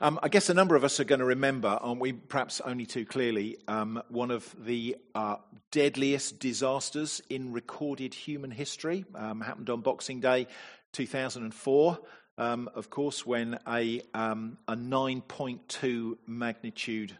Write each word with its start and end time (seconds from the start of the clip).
Um, 0.00 0.20
I 0.22 0.28
guess 0.28 0.48
a 0.48 0.54
number 0.54 0.76
of 0.76 0.84
us 0.84 1.00
are 1.00 1.04
going 1.04 1.18
to 1.18 1.24
remember, 1.24 1.66
aren't 1.68 2.00
we, 2.00 2.12
perhaps 2.12 2.60
only 2.60 2.86
too 2.86 3.04
clearly, 3.04 3.58
um, 3.66 4.00
one 4.08 4.30
of 4.30 4.54
the 4.64 4.96
uh, 5.16 5.36
deadliest 5.72 6.38
disasters 6.38 7.20
in 7.28 7.52
recorded 7.52 8.14
human 8.14 8.52
history. 8.52 9.04
Um, 9.16 9.40
happened 9.40 9.70
on 9.70 9.80
Boxing 9.80 10.20
Day 10.20 10.46
2004, 10.92 11.98
um, 12.38 12.70
of 12.76 12.90
course, 12.90 13.26
when 13.26 13.58
a, 13.66 14.00
um, 14.14 14.58
a 14.68 14.76
9.2 14.76 16.16
magnitude 16.28 17.18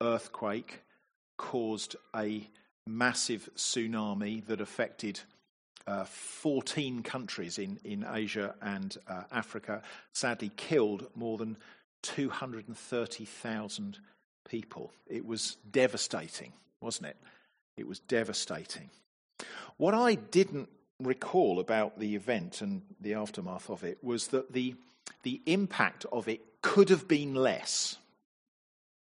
earthquake 0.00 0.82
caused 1.36 1.96
a 2.14 2.48
massive 2.86 3.50
tsunami 3.56 4.46
that 4.46 4.60
affected 4.60 5.18
uh, 5.88 6.04
14 6.04 7.02
countries 7.02 7.58
in, 7.58 7.80
in 7.82 8.06
Asia 8.08 8.54
and 8.62 8.96
uh, 9.08 9.22
Africa, 9.32 9.82
sadly 10.12 10.52
killed 10.56 11.08
more 11.16 11.36
than 11.36 11.56
230,000 12.02 13.98
people. 14.48 14.92
It 15.06 15.26
was 15.26 15.56
devastating, 15.70 16.52
wasn't 16.80 17.08
it? 17.08 17.16
It 17.76 17.86
was 17.86 18.00
devastating. 18.00 18.90
What 19.76 19.94
I 19.94 20.14
didn't 20.14 20.68
recall 20.98 21.58
about 21.60 21.98
the 21.98 22.14
event 22.14 22.60
and 22.60 22.82
the 23.00 23.14
aftermath 23.14 23.70
of 23.70 23.84
it 23.84 24.02
was 24.02 24.28
that 24.28 24.52
the, 24.52 24.74
the 25.22 25.40
impact 25.46 26.04
of 26.12 26.28
it 26.28 26.40
could 26.62 26.90
have 26.90 27.08
been 27.08 27.34
less. 27.34 27.96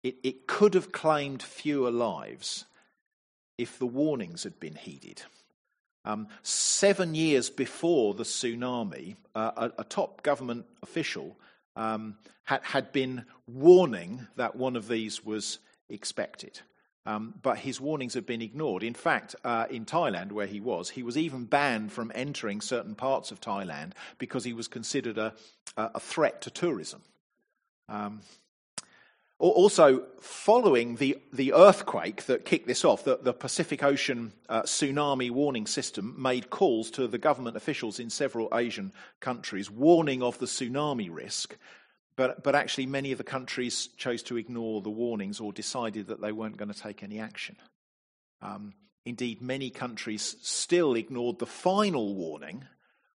It, 0.04 0.18
it 0.24 0.48
could 0.48 0.76
have 0.76 0.92
claimed 0.92 1.42
fewer 1.42 1.92
lives 1.92 2.66
if 3.58 3.78
the 3.80 3.86
warnings 3.86 4.44
had 4.44 4.60
been 4.60 4.76
heeded. 4.76 5.24
Um, 6.06 6.28
seven 6.44 7.14
years 7.14 7.50
before 7.50 8.14
the 8.14 8.24
tsunami, 8.24 9.18
uh, 9.36 9.52
a, 9.78 9.82
a, 9.82 9.84
top 9.84 10.24
government 10.24 10.66
official 10.82 11.36
um, 11.80 12.18
had, 12.44 12.62
had 12.64 12.92
been 12.92 13.26
warning 13.48 14.28
that 14.36 14.56
one 14.56 14.76
of 14.76 14.88
these 14.88 15.26
was 15.26 15.60
expected. 15.90 16.60
Um, 17.06 17.34
but 17.42 17.58
his 17.58 17.80
warnings 17.80 18.14
had 18.14 18.26
been 18.26 18.42
ignored. 18.42 18.84
In 18.84 18.94
fact, 18.94 19.36
uh, 19.44 19.66
in 19.70 19.86
Thailand, 19.86 20.34
where 20.34 20.46
he 20.46 20.60
was, 20.60 20.90
he 20.90 21.02
was 21.02 21.18
even 21.18 21.46
banned 21.46 21.92
from 21.92 22.12
entering 22.14 22.62
certain 22.62 22.94
parts 22.94 23.32
of 23.32 23.40
Thailand 23.40 23.94
because 24.20 24.44
he 24.44 24.54
was 24.54 24.68
considered 24.68 25.18
a, 25.18 25.34
a 25.78 26.00
threat 26.00 26.42
to 26.42 26.52
tourism. 26.52 27.02
Um, 27.88 28.22
also, 29.40 30.04
following 30.20 30.98
the, 30.98 31.18
the 31.32 31.54
earthquake 31.54 32.26
that 32.26 32.44
kicked 32.44 32.68
this 32.68 32.84
off, 32.84 33.06
the, 33.06 33.20
the 33.22 33.32
Pacific 33.32 33.82
Ocean 33.84 34.34
uh, 34.50 34.64
tsunami 34.64 35.32
warning 35.32 35.66
system 35.66 36.14
made 36.18 36.50
calls 36.50 36.92
to 36.92 37.08
the 37.08 37.18
government 37.18 37.56
officials 37.56 38.00
in 38.00 38.10
several 38.10 38.50
Asian 38.54 38.92
countries, 39.22 39.72
warning 39.72 40.22
of 40.22 40.38
the 40.40 40.46
tsunami 40.46 41.10
risk. 41.10 41.56
But, 42.18 42.44
but 42.44 42.54
actually, 42.54 42.88
many 42.88 43.14
of 43.14 43.18
the 43.18 43.24
countries 43.24 43.88
chose 43.96 44.24
to 44.24 44.36
ignore 44.36 44.82
the 44.82 44.90
warnings 44.90 45.40
or 45.40 45.54
decided 45.54 46.08
that 46.08 46.20
they 46.20 46.34
weren't 46.34 46.58
going 46.58 46.74
to 46.74 46.78
take 46.78 47.02
any 47.02 47.18
action. 47.18 47.56
Um, 48.42 48.74
indeed, 49.06 49.42
many 49.42 49.70
countries 49.70 50.36
still 50.42 50.96
ignored 50.96 51.40
the 51.40 51.46
final 51.46 52.14
warning 52.14 52.66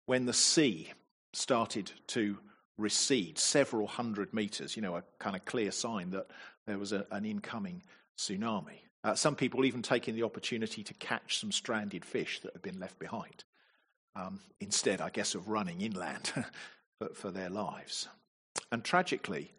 when 0.06 0.28
the 0.28 0.34
sea 0.34 0.92
started 1.34 1.92
to 2.08 2.38
recede 2.82 3.38
several 3.38 3.88
hundred 3.88 4.34
meters, 4.34 4.76
you 4.76 4.82
know, 4.82 4.96
a 4.96 5.04
kind 5.20 5.36
of 5.36 5.46
clear 5.46 5.72
sign 5.72 6.10
that 6.12 6.28
there 6.66 6.78
was 6.78 6.92
a, 6.92 7.06
an 7.12 7.26
incoming 7.26 7.84
tsunami. 8.18 8.80
Uh, 9.04 9.16
some 9.16 9.36
people 9.36 9.66
even 9.66 9.82
taking 9.82 10.16
the 10.16 10.24
opportunity 10.24 10.84
to 10.84 10.94
catch 10.96 11.40
some 11.40 11.52
stranded 11.52 12.06
fish 12.06 12.40
that 12.42 12.54
had 12.54 12.62
been 12.62 12.80
left 12.80 13.00
behind, 13.00 13.44
um, 14.16 14.40
instead, 14.60 15.02
I 15.02 15.10
guess, 15.10 15.34
of 15.36 15.50
running 15.50 15.82
inland 15.82 16.32
for, 17.00 17.10
for, 17.14 17.32
their 17.32 17.50
lives. 17.50 18.08
And 18.72 18.84
tragically, 18.84 19.52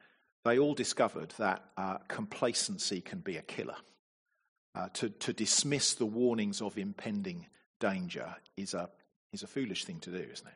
they 0.44 0.58
all 0.58 0.74
discovered 0.74 1.32
that 1.38 1.64
uh, 1.76 1.98
complacency 2.08 3.00
can 3.00 3.20
be 3.20 3.36
a 3.36 3.42
killer. 3.42 3.76
Uh, 4.74 4.88
to, 4.94 5.10
to 5.10 5.32
dismiss 5.34 5.94
the 5.94 6.06
warnings 6.06 6.62
of 6.62 6.78
impending 6.78 7.46
danger 7.78 8.34
is 8.56 8.72
a, 8.72 8.88
is 9.32 9.42
a 9.42 9.46
foolish 9.46 9.84
thing 9.84 9.98
to 10.00 10.10
do, 10.10 10.16
isn't 10.32 10.46
it? 10.46 10.54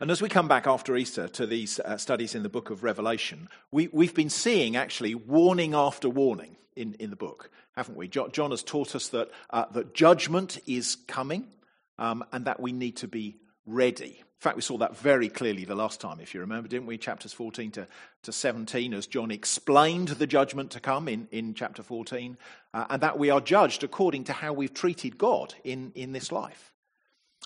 And 0.00 0.10
as 0.10 0.22
we 0.22 0.28
come 0.28 0.48
back 0.48 0.66
after 0.66 0.96
Easter 0.96 1.28
to 1.28 1.46
these 1.46 1.80
uh, 1.80 1.96
studies 1.96 2.34
in 2.34 2.42
the 2.42 2.48
book 2.48 2.70
of 2.70 2.82
Revelation, 2.82 3.48
we, 3.70 3.88
we've 3.92 4.14
been 4.14 4.30
seeing 4.30 4.76
actually 4.76 5.14
warning 5.14 5.74
after 5.74 6.08
warning 6.08 6.56
in, 6.76 6.94
in 6.94 7.10
the 7.10 7.16
book, 7.16 7.50
haven't 7.76 7.96
we? 7.96 8.08
John 8.08 8.50
has 8.50 8.62
taught 8.62 8.94
us 8.94 9.08
that, 9.08 9.30
uh, 9.50 9.66
that 9.72 9.94
judgment 9.94 10.58
is 10.66 10.96
coming 11.06 11.46
um, 11.98 12.24
and 12.32 12.44
that 12.44 12.60
we 12.60 12.72
need 12.72 12.96
to 12.98 13.08
be 13.08 13.36
ready. 13.66 14.22
In 14.38 14.42
fact, 14.42 14.54
we 14.54 14.62
saw 14.62 14.78
that 14.78 14.96
very 14.96 15.28
clearly 15.28 15.64
the 15.64 15.74
last 15.74 16.00
time, 16.00 16.20
if 16.20 16.32
you 16.32 16.40
remember, 16.40 16.68
didn't 16.68 16.86
we? 16.86 16.96
Chapters 16.96 17.32
14 17.32 17.72
to, 17.72 17.88
to 18.22 18.32
17, 18.32 18.94
as 18.94 19.08
John 19.08 19.32
explained 19.32 20.08
the 20.08 20.28
judgment 20.28 20.70
to 20.70 20.80
come 20.80 21.08
in, 21.08 21.26
in 21.32 21.54
chapter 21.54 21.82
14, 21.82 22.38
uh, 22.72 22.86
and 22.88 23.02
that 23.02 23.18
we 23.18 23.30
are 23.30 23.40
judged 23.40 23.82
according 23.82 24.24
to 24.24 24.32
how 24.32 24.52
we've 24.52 24.72
treated 24.72 25.18
God 25.18 25.54
in, 25.64 25.90
in 25.96 26.12
this 26.12 26.30
life. 26.30 26.72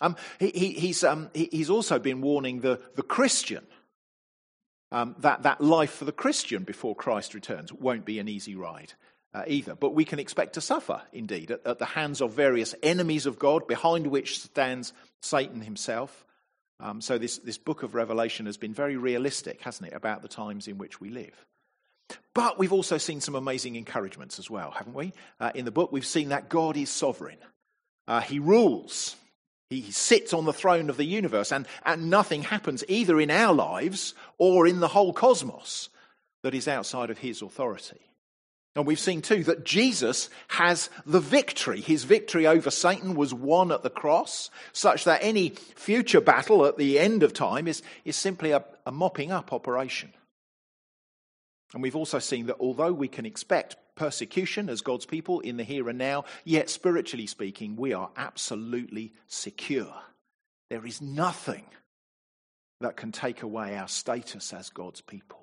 Um, 0.03 0.17
he, 0.39 0.51
he, 0.51 0.73
he's, 0.73 1.05
um, 1.05 1.31
he, 1.33 1.49
he's 1.51 1.71
also 1.71 1.99
been 1.99 2.21
warning 2.21 2.61
the, 2.61 2.81
the 2.97 3.03
Christian 3.03 3.65
um, 4.91 5.15
that, 5.21 5.45
that 5.45 5.61
life 5.63 5.93
for 5.93 6.05
the 6.05 6.13
Christian 6.13 6.65
before 6.65 6.95
Christ 6.95 7.33
returns 7.33 7.73
won't 7.73 8.05
be 8.05 8.19
an 8.19 8.29
easy 8.29 8.55
ride 8.55 8.93
uh, 9.33 9.45
either. 9.47 9.75
But 9.75 9.95
we 9.95 10.05
can 10.05 10.19
expect 10.19 10.55
to 10.55 10.61
suffer, 10.61 11.01
indeed, 11.13 11.51
at, 11.51 11.67
at, 11.67 11.79
the 11.79 11.87
hands 11.87 12.21
of 12.21 12.33
various 12.33 12.75
enemies 12.83 13.25
of 13.25 13.39
God, 13.39 13.67
behind 13.67 14.09
which 14.09 14.41
stands 14.41 14.93
Satan 15.21 15.63
himself. 15.63 16.27
Um, 16.81 17.01
so, 17.01 17.17
this, 17.17 17.39
this 17.39 17.59
book 17.59 17.83
of 17.83 17.95
Revelation 17.95 18.47
has 18.47 18.57
been 18.57 18.75
very 18.75 18.97
realistic, 18.97 19.63
hasn't 19.63 19.93
it, 19.93 19.95
about 19.95 20.21
the 20.21 20.29
times 20.29 20.69
in 20.69 20.79
which 20.79 21.01
we 21.01 21.09
live. 21.09 21.47
But 22.35 22.59
we've 22.59 22.73
also 22.73 22.99
seen 22.99 23.21
some 23.21 23.37
amazing 23.37 23.77
encouragements 23.77 24.39
as 24.39 24.51
well, 24.51 24.73
haven't 24.73 24.95
we? 24.95 25.13
Uh, 25.41 25.53
in 25.55 25.65
the 25.65 25.71
book, 25.71 25.93
we've 25.93 26.05
seen 26.05 26.31
that 26.31 26.49
God 26.49 26.77
is 26.77 26.91
sovereign, 26.91 27.39
uh, 28.09 28.21
He 28.21 28.41
rules. 28.41 29.17
He 29.81 29.91
sits 29.91 30.35
on 30.35 30.45
the 30.45 30.53
throne 30.53 30.91
of 30.91 30.97
the 30.97 31.05
universe, 31.05 31.51
and, 31.51 31.67
and 31.85 32.11
nothing 32.11 32.43
happens 32.43 32.85
either 32.89 33.19
in 33.21 33.31
our 33.31 33.55
lives 33.55 34.15
or 34.37 34.67
in 34.67 34.81
the 34.81 34.89
whole 34.89 35.13
cosmos 35.13 35.89
that 36.43 36.55
is 36.55 36.69
outside 36.69 37.09
of 37.09 37.19
his 37.19 37.41
authority. 37.41 38.01
And 38.75 38.87
we've 38.87 38.99
seen 38.99 39.23
too 39.23 39.45
that 39.45 39.65
Jesus 39.65 40.31
has 40.49 40.91
the 41.05 41.21
victory. 41.21 41.81
His 41.81 42.05
victory 42.05 42.47
over 42.47 42.71
Satan 42.71 43.15
was 43.15 43.35
won 43.35 43.71
at 43.71 43.83
the 43.83 43.91
cross, 43.91 44.51
such 44.73 45.05
that 45.05 45.23
any 45.23 45.51
future 45.51 46.21
battle 46.21 46.67
at 46.67 46.79
the 46.79 46.99
end 46.99 47.23
of 47.23 47.33
time 47.33 47.69
is, 47.69 47.83
is 48.05 48.17
simply 48.17 48.53
a, 48.53 48.65
a 48.87 48.93
mopping 48.93 49.31
up 49.31 49.53
operation. 49.53 50.13
And 51.75 51.83
we've 51.83 51.97
also 51.97 52.19
seen 52.19 52.47
that 52.47 52.57
although 52.61 52.93
we 52.93 53.09
can 53.09 53.27
expect 53.27 53.77
persecution 53.95 54.69
as 54.69 54.81
God's 54.81 55.07
people 55.07 55.41
in 55.41 55.57
the 55.57 55.65
here 55.65 55.89
and 55.89 55.99
now, 55.99 56.25
yet 56.45 56.71
spiritually 56.71 57.27
speaking, 57.27 57.77
we 57.77 57.93
are 57.93 58.11
absolutely 58.17 59.13
secure. 59.29 59.95
There 60.71 60.87
is 60.87 61.01
nothing 61.01 61.65
that 62.81 62.97
can 62.97 63.13
take 63.13 63.43
away 63.43 63.77
our 63.77 63.89
status 63.89 64.53
as 64.53 64.71
God's 64.71 65.01
people. 65.01 65.39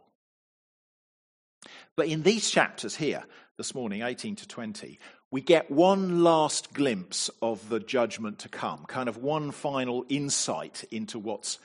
But 1.95 2.07
in 2.07 2.23
these 2.23 2.49
chapters 2.49 2.95
here, 2.95 3.23
this 3.57 3.75
morning, 3.75 4.03
18 4.03 4.37
to 4.37 4.47
20, 4.47 4.99
we 5.31 5.41
get 5.41 5.69
one 5.69 6.23
last 6.23 6.73
glimpse 6.73 7.29
of 7.41 7.67
the 7.69 7.79
judgment 7.79 8.39
to 8.39 8.49
come, 8.49 8.85
kind 8.87 9.09
of 9.09 9.17
one 9.17 9.51
final 9.51 10.05
insight 10.07 10.85
into 10.91 11.19
what's 11.19 11.59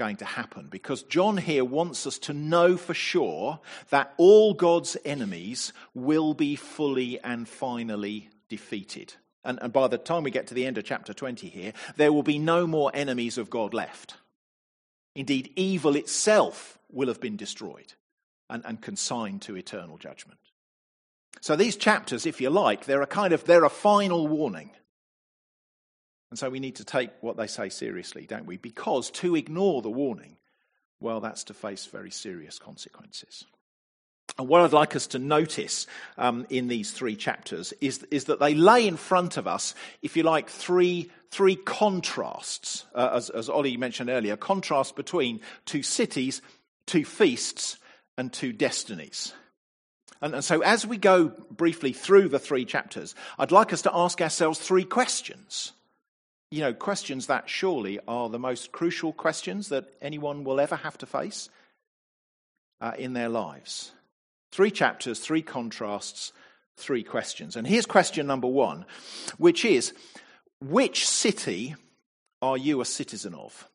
going 0.00 0.16
to 0.16 0.24
happen 0.24 0.66
because 0.70 1.02
John 1.02 1.36
here 1.36 1.62
wants 1.62 2.06
us 2.06 2.18
to 2.20 2.32
know 2.32 2.78
for 2.78 2.94
sure 2.94 3.60
that 3.90 4.14
all 4.16 4.54
God's 4.54 4.96
enemies 5.04 5.74
will 5.92 6.32
be 6.32 6.56
fully 6.56 7.20
and 7.20 7.46
finally 7.46 8.30
defeated. 8.48 9.12
And, 9.44 9.58
and, 9.60 9.74
by 9.74 9.88
the 9.88 9.98
time 9.98 10.22
we 10.22 10.30
get 10.30 10.46
to 10.46 10.54
the 10.54 10.64
end 10.64 10.78
of 10.78 10.84
chapter 10.84 11.12
20 11.12 11.48
here, 11.50 11.74
there 11.98 12.14
will 12.14 12.22
be 12.22 12.38
no 12.38 12.66
more 12.66 12.90
enemies 12.94 13.36
of 13.36 13.50
God 13.50 13.74
left. 13.74 14.14
Indeed, 15.14 15.52
evil 15.54 15.96
itself 15.96 16.78
will 16.90 17.08
have 17.08 17.20
been 17.20 17.36
destroyed 17.36 17.92
and, 18.48 18.64
and 18.64 18.80
consigned 18.80 19.42
to 19.42 19.56
eternal 19.56 19.98
judgment. 19.98 20.40
So 21.42 21.56
these 21.56 21.76
chapters, 21.76 22.24
if 22.24 22.40
you 22.40 22.48
like, 22.48 22.86
they're 22.86 23.02
a 23.02 23.06
kind 23.06 23.34
of 23.34 23.44
they're 23.44 23.64
a 23.64 23.70
final 23.70 24.26
warning 24.26 24.70
and 26.30 26.38
so 26.38 26.48
we 26.48 26.60
need 26.60 26.76
to 26.76 26.84
take 26.84 27.10
what 27.20 27.36
they 27.36 27.48
say 27.48 27.68
seriously, 27.68 28.26
don't 28.26 28.46
we? 28.46 28.56
Because 28.56 29.10
to 29.12 29.34
ignore 29.34 29.82
the 29.82 29.90
warning, 29.90 30.36
well, 31.00 31.20
that's 31.20 31.44
to 31.44 31.54
face 31.54 31.86
very 31.86 32.10
serious 32.10 32.58
consequences. 32.58 33.44
And 34.38 34.46
what 34.46 34.60
I'd 34.60 34.72
like 34.72 34.94
us 34.94 35.08
to 35.08 35.18
notice 35.18 35.88
um, 36.16 36.46
in 36.48 36.68
these 36.68 36.92
three 36.92 37.16
chapters 37.16 37.72
is, 37.80 38.04
is 38.12 38.26
that 38.26 38.38
they 38.38 38.54
lay 38.54 38.86
in 38.86 38.96
front 38.96 39.36
of 39.36 39.48
us, 39.48 39.74
if 40.02 40.16
you 40.16 40.22
like, 40.22 40.48
three, 40.48 41.10
three 41.32 41.56
contrasts, 41.56 42.84
uh, 42.94 43.10
as, 43.14 43.30
as 43.30 43.48
Ollie 43.48 43.76
mentioned 43.76 44.08
earlier, 44.08 44.36
contrast 44.36 44.94
between 44.94 45.40
two 45.64 45.82
cities, 45.82 46.42
two 46.86 47.04
feasts, 47.04 47.78
and 48.16 48.32
two 48.32 48.52
destinies. 48.52 49.32
And, 50.22 50.34
and 50.34 50.44
so, 50.44 50.60
as 50.60 50.86
we 50.86 50.96
go 50.96 51.28
briefly 51.50 51.92
through 51.92 52.28
the 52.28 52.38
three 52.38 52.64
chapters, 52.64 53.14
I'd 53.38 53.52
like 53.52 53.72
us 53.72 53.82
to 53.82 53.90
ask 53.92 54.20
ourselves 54.20 54.58
three 54.58 54.84
questions 54.84 55.72
you 56.50 56.60
know, 56.60 56.72
questions 56.72 57.26
that 57.26 57.48
surely 57.48 57.98
are 58.08 58.28
the 58.28 58.38
most 58.38 58.72
crucial 58.72 59.12
questions 59.12 59.68
that 59.68 59.92
anyone 60.02 60.44
will 60.44 60.60
ever 60.60 60.76
have 60.76 60.98
to 60.98 61.06
face. 61.06 61.48
uh, 62.80 62.92
in 62.98 63.12
their 63.12 63.28
lives. 63.28 63.92
Three 64.52 64.70
chapters, 64.70 65.20
three 65.20 65.42
contrasts, 65.42 66.32
three 66.76 67.02
questions. 67.02 67.56
And 67.56 67.66
here's 67.66 67.86
question 67.86 68.26
number 68.26 68.48
one, 68.48 68.84
which 69.38 69.64
is 69.64 69.92
which 70.60 71.06
city 71.06 71.76
are 72.42 72.56
you 72.56 72.80
a 72.80 72.84
citizen 72.84 73.34
of? 73.34 73.68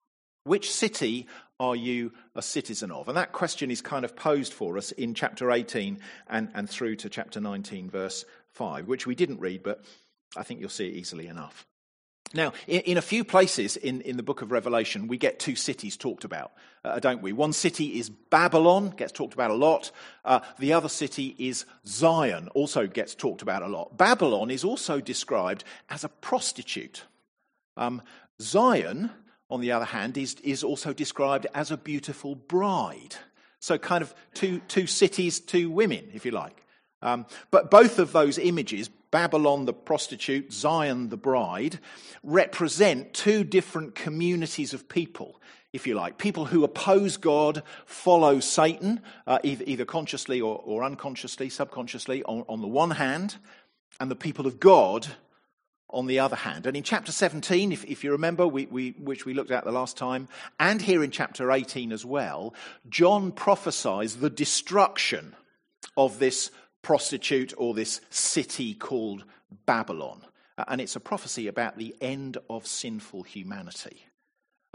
Which 0.43 0.71
city 0.71 1.27
are 1.59 1.75
you 1.75 2.11
a 2.35 2.41
citizen 2.41 2.91
of? 2.91 3.07
And 3.07 3.17
that 3.17 3.31
question 3.31 3.71
is 3.71 3.81
kind 3.81 4.05
of 4.05 4.15
posed 4.15 4.53
for 4.53 4.77
us 4.77 4.91
in 4.91 5.13
chapter 5.13 5.51
18 5.51 5.99
and, 6.27 6.49
and 6.53 6.69
through 6.69 6.97
to 6.97 7.09
chapter 7.09 7.39
19, 7.39 7.89
verse 7.89 8.25
5, 8.51 8.87
which 8.87 9.07
we 9.07 9.15
didn't 9.15 9.39
read, 9.39 9.63
but 9.63 9.83
I 10.35 10.43
think 10.43 10.59
you'll 10.59 10.69
see 10.69 10.87
it 10.87 10.95
easily 10.95 11.27
enough. 11.27 11.65
Now, 12.33 12.53
in, 12.67 12.81
in, 12.81 12.97
a 12.97 13.01
few 13.01 13.23
places 13.23 13.77
in, 13.77 14.01
in 14.01 14.17
the 14.17 14.23
book 14.23 14.41
of 14.41 14.51
Revelation, 14.51 15.07
we 15.07 15.17
get 15.17 15.39
two 15.39 15.55
cities 15.55 15.95
talked 15.95 16.23
about, 16.23 16.51
uh, 16.83 16.99
don't 16.99 17.21
we? 17.21 17.31
One 17.31 17.53
city 17.53 17.99
is 17.99 18.09
Babylon, 18.09 18.89
gets 18.89 19.11
talked 19.11 19.33
about 19.33 19.51
a 19.51 19.55
lot. 19.55 19.91
Uh, 20.25 20.39
the 20.59 20.73
other 20.73 20.89
city 20.89 21.35
is 21.37 21.65
Zion, 21.85 22.49
also 22.49 22.87
gets 22.87 23.15
talked 23.15 23.41
about 23.41 23.61
a 23.61 23.67
lot. 23.67 23.95
Babylon 23.95 24.49
is 24.49 24.63
also 24.63 24.99
described 24.99 25.63
as 25.89 26.03
a 26.03 26.09
prostitute. 26.09 27.03
Um, 27.77 28.01
Zion, 28.41 29.11
on 29.49 29.61
the 29.61 29.71
other 29.71 29.85
hand, 29.85 30.17
is, 30.17 30.35
is 30.43 30.63
also 30.63 30.93
described 30.93 31.47
as 31.53 31.71
a 31.71 31.77
beautiful 31.77 32.35
bride. 32.35 33.15
So, 33.59 33.77
kind 33.77 34.01
of 34.01 34.13
two, 34.33 34.59
two 34.67 34.87
cities, 34.87 35.39
two 35.39 35.69
women, 35.69 36.09
if 36.13 36.25
you 36.25 36.31
like. 36.31 36.65
Um, 37.01 37.25
but 37.51 37.69
both 37.69 37.99
of 37.99 38.11
those 38.11 38.37
images, 38.37 38.89
Babylon 39.15 39.63
the 39.63 39.71
prostitute, 39.71 40.51
Zion 40.51 41.07
the 41.07 41.15
bride, 41.15 41.79
represent 42.21 43.13
two 43.13 43.45
different 43.45 43.95
communities 43.95 44.73
of 44.73 44.89
people, 44.89 45.39
if 45.71 45.87
you 45.87 45.93
like. 45.93 46.17
People 46.17 46.43
who 46.43 46.65
oppose 46.65 47.15
God, 47.15 47.63
follow 47.85 48.41
Satan, 48.41 48.99
uh, 49.25 49.39
either, 49.41 49.63
either, 49.65 49.85
consciously 49.85 50.41
or, 50.41 50.61
or 50.65 50.83
unconsciously, 50.83 51.47
subconsciously, 51.47 52.23
on, 52.23 52.43
on 52.49 52.59
the 52.59 52.67
one 52.67 52.91
hand, 52.91 53.37
and 54.01 54.11
the 54.11 54.17
people 54.17 54.47
of 54.47 54.59
God 54.59 55.07
on 55.89 56.07
the 56.07 56.19
other 56.19 56.35
hand. 56.35 56.65
And 56.65 56.75
in 56.75 56.83
chapter 56.83 57.13
17, 57.13 57.71
if, 57.71 57.85
if 57.85 58.03
you 58.03 58.11
remember, 58.11 58.45
we, 58.45 58.65
we, 58.65 58.95
which 58.99 59.25
we 59.25 59.33
looked 59.33 59.51
at 59.51 59.63
the 59.63 59.71
last 59.71 59.95
time, 59.95 60.27
and 60.59 60.81
here 60.81 61.05
in 61.05 61.11
chapter 61.11 61.53
18 61.53 61.93
as 61.93 62.03
well, 62.03 62.53
John 62.89 63.31
prophesies 63.31 64.17
the 64.17 64.29
destruction 64.29 65.37
of 65.95 66.19
this 66.19 66.51
prostitute 66.85 67.51
or 67.57 67.73
this 67.73 67.99
city 68.11 68.75
called 68.75 69.25
Babylon. 69.65 70.21
Uh, 70.55 70.65
and 70.67 70.79
it's 70.79 70.95
a 70.95 70.99
prophecy 70.99 71.47
about 71.47 71.79
the 71.79 71.95
end 71.99 72.37
of 72.47 72.67
sinful 72.67 73.23
humanity. 73.23 74.05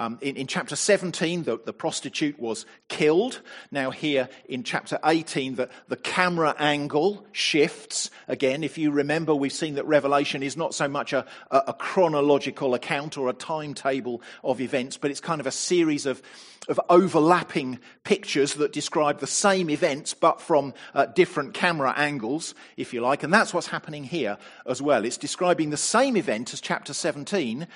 Um, 0.01 0.17
in, 0.23 0.37
in, 0.37 0.47
chapter 0.47 0.77
17, 0.77 1.43
the, 1.43 1.59
the, 1.63 1.75
prostitute 1.75 2.41
was 2.41 2.65
killed. 2.89 3.43
Now, 3.71 3.91
here 3.91 4.31
in 4.49 4.63
chapter 4.63 4.99
18, 5.05 5.57
the, 5.57 5.69
the 5.89 5.97
camera 5.97 6.57
angle 6.59 7.27
shifts. 7.33 8.11
Again, 8.27 8.65
if 8.65 8.79
you 8.79 8.93
remember, 8.93 9.35
we've 9.35 9.53
seen 9.53 9.75
that 9.75 9.85
Revelation 9.85 10.43
is 10.43 10.57
not 10.57 10.73
so 10.73 10.89
much 10.89 11.13
a, 11.13 11.27
a, 11.51 11.65
a 11.69 11.75
chronological 11.75 12.73
account 12.73 13.19
or 13.19 13.29
a 13.29 13.35
timetable 13.35 14.23
of 14.43 14.63
events, 14.63 14.97
but 14.97 15.11
it's 15.11 15.21
kind 15.21 15.39
of 15.39 15.47
a 15.47 15.53
series 15.53 16.07
of, 16.07 16.23
of 16.67 16.81
overlapping 16.89 17.79
pictures 18.03 18.55
that 18.55 18.73
describe 18.73 19.21
the 19.21 19.27
same 19.27 19.69
events, 19.69 20.15
but 20.15 20.41
from 20.41 20.73
uh, 20.95 21.05
different 21.05 21.53
camera 21.53 21.93
angles, 21.95 22.55
if 22.79 22.95
you 22.95 23.03
like. 23.03 23.23
And 23.23 23.35
that's 23.35 23.53
what's 23.53 23.67
happening 23.67 24.05
here 24.05 24.39
as 24.67 24.81
well. 24.81 25.05
It's 25.05 25.19
describing 25.19 25.69
the 25.69 25.77
same 25.77 26.17
event 26.17 26.55
as 26.55 26.63
chapter 26.63 26.95
17, 26.95 27.67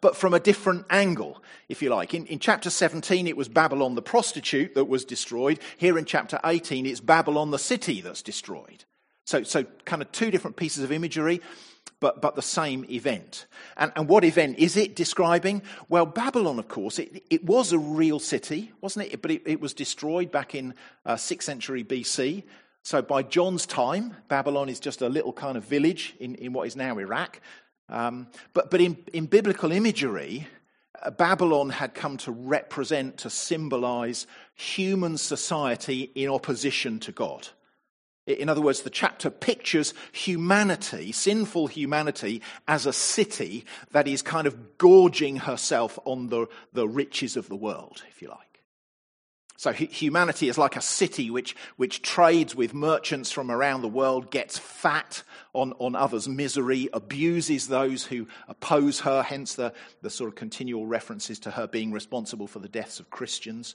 but 0.00 0.16
from 0.16 0.34
a 0.34 0.40
different 0.40 0.86
angle, 0.90 1.42
if 1.68 1.82
you 1.82 1.90
like. 1.90 2.14
In, 2.14 2.26
in 2.26 2.38
chapter 2.38 2.70
17, 2.70 3.26
it 3.26 3.36
was 3.36 3.48
Babylon 3.48 3.94
the 3.94 4.02
prostitute 4.02 4.74
that 4.74 4.84
was 4.84 5.04
destroyed. 5.04 5.58
Here 5.78 5.98
in 5.98 6.04
chapter 6.04 6.38
18, 6.44 6.86
it's 6.86 7.00
Babylon 7.00 7.50
the 7.50 7.58
city 7.58 8.00
that's 8.00 8.22
destroyed. 8.22 8.84
So, 9.24 9.42
so 9.42 9.64
kind 9.84 10.02
of 10.02 10.12
two 10.12 10.30
different 10.30 10.56
pieces 10.56 10.84
of 10.84 10.92
imagery, 10.92 11.40
but, 11.98 12.20
but 12.20 12.36
the 12.36 12.42
same 12.42 12.84
event. 12.90 13.46
And, 13.76 13.90
and 13.96 14.08
what 14.08 14.24
event 14.24 14.58
is 14.58 14.76
it 14.76 14.94
describing? 14.94 15.62
Well, 15.88 16.06
Babylon, 16.06 16.58
of 16.58 16.68
course, 16.68 16.98
it, 16.98 17.24
it 17.30 17.44
was 17.44 17.72
a 17.72 17.78
real 17.78 18.18
city, 18.18 18.72
wasn't 18.80 19.12
it? 19.12 19.22
But 19.22 19.30
it, 19.30 19.42
it 19.46 19.60
was 19.60 19.74
destroyed 19.74 20.30
back 20.30 20.54
in 20.54 20.74
uh, 21.04 21.14
6th 21.14 21.42
century 21.42 21.82
BC. 21.82 22.44
So 22.82 23.02
by 23.02 23.22
John's 23.22 23.66
time, 23.66 24.14
Babylon 24.28 24.68
is 24.68 24.78
just 24.78 25.02
a 25.02 25.08
little 25.08 25.32
kind 25.32 25.56
of 25.56 25.64
village 25.64 26.14
in, 26.20 26.36
in 26.36 26.52
what 26.52 26.68
is 26.68 26.76
now 26.76 26.98
Iraq. 26.98 27.40
Um, 27.88 28.28
but 28.52 28.70
but 28.70 28.80
in, 28.80 28.96
in 29.12 29.26
biblical 29.26 29.72
imagery, 29.72 30.48
uh, 31.02 31.10
Babylon 31.10 31.70
had 31.70 31.94
come 31.94 32.16
to 32.18 32.32
represent, 32.32 33.18
to 33.18 33.30
symbolize 33.30 34.26
human 34.54 35.18
society 35.18 36.10
in 36.14 36.28
opposition 36.28 36.98
to 37.00 37.12
God. 37.12 37.48
In 38.26 38.48
other 38.48 38.60
words, 38.60 38.82
the 38.82 38.90
chapter 38.90 39.30
pictures 39.30 39.94
humanity, 40.10 41.12
sinful 41.12 41.68
humanity, 41.68 42.42
as 42.66 42.84
a 42.84 42.92
city 42.92 43.64
that 43.92 44.08
is 44.08 44.20
kind 44.20 44.48
of 44.48 44.78
gorging 44.78 45.36
herself 45.36 45.96
on 46.04 46.28
the, 46.28 46.48
the 46.72 46.88
riches 46.88 47.36
of 47.36 47.48
the 47.48 47.54
world, 47.54 48.02
if 48.08 48.20
you 48.20 48.28
like. 48.28 48.45
So 49.56 49.72
humanity 49.72 50.48
is 50.48 50.58
like 50.58 50.76
a 50.76 50.82
city 50.82 51.30
which, 51.30 51.56
which 51.76 52.02
trades 52.02 52.54
with 52.54 52.74
merchants 52.74 53.32
from 53.32 53.50
around 53.50 53.82
the 53.82 53.88
world, 53.88 54.30
gets 54.30 54.58
fat 54.58 55.22
on, 55.54 55.72
on 55.78 55.96
others' 55.96 56.28
misery, 56.28 56.88
abuses 56.92 57.68
those 57.68 58.04
who 58.04 58.28
oppose 58.48 59.00
her, 59.00 59.22
hence 59.22 59.54
the, 59.54 59.72
the 60.02 60.10
sort 60.10 60.28
of 60.28 60.34
continual 60.34 60.86
references 60.86 61.38
to 61.40 61.50
her 61.50 61.66
being 61.66 61.90
responsible 61.92 62.46
for 62.46 62.58
the 62.58 62.68
deaths 62.68 63.00
of 63.00 63.08
Christians. 63.10 63.74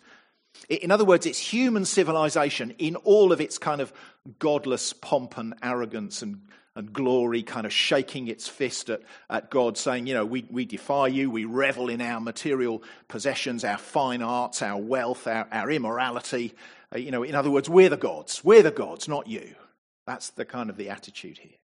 In 0.70 0.92
other 0.92 1.06
words, 1.06 1.26
it's 1.26 1.40
human 1.40 1.86
civilization 1.86 2.76
in 2.78 2.96
all 2.98 3.32
of 3.32 3.42
its 3.42 3.58
kind 3.58 3.82
of 3.82 3.92
godless 4.38 4.94
pomp 4.94 5.38
and 5.38 5.56
arrogance 5.64 6.22
and 6.22 6.42
and 6.76 6.94
glory, 6.94 7.44
kind 7.44 7.66
of 7.66 7.74
shaking 7.74 8.28
its 8.28 8.48
fist 8.48 8.90
at, 8.90 9.02
at 9.30 9.50
God, 9.50 9.78
saying, 9.78 10.08
You 10.08 10.14
know, 10.14 10.26
we, 10.26 10.46
we 10.50 10.66
defy 10.66 11.08
you, 11.08 11.30
we 11.30 11.46
revel 11.46 11.90
in 11.90 12.02
our 12.02 12.22
material 12.22 12.82
possessions, 13.08 13.64
our 13.64 13.78
fine 13.78 14.22
arts, 14.22 14.62
our 14.62 14.80
wealth, 14.80 15.28
our, 15.28 15.48
our 15.52 15.70
immorality. 15.70 16.54
Uh, 16.94 17.00
you 17.00 17.12
know, 17.12 17.24
in 17.24 17.36
other 17.36 17.52
words, 17.52 17.70
we're 17.70 17.90
the 17.90 17.98
gods. 17.98 18.44
We're 18.44 18.64
the 18.64 18.72
gods, 18.72 19.08
not 19.08 19.28
you. 19.28 19.56
That's 20.08 20.30
the 20.32 20.46
kind 20.46 20.70
of 20.70 20.78
the 20.78 20.90
attitude 20.90 21.38
here. 21.38 21.58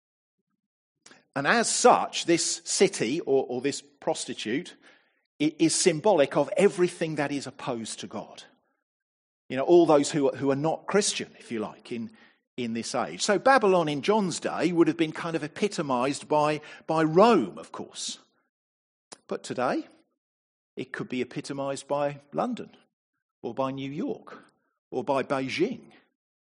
And 1.36 1.48
as 1.48 1.70
such, 1.70 2.26
this 2.26 2.62
city 2.66 3.20
or, 3.22 3.46
or 3.48 3.62
this 3.62 3.82
prostitute 4.00 4.76
is 5.40 5.76
symbolic 5.76 6.36
of 6.36 6.50
everything 6.58 7.16
that 7.16 7.32
is 7.32 7.46
opposed 7.46 8.00
to 8.00 8.08
God. 8.08 8.44
You 9.48 9.56
know, 9.56 9.64
all 9.64 9.86
those 9.86 10.12
who, 10.12 10.30
who 10.30 10.52
are 10.52 10.56
not 10.56 10.88
Christian, 10.88 11.30
if 11.40 11.52
you 11.52 11.60
like, 11.60 11.92
in, 11.92 12.10
in 12.58 12.74
this 12.74 12.96
age. 12.96 13.22
So 13.22 13.38
Babylon 13.38 13.88
in 13.88 14.02
John's 14.02 14.40
day 14.40 14.72
would 14.72 14.88
have 14.88 14.98
been 14.98 15.12
kind 15.12 15.36
of 15.36 15.44
epitomized 15.44 16.28
by, 16.28 16.62
by 16.88 17.04
Rome, 17.04 17.58
of 17.60 17.72
course. 17.72 18.18
But 19.28 19.44
today, 19.44 19.88
it 20.76 20.92
could 20.92 21.08
be 21.08 21.22
epitomized 21.22 21.88
by 21.88 22.20
London, 22.34 22.72
or 23.44 23.54
by 23.54 23.72
New 23.72 23.92
York, 23.92 24.44
or 24.90 25.04
by 25.04 25.22
Beijing, 25.22 25.92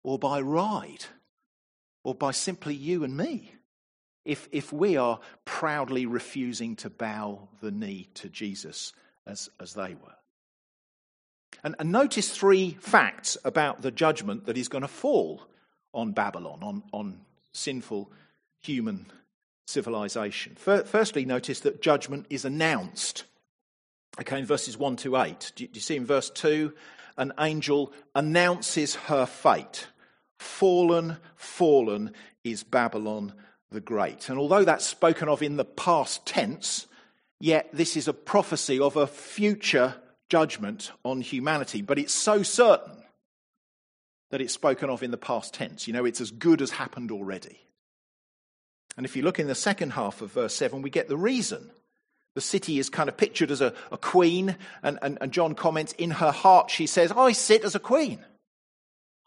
or 0.02 0.18
by 0.18 0.40
Ryde, 0.40 1.04
or 2.02 2.14
by 2.14 2.30
simply 2.30 2.74
you 2.74 3.04
and 3.04 3.16
me. 3.16 3.52
If, 4.24 4.48
if 4.50 4.72
we 4.72 4.96
are 4.96 5.20
proudly 5.44 6.06
refusing 6.06 6.76
to 6.76 6.90
bow 6.90 7.48
the 7.60 7.70
knee 7.70 8.08
to 8.14 8.28
Jesus 8.28 8.92
as, 9.26 9.50
as 9.60 9.74
they 9.74 9.94
were. 9.94 10.16
And, 11.62 11.76
and 11.78 11.92
notice 11.92 12.30
three 12.30 12.76
facts 12.80 13.36
about 13.44 13.82
the 13.82 13.90
judgment 13.90 14.46
that 14.46 14.58
is 14.58 14.68
going 14.68 14.82
to 14.82 14.88
fall 14.88 15.42
on 15.96 16.12
Babylon, 16.12 16.60
on, 16.62 16.82
on 16.92 17.20
sinful 17.52 18.12
human 18.62 19.06
civilization. 19.66 20.54
Firstly, 20.54 21.24
notice 21.24 21.60
that 21.60 21.82
judgment 21.82 22.26
is 22.30 22.44
announced. 22.44 23.24
Okay, 24.20 24.38
in 24.38 24.46
verses 24.46 24.78
1 24.78 24.96
to 24.96 25.16
8. 25.16 25.52
Do 25.56 25.68
you 25.72 25.80
see 25.80 25.96
in 25.96 26.06
verse 26.06 26.30
2? 26.30 26.72
An 27.16 27.32
angel 27.40 27.92
announces 28.14 28.94
her 28.94 29.26
fate. 29.26 29.86
Fallen, 30.38 31.16
fallen 31.34 32.12
is 32.44 32.62
Babylon 32.62 33.32
the 33.70 33.80
Great. 33.80 34.28
And 34.28 34.38
although 34.38 34.64
that's 34.64 34.86
spoken 34.86 35.28
of 35.28 35.42
in 35.42 35.56
the 35.56 35.64
past 35.64 36.24
tense, 36.26 36.86
yet 37.40 37.68
this 37.72 37.96
is 37.96 38.06
a 38.06 38.12
prophecy 38.12 38.78
of 38.78 38.96
a 38.96 39.06
future 39.06 39.94
judgment 40.28 40.92
on 41.04 41.20
humanity. 41.20 41.82
But 41.82 41.98
it's 41.98 42.14
so 42.14 42.42
certain 42.42 42.96
that 44.30 44.40
it's 44.40 44.52
spoken 44.52 44.90
of 44.90 45.02
in 45.02 45.10
the 45.10 45.16
past 45.16 45.54
tense. 45.54 45.86
You 45.86 45.92
know, 45.92 46.04
it's 46.04 46.20
as 46.20 46.30
good 46.30 46.62
as 46.62 46.70
happened 46.70 47.10
already. 47.10 47.60
And 48.96 49.04
if 49.04 49.16
you 49.16 49.22
look 49.22 49.38
in 49.38 49.46
the 49.46 49.54
second 49.54 49.90
half 49.90 50.22
of 50.22 50.32
verse 50.32 50.54
7, 50.54 50.82
we 50.82 50.90
get 50.90 51.08
the 51.08 51.16
reason. 51.16 51.70
The 52.34 52.40
city 52.40 52.78
is 52.78 52.90
kind 52.90 53.08
of 53.08 53.16
pictured 53.16 53.50
as 53.50 53.60
a, 53.60 53.72
a 53.90 53.98
queen, 53.98 54.56
and, 54.82 54.98
and, 55.02 55.18
and 55.20 55.32
John 55.32 55.54
comments, 55.54 55.92
in 55.92 56.12
her 56.12 56.30
heart 56.30 56.70
she 56.70 56.86
says, 56.86 57.12
I 57.12 57.32
sit 57.32 57.64
as 57.64 57.74
a 57.74 57.80
queen. 57.80 58.24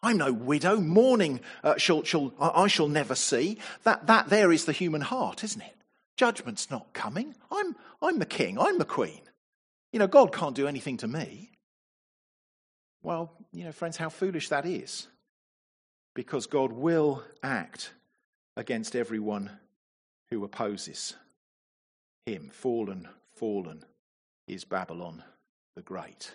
I'm 0.02 0.18
no 0.18 0.32
widow, 0.32 0.80
mourning 0.80 1.42
uh, 1.64 1.78
shall, 1.78 2.04
shall, 2.04 2.34
I 2.40 2.68
shall 2.68 2.88
never 2.88 3.16
see. 3.16 3.58
That, 3.84 4.08
that 4.08 4.30
there 4.30 4.52
is 4.52 4.66
the 4.66 4.72
human 4.72 5.02
heart, 5.02 5.44
isn't 5.44 5.62
it? 5.62 5.76
Judgment's 6.18 6.72
not 6.72 6.94
coming. 6.94 7.36
I'm, 7.52 7.76
I'm 8.02 8.20
the 8.20 8.26
king, 8.26 8.60
I'm 8.60 8.78
the 8.78 8.86
queen. 8.86 9.22
You 9.92 10.00
know, 10.00 10.08
God 10.08 10.32
can't 10.32 10.56
do 10.56 10.68
anything 10.68 10.98
to 10.98 11.08
me. 11.08 11.52
Well, 13.02 13.32
you 13.52 13.64
know, 13.64 13.72
friends, 13.72 13.98
how 13.98 14.10
foolish 14.10 14.50
that 14.50 14.66
is. 14.66 15.08
Because 16.16 16.48
God 16.48 16.72
will 16.72 17.24
act 17.44 17.94
against 18.58 18.96
everyone 18.96 19.52
who 20.30 20.44
opposes 20.44 21.16
him. 22.26 22.50
Fallen, 22.52 23.08
fallen 23.34 23.86
is 24.48 24.66
Babylon 24.66 25.24
the 25.76 25.82
Great. 25.82 26.34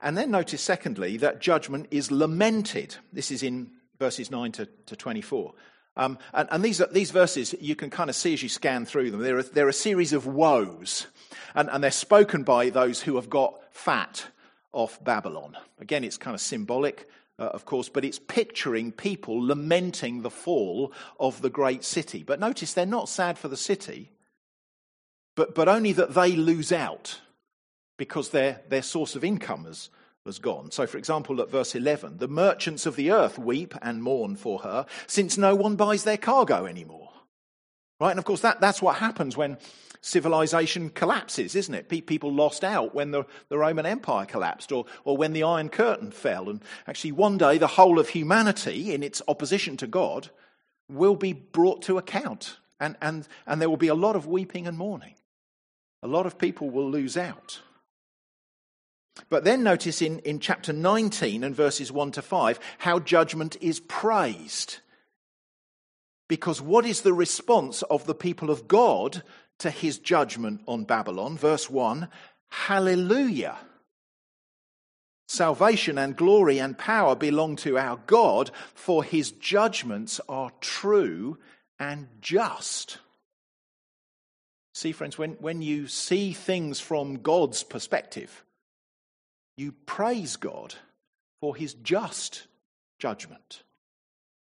And 0.00 0.16
then 0.16 0.30
notice, 0.30 0.60
secondly, 0.60 1.16
that 1.18 1.40
judgment 1.40 1.88
is 1.90 2.10
lamented. 2.10 2.96
This 3.12 3.30
is 3.30 3.42
in 3.42 3.70
verses 3.98 4.30
9 4.30 4.52
to, 4.52 4.66
to 4.86 4.96
24. 4.96 5.54
Um, 5.96 6.18
and, 6.34 6.48
and 6.52 6.62
these, 6.62 6.82
these 6.92 7.10
verses 7.10 7.54
you 7.58 7.74
can 7.74 7.88
kind 7.88 8.10
of 8.10 8.16
see 8.16 8.34
as 8.34 8.42
you 8.42 8.50
scan 8.50 8.84
through 8.84 9.10
them. 9.10 9.22
They're 9.22 9.38
a, 9.38 9.42
they're 9.42 9.68
a 9.68 9.72
series 9.72 10.12
of 10.12 10.26
woes, 10.26 11.06
and, 11.54 11.70
and 11.70 11.82
they're 11.82 11.90
spoken 11.90 12.42
by 12.42 12.68
those 12.68 13.00
who 13.00 13.16
have 13.16 13.30
got 13.30 13.54
fat 13.70 14.26
off 14.76 15.02
Babylon. 15.02 15.56
Again, 15.80 16.04
it's 16.04 16.18
kind 16.18 16.34
of 16.34 16.40
symbolic, 16.40 17.08
uh, 17.38 17.44
of 17.44 17.64
course, 17.64 17.88
but 17.88 18.04
it's 18.04 18.18
picturing 18.18 18.92
people 18.92 19.42
lamenting 19.42 20.20
the 20.20 20.30
fall 20.30 20.92
of 21.18 21.40
the 21.40 21.48
great 21.50 21.82
city. 21.82 22.22
But 22.22 22.40
notice 22.40 22.74
they're 22.74 22.84
not 22.84 23.08
sad 23.08 23.38
for 23.38 23.48
the 23.48 23.56
city, 23.56 24.12
but, 25.34 25.54
but 25.54 25.66
only 25.66 25.92
that 25.92 26.14
they 26.14 26.32
lose 26.32 26.72
out 26.72 27.22
because 27.96 28.28
their, 28.28 28.60
their 28.68 28.82
source 28.82 29.16
of 29.16 29.24
income 29.24 29.64
has, 29.64 29.88
has 30.26 30.38
gone. 30.38 30.70
So, 30.70 30.86
for 30.86 30.98
example, 30.98 31.40
at 31.40 31.50
verse 31.50 31.74
11, 31.74 32.18
the 32.18 32.28
merchants 32.28 32.84
of 32.84 32.96
the 32.96 33.10
earth 33.10 33.38
weep 33.38 33.74
and 33.80 34.02
mourn 34.02 34.36
for 34.36 34.58
her, 34.58 34.84
since 35.06 35.38
no 35.38 35.54
one 35.54 35.76
buys 35.76 36.04
their 36.04 36.18
cargo 36.18 36.66
anymore. 36.66 37.10
Right? 37.98 38.10
And 38.10 38.18
of 38.18 38.26
course, 38.26 38.42
that, 38.42 38.60
that's 38.60 38.82
what 38.82 38.96
happens 38.96 39.38
when 39.38 39.56
civilization 40.00 40.90
collapses, 40.90 41.54
isn't 41.54 41.74
it? 41.74 41.88
People 41.88 42.32
lost 42.32 42.64
out 42.64 42.94
when 42.94 43.10
the, 43.10 43.24
the 43.48 43.58
Roman 43.58 43.86
Empire 43.86 44.26
collapsed 44.26 44.72
or, 44.72 44.86
or 45.04 45.16
when 45.16 45.32
the 45.32 45.42
Iron 45.42 45.68
Curtain 45.68 46.10
fell. 46.10 46.48
And 46.48 46.62
actually, 46.86 47.12
one 47.12 47.38
day, 47.38 47.58
the 47.58 47.66
whole 47.66 47.98
of 47.98 48.10
humanity, 48.10 48.94
in 48.94 49.02
its 49.02 49.22
opposition 49.28 49.76
to 49.78 49.86
God, 49.86 50.30
will 50.88 51.16
be 51.16 51.32
brought 51.32 51.82
to 51.82 51.98
account. 51.98 52.58
And, 52.78 52.96
and, 53.00 53.26
and 53.46 53.60
there 53.60 53.70
will 53.70 53.76
be 53.76 53.88
a 53.88 53.94
lot 53.94 54.16
of 54.16 54.26
weeping 54.26 54.66
and 54.66 54.76
mourning. 54.76 55.14
A 56.02 56.08
lot 56.08 56.26
of 56.26 56.38
people 56.38 56.70
will 56.70 56.90
lose 56.90 57.16
out. 57.16 57.60
But 59.28 59.44
then 59.44 59.62
notice 59.62 60.02
in, 60.02 60.18
in 60.20 60.40
chapter 60.40 60.72
19 60.72 61.42
and 61.42 61.54
verses 61.54 61.90
1 61.90 62.12
to 62.12 62.22
5 62.22 62.60
how 62.78 62.98
judgment 62.98 63.56
is 63.60 63.80
praised. 63.80 64.78
Because 66.28 66.60
what 66.60 66.84
is 66.84 67.00
the 67.00 67.14
response 67.14 67.82
of 67.82 68.06
the 68.06 68.14
people 68.14 68.50
of 68.50 68.68
God 68.68 69.22
to 69.58 69.70
his 69.70 69.98
judgment 69.98 70.62
on 70.66 70.84
Babylon? 70.84 71.36
Verse 71.36 71.68
1 71.70 72.08
Hallelujah. 72.50 73.56
Salvation 75.28 75.98
and 75.98 76.16
glory 76.16 76.58
and 76.58 76.78
power 76.78 77.16
belong 77.16 77.56
to 77.56 77.76
our 77.76 77.98
God, 78.06 78.50
for 78.74 79.02
his 79.02 79.32
judgments 79.32 80.20
are 80.28 80.52
true 80.60 81.38
and 81.80 82.08
just. 82.20 82.98
See, 84.72 84.92
friends, 84.92 85.18
when, 85.18 85.32
when 85.40 85.62
you 85.62 85.88
see 85.88 86.32
things 86.32 86.78
from 86.78 87.22
God's 87.22 87.62
perspective, 87.62 88.44
you 89.56 89.72
praise 89.72 90.36
God 90.36 90.74
for 91.40 91.56
his 91.56 91.74
just 91.74 92.46
judgment. 92.98 93.62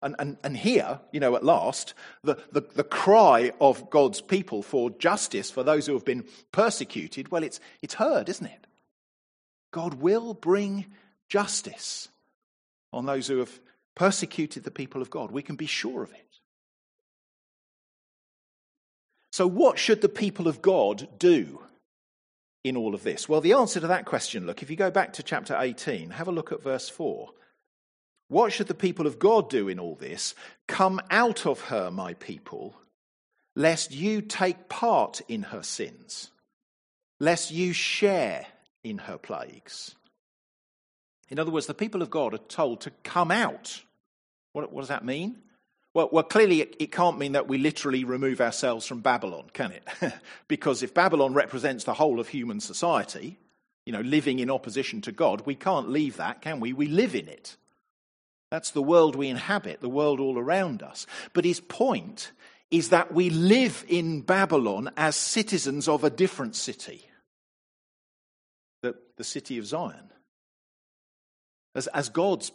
And, 0.00 0.14
and, 0.18 0.36
and 0.44 0.56
here, 0.56 1.00
you 1.10 1.18
know, 1.18 1.34
at 1.34 1.44
last, 1.44 1.94
the, 2.22 2.36
the, 2.52 2.60
the 2.60 2.84
cry 2.84 3.52
of 3.60 3.90
God's 3.90 4.20
people 4.20 4.62
for 4.62 4.90
justice 4.90 5.50
for 5.50 5.64
those 5.64 5.86
who 5.86 5.94
have 5.94 6.04
been 6.04 6.24
persecuted, 6.52 7.30
well, 7.30 7.42
it's, 7.42 7.58
it's 7.82 7.94
heard, 7.94 8.28
isn't 8.28 8.46
it? 8.46 8.66
God 9.72 9.94
will 9.94 10.34
bring 10.34 10.86
justice 11.28 12.08
on 12.92 13.06
those 13.06 13.26
who 13.26 13.38
have 13.38 13.60
persecuted 13.96 14.62
the 14.62 14.70
people 14.70 15.02
of 15.02 15.10
God. 15.10 15.32
We 15.32 15.42
can 15.42 15.56
be 15.56 15.66
sure 15.66 16.02
of 16.02 16.12
it. 16.12 16.28
So, 19.32 19.46
what 19.46 19.78
should 19.78 20.00
the 20.00 20.08
people 20.08 20.48
of 20.48 20.62
God 20.62 21.08
do 21.18 21.60
in 22.64 22.76
all 22.76 22.94
of 22.94 23.02
this? 23.02 23.28
Well, 23.28 23.40
the 23.40 23.52
answer 23.52 23.80
to 23.80 23.88
that 23.88 24.06
question, 24.06 24.46
look, 24.46 24.62
if 24.62 24.70
you 24.70 24.76
go 24.76 24.90
back 24.90 25.12
to 25.14 25.22
chapter 25.22 25.56
18, 25.58 26.10
have 26.10 26.28
a 26.28 26.32
look 26.32 26.50
at 26.50 26.62
verse 26.62 26.88
4. 26.88 27.28
What 28.28 28.52
should 28.52 28.68
the 28.68 28.74
people 28.74 29.06
of 29.06 29.18
God 29.18 29.48
do 29.48 29.68
in 29.68 29.78
all 29.78 29.94
this? 29.94 30.34
Come 30.66 31.00
out 31.10 31.46
of 31.46 31.62
her, 31.62 31.90
my 31.90 32.14
people, 32.14 32.76
lest 33.56 33.92
you 33.92 34.20
take 34.20 34.68
part 34.68 35.22
in 35.28 35.44
her 35.44 35.62
sins, 35.62 36.30
lest 37.18 37.50
you 37.50 37.72
share 37.72 38.46
in 38.84 38.98
her 38.98 39.16
plagues. 39.16 39.94
In 41.30 41.38
other 41.38 41.50
words, 41.50 41.66
the 41.66 41.74
people 41.74 42.02
of 42.02 42.10
God 42.10 42.34
are 42.34 42.38
told 42.38 42.82
to 42.82 42.90
come 43.02 43.30
out. 43.30 43.82
What, 44.52 44.72
what 44.72 44.82
does 44.82 44.88
that 44.88 45.04
mean? 45.04 45.38
Well, 45.94 46.10
well 46.12 46.22
clearly, 46.22 46.60
it, 46.60 46.76
it, 46.78 46.92
can't 46.92 47.18
mean 47.18 47.32
that 47.32 47.48
we 47.48 47.58
literally 47.58 48.04
remove 48.04 48.40
ourselves 48.40 48.86
from 48.86 49.00
Babylon, 49.00 49.50
can 49.52 49.72
it? 49.72 49.88
because 50.48 50.82
if 50.82 50.94
Babylon 50.94 51.34
represents 51.34 51.84
the 51.84 51.94
whole 51.94 52.20
of 52.20 52.28
human 52.28 52.60
society, 52.60 53.38
you 53.86 53.92
know, 53.92 54.00
living 54.00 54.38
in 54.38 54.50
opposition 54.50 55.00
to 55.02 55.12
God, 55.12 55.42
we 55.46 55.54
can't 55.54 55.88
leave 55.88 56.18
that, 56.18 56.42
can 56.42 56.60
we? 56.60 56.72
We 56.72 56.86
live 56.86 57.14
in 57.14 57.26
it. 57.28 57.56
That's 58.50 58.70
the 58.70 58.82
world 58.82 59.14
we 59.14 59.28
inhabit, 59.28 59.80
the 59.80 59.88
world 59.88 60.20
all 60.20 60.38
around 60.38 60.82
us. 60.82 61.06
But 61.32 61.44
his 61.44 61.60
point 61.60 62.32
is 62.70 62.90
that 62.90 63.12
we 63.12 63.30
live 63.30 63.84
in 63.88 64.22
Babylon 64.22 64.90
as 64.96 65.16
citizens 65.16 65.88
of 65.88 66.04
a 66.04 66.10
different 66.10 66.56
city, 66.56 67.04
the, 68.82 68.94
the 69.16 69.24
city 69.24 69.58
of 69.58 69.66
Zion. 69.66 70.10
As, 71.74 71.86
as 71.88 72.08
God's 72.08 72.52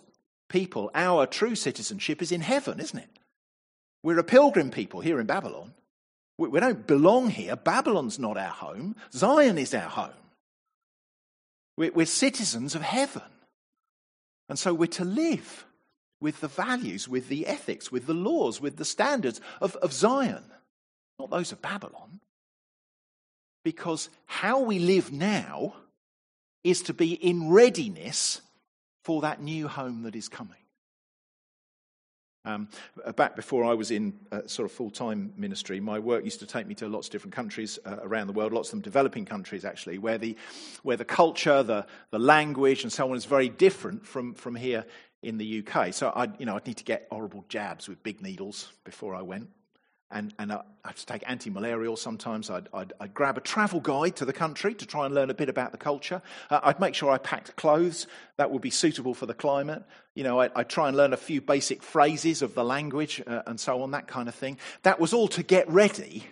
people, 0.50 0.91
our 0.93 1.25
true 1.25 1.55
citizenship 1.55 2.21
is 2.21 2.31
in 2.31 2.41
heaven, 2.41 2.79
isn't 2.79 3.00
it? 3.00 3.09
We're 4.03 4.19
a 4.19 4.23
pilgrim 4.23 4.69
people 4.69 5.01
here 5.01 5.19
in 5.19 5.25
Babylon. 5.25 5.73
We, 6.38 6.50
we 6.50 6.59
don't 6.59 6.85
belong 6.85 7.29
here. 7.29 7.55
Babylon's 7.55 8.19
not 8.19 8.38
our 8.38 8.50
home, 8.50 8.95
Zion 9.12 9.57
is 9.57 9.73
our 9.73 9.89
home. 9.89 10.09
We're, 11.77 11.91
we're 11.91 12.05
citizens 12.05 12.75
of 12.75 12.81
heaven. 12.81 13.23
And 14.50 14.59
so 14.59 14.73
we're 14.73 14.88
to 14.88 15.05
live 15.05 15.65
with 16.23 16.39
the 16.39 16.47
values, 16.47 17.07
with 17.07 17.27
the 17.27 17.45
ethics, 17.45 17.91
with 17.91 18.07
the 18.07 18.13
laws, 18.13 18.61
with 18.61 18.77
the 18.77 18.85
standards 18.85 19.41
of, 19.61 19.75
of 19.75 19.91
Zion, 19.91 20.43
not 21.19 21.29
those 21.29 21.51
of 21.51 21.61
Babylon. 21.61 22.21
Because 23.63 24.09
how 24.25 24.61
we 24.61 24.79
live 24.79 25.11
now 25.11 25.75
is 26.63 26.81
to 26.83 26.93
be 26.93 27.13
in 27.13 27.49
readiness 27.49 28.41
for 29.03 29.21
that 29.21 29.41
new 29.41 29.67
home 29.67 30.03
that 30.03 30.15
is 30.15 30.29
coming. 30.29 30.55
Um, 32.45 32.67
back 33.15 33.35
before 33.37 33.63
I 33.63 33.73
was 33.73 33.89
in 33.91 34.13
uh, 34.31 34.41
sort 34.47 34.65
of 34.65 34.71
full 34.73 34.91
time 34.91 35.33
ministry, 35.37 35.79
my 35.79 35.99
work 35.99 36.23
used 36.23 36.39
to 36.39 36.45
take 36.45 36.67
me 36.67 36.75
to 36.75 36.87
lots 36.87 37.07
of 37.07 37.11
different 37.11 37.33
countries 37.33 37.79
uh, 37.85 37.97
around 38.01 38.27
the 38.27 38.33
world, 38.33 38.51
lots 38.51 38.69
of 38.69 38.71
them 38.71 38.81
developing 38.81 39.25
countries 39.25 39.63
actually, 39.63 39.97
where 39.97 40.17
the, 40.17 40.37
where 40.83 40.97
the 40.97 41.05
culture, 41.05 41.63
the, 41.63 41.85
the 42.11 42.19
language, 42.19 42.83
and 42.83 42.91
so 42.91 43.09
on 43.09 43.15
is 43.15 43.25
very 43.25 43.49
different 43.49 44.05
from, 44.05 44.33
from 44.33 44.55
here 44.55 44.85
in 45.23 45.37
the 45.37 45.65
UK. 45.65 45.93
So 45.93 46.11
I'd, 46.15 46.39
you 46.39 46.45
know, 46.45 46.55
I'd 46.55 46.67
need 46.67 46.77
to 46.77 46.83
get 46.83 47.07
horrible 47.11 47.45
jabs 47.49 47.87
with 47.87 48.03
big 48.03 48.21
needles 48.21 48.71
before 48.83 49.15
I 49.15 49.21
went 49.21 49.49
and, 50.13 50.33
and 50.37 50.53
I 50.53 50.61
have 50.85 50.95
to 50.95 51.05
take 51.05 51.23
anti 51.25 51.49
malarial 51.49 51.97
sometimes. 51.97 52.49
I'd, 52.49 52.69
I'd, 52.73 52.93
I'd, 52.99 53.13
grab 53.13 53.37
a 53.37 53.41
travel 53.41 53.79
guide 53.79 54.15
to 54.17 54.25
the 54.25 54.33
country 54.33 54.73
to 54.75 54.85
try 54.85 55.05
and 55.05 55.13
learn 55.13 55.29
a 55.29 55.33
bit 55.33 55.49
about 55.49 55.71
the 55.71 55.77
culture. 55.77 56.21
Uh, 56.49 56.59
I'd 56.63 56.79
make 56.79 56.93
sure 56.93 57.09
I 57.09 57.17
packed 57.17 57.55
clothes 57.55 58.07
that 58.37 58.51
would 58.51 58.61
be 58.61 58.69
suitable 58.69 59.13
for 59.13 59.25
the 59.25 59.33
climate. 59.33 59.83
You 60.13 60.23
know, 60.23 60.39
I'd, 60.39 60.51
I'd 60.55 60.69
try 60.69 60.87
and 60.87 60.95
learn 60.95 61.13
a 61.13 61.17
few 61.17 61.41
basic 61.41 61.81
phrases 61.81 62.41
of 62.41 62.53
the 62.53 62.63
language 62.63 63.21
uh, 63.25 63.41
and 63.47 63.59
so 63.59 63.81
on, 63.81 63.91
that 63.91 64.07
kind 64.07 64.29
of 64.29 64.35
thing. 64.35 64.59
That 64.83 64.99
was 64.99 65.13
all 65.13 65.27
to 65.29 65.43
get 65.43 65.67
ready 65.69 66.25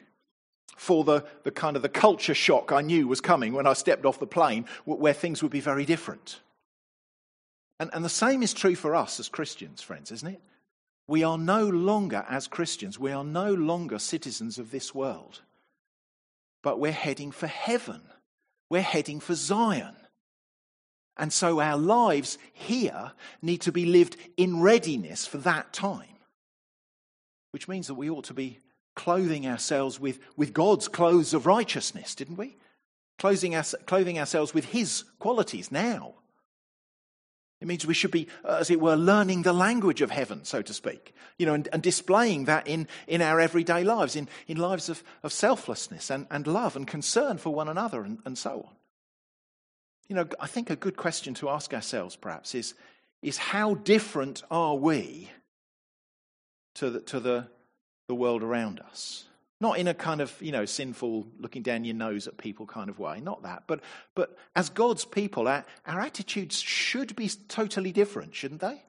for 0.78 1.04
the, 1.04 1.26
the 1.44 1.52
kind 1.52 1.76
of 1.76 1.82
the 1.82 1.90
culture 1.90 2.36
shock 2.36 2.72
I 2.72 2.82
knew 2.82 3.08
was 3.08 3.22
coming 3.22 3.54
when 3.54 3.68
I 3.68 3.74
stepped 3.74 4.06
off 4.06 4.20
the 4.20 4.28
plane, 4.28 4.66
where 4.86 5.14
things 5.14 5.42
would 5.42 5.52
be 5.52 5.60
very 5.60 5.86
different. 5.86 6.40
And, 7.82 7.90
and 7.94 8.06
the 8.06 8.10
same 8.10 8.44
is 8.44 8.54
true 8.54 8.76
for 8.76 8.94
us 8.94 9.20
as 9.20 9.28
Christians, 9.28 9.82
friends, 9.82 10.12
isn't 10.12 10.36
it? 10.36 10.42
We 11.08 11.24
are 11.24 11.40
no 11.40 11.68
longer, 11.68 12.24
as 12.30 12.48
Christians, 12.48 13.00
we 13.00 13.12
are 13.12 13.24
no 13.24 13.52
longer 13.56 13.98
citizens 13.98 14.60
of 14.60 14.70
this 14.70 14.94
world, 14.94 15.42
but 16.62 16.80
we're 16.80 16.92
heading 16.92 17.32
for 17.32 17.48
heaven. 17.48 18.04
We're 18.70 18.84
heading 18.84 19.20
for 19.20 19.34
Zion. 19.34 19.96
And 21.18 21.34
so 21.34 21.60
our 21.60 21.76
lives 21.76 22.38
here 22.54 23.14
need 23.42 23.62
to 23.62 23.72
be 23.72 23.88
lived 23.88 24.16
in 24.38 24.62
readiness 24.62 25.26
for 25.26 25.40
that 25.40 25.74
time, 25.74 26.20
which 27.50 27.68
means 27.68 27.88
that 27.88 27.96
we 27.96 28.12
ought 28.12 28.26
to 28.26 28.36
be 28.36 28.60
clothing 28.96 29.48
ourselves 29.48 30.00
with, 30.00 30.20
with 30.38 30.54
God's 30.54 30.88
clothes 30.88 31.34
of 31.34 31.48
righteousness, 31.48 32.14
didn't 32.14 32.38
we? 32.38 32.58
Clothing, 33.18 33.56
our, 33.56 33.64
clothing 33.88 34.20
ourselves 34.20 34.54
with 34.54 34.66
His 34.66 35.04
qualities 35.18 35.72
now. 35.72 36.14
It 37.62 37.68
means 37.68 37.86
we 37.86 37.94
should 37.94 38.12
be, 38.12 38.28
uh, 38.44 38.58
as 38.60 38.72
it 38.72 38.82
were, 38.82 38.96
learning 38.96 39.44
the 39.44 39.54
language 39.54 40.02
of 40.02 40.10
heaven, 40.10 40.44
so 40.44 40.64
to 40.64 40.74
speak, 40.74 41.14
you 41.38 41.46
know, 41.46 41.54
and, 41.54 41.70
and 41.72 41.84
displaying 41.84 42.46
that 42.46 42.68
in, 42.68 42.88
in 43.08 43.22
our 43.22 43.40
everyday 43.40 43.84
lives, 43.84 44.16
in, 44.16 44.28
in 44.48 44.58
lives 44.58 44.90
of, 44.90 45.04
of 45.22 45.32
selflessness 45.32 46.10
and, 46.10 46.26
and 46.32 46.48
love 46.48 46.76
and 46.76 46.88
concern 46.88 47.38
for 47.38 47.54
one 47.54 47.70
another 47.70 48.02
and, 48.02 48.18
and 48.26 48.38
so 48.38 48.66
on. 48.68 48.76
you 50.12 50.16
know, 50.16 50.28
I 50.42 50.48
think 50.48 50.70
a 50.70 50.76
good 50.76 50.98
question 50.98 51.34
to 51.36 51.50
ask 51.50 51.74
ourselves 51.74 52.18
perhaps 52.18 52.54
is, 52.54 52.74
is 53.22 53.38
how 53.38 53.76
different 53.76 54.44
are 54.52 54.76
we 54.76 55.30
to 56.76 56.90
the, 56.90 57.00
to 57.02 57.20
the, 57.22 57.48
the 58.08 58.16
world 58.16 58.44
around 58.44 58.82
us? 58.82 59.26
Not 59.62 59.78
in 59.78 59.88
a 59.88 59.94
kind 59.94 60.22
of, 60.22 60.36
you 60.42 60.52
know, 60.52 60.66
sinful, 60.66 61.28
looking 61.40 61.62
down 61.62 61.86
your 61.86 61.96
nose 61.96 62.28
at 62.28 62.36
people 62.38 62.66
kind 62.66 62.90
of 62.90 62.98
way, 62.98 63.22
not 63.22 63.44
that. 63.44 63.64
But, 63.68 63.82
but 64.16 64.36
as 64.56 64.70
God's 64.70 65.06
people, 65.06 65.48
our, 65.48 65.64
our 65.86 66.02
attitudes 66.02 66.60
should 66.60 67.16
be 67.16 67.30
totally 67.48 67.92
different, 67.92 68.34
shouldn't 68.34 68.62
they? 68.62 68.82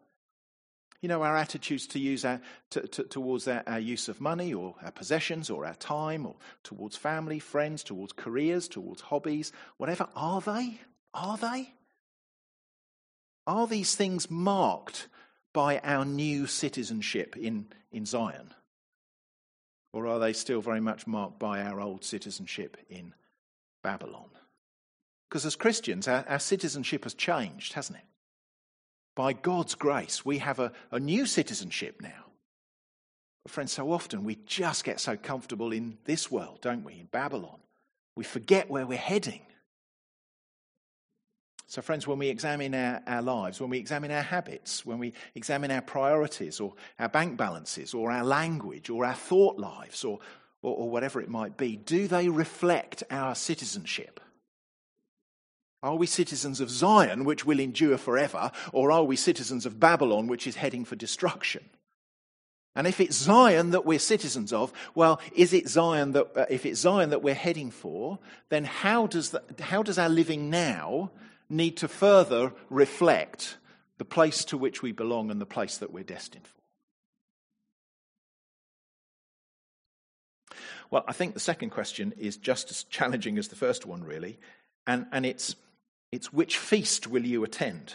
You 1.02 1.11
know, 1.11 1.23
our 1.23 1.37
attitudes 1.37 1.87
to 1.88 1.99
use 1.99 2.25
our, 2.25 2.41
to, 2.71 2.88
to, 2.88 3.02
towards 3.05 3.47
our, 3.49 3.62
our 3.67 3.81
use 3.81 4.09
of 4.09 4.19
money 4.19 4.55
or 4.55 4.75
our 4.83 4.93
possessions 4.93 5.50
or 5.50 5.67
our 5.67 5.75
time 5.75 6.25
or 6.25 6.37
towards 6.62 6.97
family, 6.97 7.38
friends, 7.38 7.85
towards 7.85 8.14
careers, 8.14 8.67
towards 8.67 9.02
hobbies, 9.02 9.52
whatever, 9.76 10.09
are 10.17 10.41
they? 10.41 10.81
Are 11.12 11.37
they? 11.37 11.71
Are 13.47 13.67
these 13.67 13.95
things 13.95 14.31
marked 14.31 15.09
by 15.52 15.81
our 15.81 16.07
new 16.07 16.47
citizenship 16.47 17.37
in, 17.37 17.67
in 17.91 18.07
Zion? 18.07 18.55
Or 19.93 20.07
are 20.07 20.19
they 20.19 20.33
still 20.33 20.61
very 20.61 20.81
much 20.81 21.07
marked 21.07 21.39
by 21.39 21.63
our 21.63 21.81
old 21.81 22.05
citizenship 22.05 22.77
in 22.89 23.15
Babylon? 23.83 24.31
Because 25.29 25.45
as 25.47 25.57
Christians, 25.57 26.09
our, 26.09 26.25
our 26.29 26.39
citizenship 26.39 27.05
has 27.05 27.15
changed, 27.15 27.75
hasn't 27.75 27.99
it? 27.99 28.05
By 29.15 29.35
God's 29.35 29.75
grace, 29.75 30.25
we 30.25 30.39
have 30.39 30.59
a, 30.59 30.73
a 30.91 30.99
new 30.99 31.27
citizenship 31.27 32.01
now. 32.01 32.27
But 33.43 33.53
friends, 33.53 33.73
so 33.73 33.93
often 33.93 34.25
we 34.25 34.37
just 34.47 34.85
get 34.85 35.01
so 35.01 35.17
comfortable 35.17 35.73
in 35.73 35.99
this 36.05 36.31
world, 36.31 36.61
don't 36.63 36.85
we? 36.85 36.95
In 36.95 37.07
Babylon. 37.07 37.59
We 38.17 38.25
forget 38.25 38.71
where 38.71 38.87
we're 38.87 38.99
heading. 38.99 39.41
So, 41.73 41.81
friends, 41.81 42.07
when 42.07 42.19
we 42.19 42.29
examine 42.29 42.75
our, 42.75 43.00
our 43.07 43.23
lives, 43.23 43.59
when 43.59 43.71
we 43.71 43.79
examine 43.79 44.11
our 44.11 44.21
habits, 44.21 44.85
when 44.85 44.99
we 44.99 45.14
examine 45.35 45.71
our 45.71 45.81
priorities 45.81 46.61
or 46.61 46.75
our 46.99 47.09
bank 47.09 47.38
balances 47.38 47.95
or 47.95 48.11
our 48.11 48.25
language 48.25 48.91
or 48.91 49.07
our 49.07 49.14
thought 49.14 49.59
lives 49.59 50.05
or, 50.05 50.19
or, 50.61 50.76
or 50.76 50.91
whatever 50.91 51.19
it 51.19 51.31
might 51.31 51.57
be, 51.57 51.76
do 51.76 52.09
they 52.09 52.29
reflect 52.29 53.05
our 53.11 53.35
citizenship? 53.35 54.21
Are 55.83 55.97
we 55.97 56.07
citizens 56.07 56.61
of 56.61 56.69
Zion, 56.69 57.25
which 57.25 57.47
will 57.47 57.59
endure 57.59 57.97
forever, 57.97 58.50
or 58.75 58.93
are 58.93 59.05
we 59.05 59.17
citizens 59.17 59.64
of 59.64 59.81
Babylon, 59.81 60.26
which 60.26 60.47
is 60.47 60.57
heading 60.57 60.85
for 60.85 60.97
destruction? 60.97 61.64
And 62.76 62.87
if 62.87 63.00
it's 63.00 63.17
Zion 63.17 63.71
that 63.71 63.87
we're 63.87 63.99
citizens 63.99 64.52
of, 64.52 64.75
well, 64.95 65.23
is 65.35 65.55
it 65.55 65.71
Zion 65.71 66.12
that, 66.12 66.37
uh, 66.37 66.45
if 66.50 66.67
it's 66.67 66.81
Zion 66.81 67.09
that 67.09 67.23
we're 67.23 67.33
heading 67.33 67.71
for, 67.71 68.19
then 68.50 68.64
how 68.64 69.07
does, 69.07 69.31
the, 69.31 69.43
how 69.59 69.83
does 69.83 69.99
our 69.99 70.11
living 70.11 70.50
now 70.50 71.12
need 71.52 71.76
to 71.78 71.88
further 71.88 72.52
reflect 72.71 73.59
the 73.99 74.04
place 74.04 74.44
to 74.47 74.59
which 74.59 74.82
we 74.82 74.92
belong 74.92 75.30
and 75.30 75.40
the 75.40 75.47
place 75.47 75.78
that 75.78 75.92
we're 75.92 76.02
destined 76.02 76.47
for. 76.47 76.62
Well, 80.90 81.04
I 81.09 81.12
think 81.12 81.32
the 81.32 81.40
second 81.40 81.71
question 81.71 82.12
is 82.18 82.37
just 82.37 82.71
as 82.71 82.85
challenging 82.85 83.38
as 83.38 83.49
the 83.49 83.56
first 83.56 83.87
one, 83.87 84.04
really, 84.04 84.38
and, 84.87 85.06
and 85.11 85.25
it's, 85.25 85.56
it's 86.11 86.32
which 86.32 86.59
feast 86.59 87.06
will 87.06 87.25
you 87.25 87.44
attend? 87.44 87.94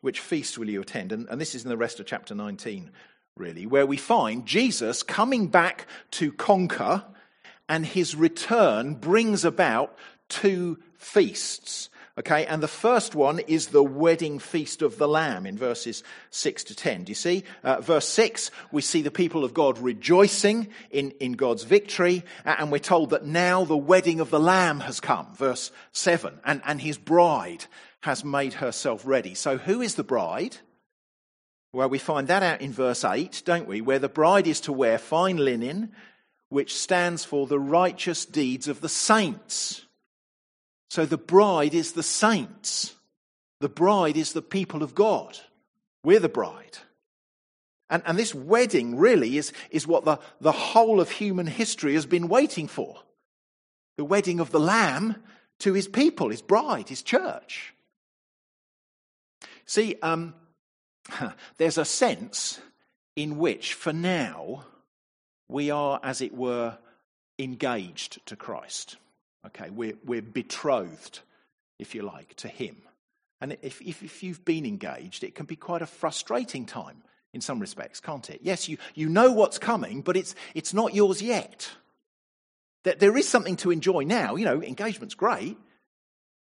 Which 0.00 0.20
feast 0.20 0.56
will 0.56 0.70
you 0.70 0.80
attend? 0.80 1.12
And, 1.12 1.28
and 1.28 1.38
this 1.40 1.54
is 1.54 1.64
in 1.64 1.68
the 1.68 1.76
rest 1.76 2.00
of 2.00 2.06
chapter 2.06 2.34
19, 2.34 2.90
really, 3.36 3.66
where 3.66 3.84
we 3.84 3.98
find 3.98 4.46
Jesus 4.46 5.02
coming 5.02 5.48
back 5.48 5.86
to 6.12 6.32
conquer, 6.32 7.04
and 7.68 7.84
his 7.84 8.14
return 8.16 8.94
brings 8.94 9.44
about 9.44 9.98
two 10.30 10.78
feasts. 10.96 11.90
Okay, 12.18 12.46
and 12.46 12.60
the 12.60 12.66
first 12.66 13.14
one 13.14 13.38
is 13.38 13.68
the 13.68 13.82
wedding 13.82 14.40
feast 14.40 14.82
of 14.82 14.98
the 14.98 15.06
Lamb 15.06 15.46
in 15.46 15.56
verses 15.56 16.02
6 16.30 16.64
to 16.64 16.74
10. 16.74 17.04
Do 17.04 17.10
you 17.12 17.14
see? 17.14 17.44
Uh, 17.62 17.80
verse 17.80 18.08
6, 18.08 18.50
we 18.72 18.82
see 18.82 19.02
the 19.02 19.12
people 19.12 19.44
of 19.44 19.54
God 19.54 19.78
rejoicing 19.78 20.66
in, 20.90 21.12
in 21.20 21.34
God's 21.34 21.62
victory, 21.62 22.24
and 22.44 22.72
we're 22.72 22.80
told 22.80 23.10
that 23.10 23.24
now 23.24 23.64
the 23.64 23.76
wedding 23.76 24.18
of 24.18 24.30
the 24.30 24.40
Lamb 24.40 24.80
has 24.80 24.98
come. 24.98 25.32
Verse 25.36 25.70
7, 25.92 26.40
and, 26.44 26.60
and 26.66 26.80
his 26.80 26.98
bride 26.98 27.66
has 28.00 28.24
made 28.24 28.54
herself 28.54 29.06
ready. 29.06 29.34
So 29.34 29.56
who 29.56 29.80
is 29.80 29.94
the 29.94 30.02
bride? 30.02 30.56
Well, 31.72 31.88
we 31.88 31.98
find 31.98 32.26
that 32.26 32.42
out 32.42 32.60
in 32.60 32.72
verse 32.72 33.04
8, 33.04 33.42
don't 33.44 33.68
we? 33.68 33.80
Where 33.80 34.00
the 34.00 34.08
bride 34.08 34.48
is 34.48 34.60
to 34.62 34.72
wear 34.72 34.98
fine 34.98 35.36
linen, 35.36 35.92
which 36.48 36.74
stands 36.74 37.24
for 37.24 37.46
the 37.46 37.60
righteous 37.60 38.26
deeds 38.26 38.66
of 38.66 38.80
the 38.80 38.88
saints. 38.88 39.84
So 40.88 41.04
the 41.04 41.18
bride 41.18 41.74
is 41.74 41.92
the 41.92 42.02
saints. 42.02 42.94
The 43.60 43.68
bride 43.68 44.16
is 44.16 44.32
the 44.32 44.42
people 44.42 44.82
of 44.82 44.94
God. 44.94 45.38
We're 46.04 46.20
the 46.20 46.28
bride. 46.28 46.78
And, 47.90 48.02
and 48.06 48.18
this 48.18 48.34
wedding 48.34 48.96
really 48.96 49.38
is, 49.38 49.52
is 49.70 49.86
what 49.86 50.04
the, 50.04 50.18
the 50.40 50.52
whole 50.52 51.00
of 51.00 51.10
human 51.10 51.46
history 51.46 51.94
has 51.94 52.06
been 52.06 52.28
waiting 52.28 52.68
for. 52.68 52.96
The 53.96 54.04
wedding 54.04 54.40
of 54.40 54.50
the 54.50 54.60
Lamb 54.60 55.16
to 55.60 55.72
his 55.72 55.88
people, 55.88 56.28
his 56.28 56.42
bride, 56.42 56.88
his 56.88 57.02
church. 57.02 57.74
See, 59.66 59.96
um, 60.02 60.34
there's 61.58 61.78
a 61.78 61.84
sense 61.84 62.60
in 63.16 63.38
which, 63.38 63.74
for 63.74 63.92
now, 63.92 64.64
we 65.48 65.70
are, 65.70 65.98
as 66.02 66.20
it 66.20 66.34
were, 66.34 66.78
engaged 67.38 68.24
to 68.26 68.36
Christ. 68.36 68.96
Okay, 69.46 69.70
we're, 69.70 69.96
we're 70.04 70.22
betrothed, 70.22 71.20
if 71.78 71.94
you 71.94 72.02
like, 72.02 72.34
to 72.36 72.48
Him. 72.48 72.76
And 73.40 73.56
if, 73.62 73.80
if, 73.80 74.02
if 74.02 74.22
you've 74.22 74.44
been 74.44 74.66
engaged, 74.66 75.22
it 75.22 75.34
can 75.34 75.46
be 75.46 75.56
quite 75.56 75.82
a 75.82 75.86
frustrating 75.86 76.66
time 76.66 77.02
in 77.32 77.40
some 77.40 77.60
respects, 77.60 78.00
can't 78.00 78.28
it? 78.30 78.40
Yes, 78.42 78.68
you, 78.68 78.78
you 78.94 79.08
know 79.08 79.32
what's 79.32 79.58
coming, 79.58 80.00
but 80.02 80.16
it's, 80.16 80.34
it's 80.54 80.74
not 80.74 80.94
yours 80.94 81.22
yet. 81.22 81.70
That 82.84 82.98
there 82.98 83.16
is 83.16 83.28
something 83.28 83.56
to 83.56 83.70
enjoy 83.70 84.00
now. 84.02 84.36
You 84.36 84.44
know, 84.44 84.62
engagement's 84.62 85.14
great. 85.14 85.56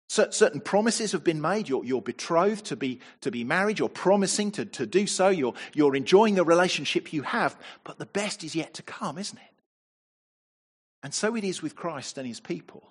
Certain 0.10 0.60
promises 0.60 1.14
have 1.14 1.24
been 1.24 1.40
made. 1.40 1.70
You're, 1.70 1.86
you're 1.86 2.02
betrothed 2.02 2.66
to 2.66 2.76
be, 2.76 3.00
to 3.22 3.32
be 3.32 3.46
married. 3.46 3.80
You're 3.80 3.88
promising 3.88 4.52
to, 4.52 4.66
to 4.66 4.86
do 4.86 5.08
so. 5.08 5.30
You're, 5.30 5.54
you're 5.74 5.96
enjoying 5.96 6.36
the 6.36 6.44
relationship 6.44 7.14
you 7.14 7.22
have. 7.22 7.58
But 7.86 7.98
the 7.98 8.06
best 8.06 8.44
is 8.44 8.54
yet 8.54 8.74
to 8.74 8.84
come, 8.84 9.18
isn't 9.18 9.38
it? 9.38 9.51
And 11.04 11.14
so 11.14 11.36
it 11.36 11.44
is 11.44 11.62
with 11.62 11.76
Christ 11.76 12.18
and 12.18 12.28
his 12.28 12.40
people. 12.40 12.84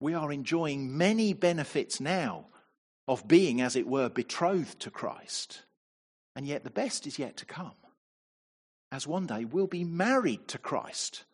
We 0.00 0.14
are 0.14 0.32
enjoying 0.32 0.96
many 0.96 1.32
benefits 1.32 2.00
now 2.00 2.46
of 3.08 3.26
being, 3.26 3.60
as 3.60 3.74
it 3.74 3.86
were, 3.86 4.08
betrothed 4.08 4.80
to 4.80 4.90
Christ. 4.90 5.62
And 6.36 6.46
yet 6.46 6.62
the 6.62 6.70
best 6.70 7.06
is 7.06 7.18
yet 7.18 7.36
to 7.38 7.46
come. 7.46 7.72
As 8.92 9.06
one 9.06 9.26
day 9.26 9.44
we'll 9.44 9.66
be 9.66 9.84
married 9.84 10.46
to 10.48 10.58
Christ, 10.58 11.24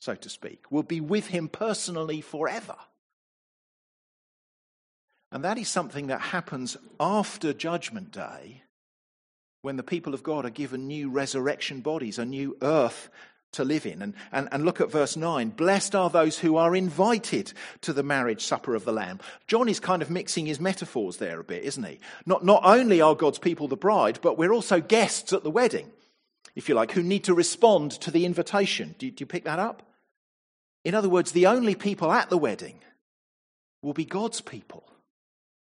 so 0.00 0.14
to 0.14 0.28
speak. 0.28 0.64
We'll 0.70 0.82
be 0.82 1.00
with 1.00 1.26
him 1.26 1.48
personally 1.48 2.20
forever. 2.20 2.76
And 5.30 5.44
that 5.44 5.58
is 5.58 5.68
something 5.68 6.06
that 6.06 6.20
happens 6.20 6.76
after 6.98 7.52
Judgment 7.52 8.12
Day 8.12 8.62
when 9.62 9.76
the 9.76 9.82
people 9.82 10.14
of 10.14 10.22
God 10.22 10.46
are 10.46 10.50
given 10.50 10.86
new 10.86 11.10
resurrection 11.10 11.80
bodies, 11.80 12.18
a 12.18 12.24
new 12.24 12.56
earth 12.62 13.10
to 13.56 13.64
live 13.64 13.84
in. 13.84 14.00
And, 14.00 14.14
and, 14.32 14.48
and 14.52 14.64
look 14.64 14.80
at 14.80 14.90
verse 14.90 15.16
9. 15.16 15.50
Blessed 15.50 15.94
are 15.94 16.08
those 16.08 16.38
who 16.38 16.56
are 16.56 16.76
invited 16.76 17.52
to 17.82 17.92
the 17.92 18.02
marriage 18.02 18.44
supper 18.44 18.74
of 18.74 18.84
the 18.84 18.92
Lamb. 18.92 19.20
John 19.46 19.68
is 19.68 19.80
kind 19.80 20.02
of 20.02 20.10
mixing 20.10 20.46
his 20.46 20.60
metaphors 20.60 21.16
there 21.16 21.40
a 21.40 21.44
bit, 21.44 21.64
isn't 21.64 21.84
he? 21.84 21.98
Not, 22.24 22.44
not 22.44 22.62
only 22.64 23.00
are 23.00 23.14
God's 23.14 23.38
people 23.38 23.68
the 23.68 23.76
bride, 23.76 24.20
but 24.22 24.38
we're 24.38 24.52
also 24.52 24.80
guests 24.80 25.32
at 25.32 25.42
the 25.42 25.50
wedding, 25.50 25.90
if 26.54 26.68
you 26.68 26.74
like, 26.74 26.92
who 26.92 27.02
need 27.02 27.24
to 27.24 27.34
respond 27.34 27.92
to 27.92 28.10
the 28.10 28.24
invitation. 28.24 28.94
Do, 28.98 29.10
do 29.10 29.22
you 29.22 29.26
pick 29.26 29.44
that 29.44 29.58
up? 29.58 29.82
In 30.84 30.94
other 30.94 31.08
words, 31.08 31.32
the 31.32 31.46
only 31.46 31.74
people 31.74 32.12
at 32.12 32.30
the 32.30 32.38
wedding 32.38 32.78
will 33.82 33.92
be 33.92 34.04
God's 34.04 34.40
people. 34.40 34.84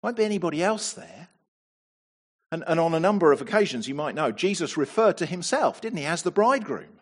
Won't 0.03 0.17
be 0.17 0.25
anybody 0.25 0.63
else 0.63 0.93
there. 0.93 1.29
And, 2.53 2.63
and 2.67 2.79
on 2.79 2.95
a 2.95 3.01
number 3.01 3.33
of 3.33 3.41
occasions, 3.41 3.89
you 3.89 3.95
might 3.95 4.15
know, 4.15 4.31
Jesus 4.31 4.77
referred 4.77 5.17
to 5.19 5.27
himself, 5.27 5.81
didn't 5.81 5.99
he, 5.99 6.05
as 6.05 6.23
the 6.23 6.31
bridegroom 6.31 7.01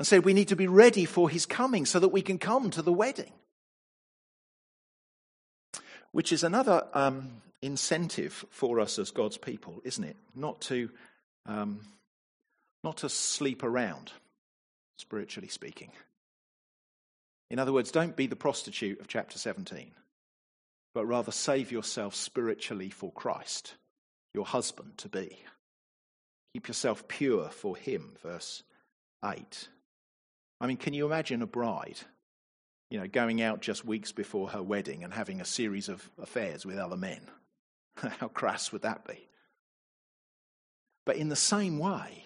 and 0.00 0.06
said 0.06 0.24
we 0.24 0.32
need 0.32 0.48
to 0.48 0.56
be 0.56 0.66
ready 0.66 1.04
for 1.04 1.28
his 1.28 1.44
coming 1.44 1.84
so 1.84 2.00
that 2.00 2.08
we 2.08 2.22
can 2.22 2.38
come 2.38 2.70
to 2.70 2.80
the 2.80 2.90
wedding. 2.90 3.34
Which 6.12 6.32
is 6.32 6.42
another 6.42 6.86
um, 6.94 7.42
incentive 7.60 8.46
for 8.48 8.80
us 8.80 8.98
as 8.98 9.10
God's 9.10 9.36
people, 9.36 9.82
isn't 9.84 10.02
it? 10.02 10.16
Not 10.34 10.62
to, 10.62 10.88
um, 11.44 11.80
not 12.82 12.96
to 12.96 13.10
sleep 13.10 13.62
around, 13.62 14.10
spiritually 14.96 15.48
speaking. 15.48 15.90
In 17.50 17.58
other 17.58 17.74
words, 17.74 17.90
don't 17.90 18.16
be 18.16 18.26
the 18.26 18.34
prostitute 18.34 19.00
of 19.00 19.06
chapter 19.06 19.36
17, 19.36 19.90
but 20.94 21.04
rather 21.04 21.30
save 21.30 21.70
yourself 21.70 22.14
spiritually 22.14 22.88
for 22.88 23.12
Christ, 23.12 23.74
your 24.32 24.46
husband 24.46 24.96
to 24.96 25.10
be. 25.10 25.36
Keep 26.54 26.68
yourself 26.68 27.06
pure 27.06 27.50
for 27.50 27.76
him, 27.76 28.14
verse 28.22 28.62
8. 29.22 29.68
I 30.60 30.66
mean, 30.66 30.76
can 30.76 30.92
you 30.92 31.06
imagine 31.06 31.42
a 31.42 31.46
bride 31.46 31.98
you 32.90 32.98
know, 32.98 33.06
going 33.06 33.40
out 33.40 33.60
just 33.60 33.84
weeks 33.84 34.12
before 34.12 34.48
her 34.50 34.62
wedding 34.62 35.04
and 35.04 35.14
having 35.14 35.40
a 35.40 35.44
series 35.44 35.88
of 35.88 36.10
affairs 36.20 36.66
with 36.66 36.76
other 36.76 36.96
men. 36.96 37.20
How 37.94 38.28
crass 38.28 38.72
would 38.72 38.82
that 38.82 39.06
be? 39.06 39.28
But 41.06 41.16
in 41.16 41.28
the 41.28 41.36
same 41.36 41.78
way, 41.78 42.24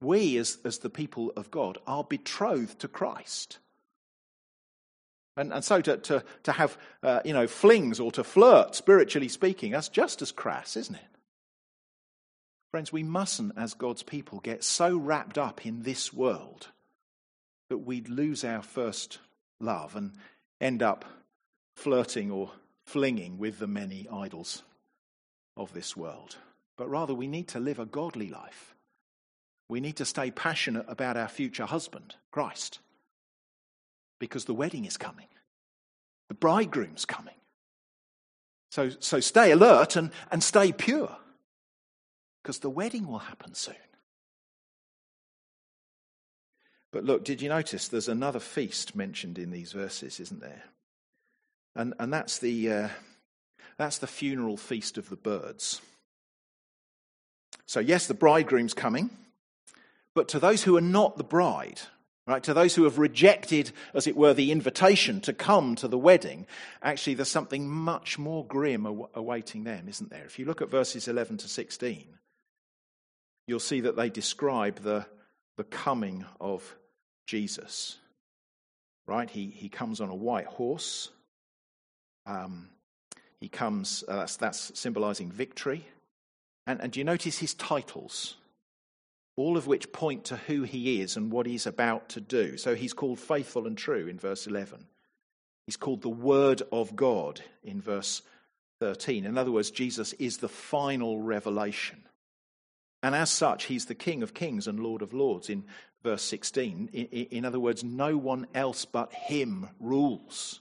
we, 0.00 0.36
as, 0.36 0.58
as 0.64 0.78
the 0.78 0.90
people 0.90 1.32
of 1.36 1.50
God, 1.50 1.78
are 1.86 2.04
betrothed 2.04 2.80
to 2.80 2.88
Christ. 2.88 3.58
And, 5.36 5.52
and 5.52 5.64
so 5.64 5.80
to, 5.80 5.96
to, 5.98 6.24
to 6.42 6.52
have, 6.52 6.76
uh, 7.02 7.20
you 7.24 7.32
know, 7.32 7.46
flings 7.46 8.00
or 8.00 8.10
to 8.12 8.24
flirt, 8.24 8.74
spiritually 8.74 9.28
speaking, 9.28 9.72
that's 9.72 9.88
just 9.88 10.20
as 10.20 10.32
crass, 10.32 10.76
isn't 10.76 10.94
it? 10.94 11.00
Friends, 12.72 12.92
we 12.92 13.04
mustn't, 13.04 13.52
as 13.56 13.74
God's 13.74 14.02
people, 14.02 14.40
get 14.40 14.64
so 14.64 14.96
wrapped 14.96 15.38
up 15.38 15.64
in 15.64 15.82
this 15.82 16.12
world 16.12 16.68
that 17.68 17.78
we'd 17.78 18.08
lose 18.08 18.44
our 18.44 18.62
first 18.62 19.18
love 19.60 19.96
and 19.96 20.12
end 20.60 20.82
up 20.82 21.04
flirting 21.74 22.30
or 22.30 22.50
flinging 22.84 23.38
with 23.38 23.58
the 23.58 23.66
many 23.66 24.06
idols 24.12 24.62
of 25.56 25.72
this 25.72 25.96
world. 25.96 26.36
But 26.76 26.88
rather, 26.88 27.14
we 27.14 27.26
need 27.26 27.48
to 27.48 27.60
live 27.60 27.78
a 27.78 27.86
godly 27.86 28.28
life. 28.28 28.74
We 29.68 29.80
need 29.80 29.96
to 29.96 30.04
stay 30.04 30.30
passionate 30.30 30.86
about 30.88 31.16
our 31.16 31.28
future 31.28 31.66
husband, 31.66 32.14
Christ, 32.30 32.78
because 34.20 34.44
the 34.44 34.54
wedding 34.54 34.84
is 34.84 34.96
coming, 34.96 35.26
the 36.28 36.34
bridegroom's 36.34 37.04
coming. 37.04 37.34
So, 38.70 38.90
so 39.00 39.20
stay 39.20 39.50
alert 39.50 39.96
and, 39.96 40.10
and 40.30 40.42
stay 40.42 40.70
pure, 40.70 41.16
because 42.42 42.60
the 42.60 42.70
wedding 42.70 43.08
will 43.08 43.18
happen 43.18 43.54
soon. 43.54 43.74
But 46.96 47.04
look, 47.04 47.24
did 47.24 47.42
you 47.42 47.50
notice 47.50 47.88
there's 47.88 48.08
another 48.08 48.40
feast 48.40 48.96
mentioned 48.96 49.36
in 49.36 49.50
these 49.50 49.72
verses, 49.72 50.18
isn't 50.18 50.40
there? 50.40 50.62
And, 51.74 51.92
and 51.98 52.10
that's, 52.10 52.38
the, 52.38 52.72
uh, 52.72 52.88
that's 53.76 53.98
the 53.98 54.06
funeral 54.06 54.56
feast 54.56 54.96
of 54.96 55.10
the 55.10 55.16
birds. 55.16 55.82
So, 57.66 57.80
yes, 57.80 58.06
the 58.06 58.14
bridegroom's 58.14 58.72
coming, 58.72 59.10
but 60.14 60.28
to 60.28 60.38
those 60.38 60.62
who 60.62 60.74
are 60.78 60.80
not 60.80 61.18
the 61.18 61.22
bride, 61.22 61.82
right, 62.26 62.42
to 62.44 62.54
those 62.54 62.74
who 62.74 62.84
have 62.84 62.98
rejected, 62.98 63.72
as 63.92 64.06
it 64.06 64.16
were, 64.16 64.32
the 64.32 64.50
invitation 64.50 65.20
to 65.20 65.34
come 65.34 65.74
to 65.74 65.88
the 65.88 65.98
wedding, 65.98 66.46
actually 66.82 67.12
there's 67.12 67.28
something 67.28 67.68
much 67.68 68.18
more 68.18 68.42
grim 68.46 68.86
awaiting 69.12 69.64
them, 69.64 69.86
isn't 69.86 70.08
there? 70.08 70.24
If 70.24 70.38
you 70.38 70.46
look 70.46 70.62
at 70.62 70.70
verses 70.70 71.08
11 71.08 71.36
to 71.36 71.48
16, 71.48 72.06
you'll 73.46 73.60
see 73.60 73.82
that 73.82 73.96
they 73.96 74.08
describe 74.08 74.78
the, 74.78 75.04
the 75.58 75.64
coming 75.64 76.24
of 76.40 76.74
Jesus. 77.26 77.98
Right? 79.06 79.28
He, 79.28 79.46
he 79.46 79.68
comes 79.68 80.00
on 80.00 80.08
a 80.08 80.14
white 80.14 80.46
horse. 80.46 81.10
Um, 82.24 82.68
he 83.40 83.48
comes, 83.48 84.02
uh, 84.08 84.16
that's, 84.16 84.36
that's 84.36 84.78
symbolizing 84.78 85.30
victory. 85.30 85.86
And, 86.66 86.80
and 86.80 86.92
do 86.92 87.00
you 87.00 87.04
notice 87.04 87.38
his 87.38 87.54
titles? 87.54 88.36
All 89.36 89.56
of 89.56 89.66
which 89.66 89.92
point 89.92 90.24
to 90.24 90.36
who 90.36 90.62
he 90.62 91.02
is 91.02 91.16
and 91.16 91.30
what 91.30 91.46
he's 91.46 91.66
about 91.66 92.08
to 92.10 92.20
do. 92.20 92.56
So 92.56 92.74
he's 92.74 92.94
called 92.94 93.18
faithful 93.18 93.66
and 93.66 93.76
true 93.76 94.08
in 94.08 94.18
verse 94.18 94.46
11. 94.46 94.86
He's 95.66 95.76
called 95.76 96.02
the 96.02 96.08
Word 96.08 96.62
of 96.72 96.96
God 96.96 97.42
in 97.62 97.80
verse 97.80 98.22
13. 98.80 99.26
In 99.26 99.36
other 99.36 99.50
words, 99.50 99.70
Jesus 99.70 100.12
is 100.14 100.38
the 100.38 100.48
final 100.48 101.20
revelation. 101.20 102.05
And 103.06 103.14
as 103.14 103.30
such, 103.30 103.66
he's 103.66 103.84
the 103.84 103.94
King 103.94 104.24
of 104.24 104.34
kings 104.34 104.66
and 104.66 104.80
Lord 104.80 105.00
of 105.00 105.14
lords 105.14 105.48
in 105.48 105.62
verse 106.02 106.22
16. 106.22 106.88
In, 106.88 107.44
other 107.44 107.60
words, 107.60 107.84
no 107.84 108.16
one 108.16 108.48
else 108.52 108.84
but 108.84 109.12
him 109.12 109.68
rules. 109.78 110.58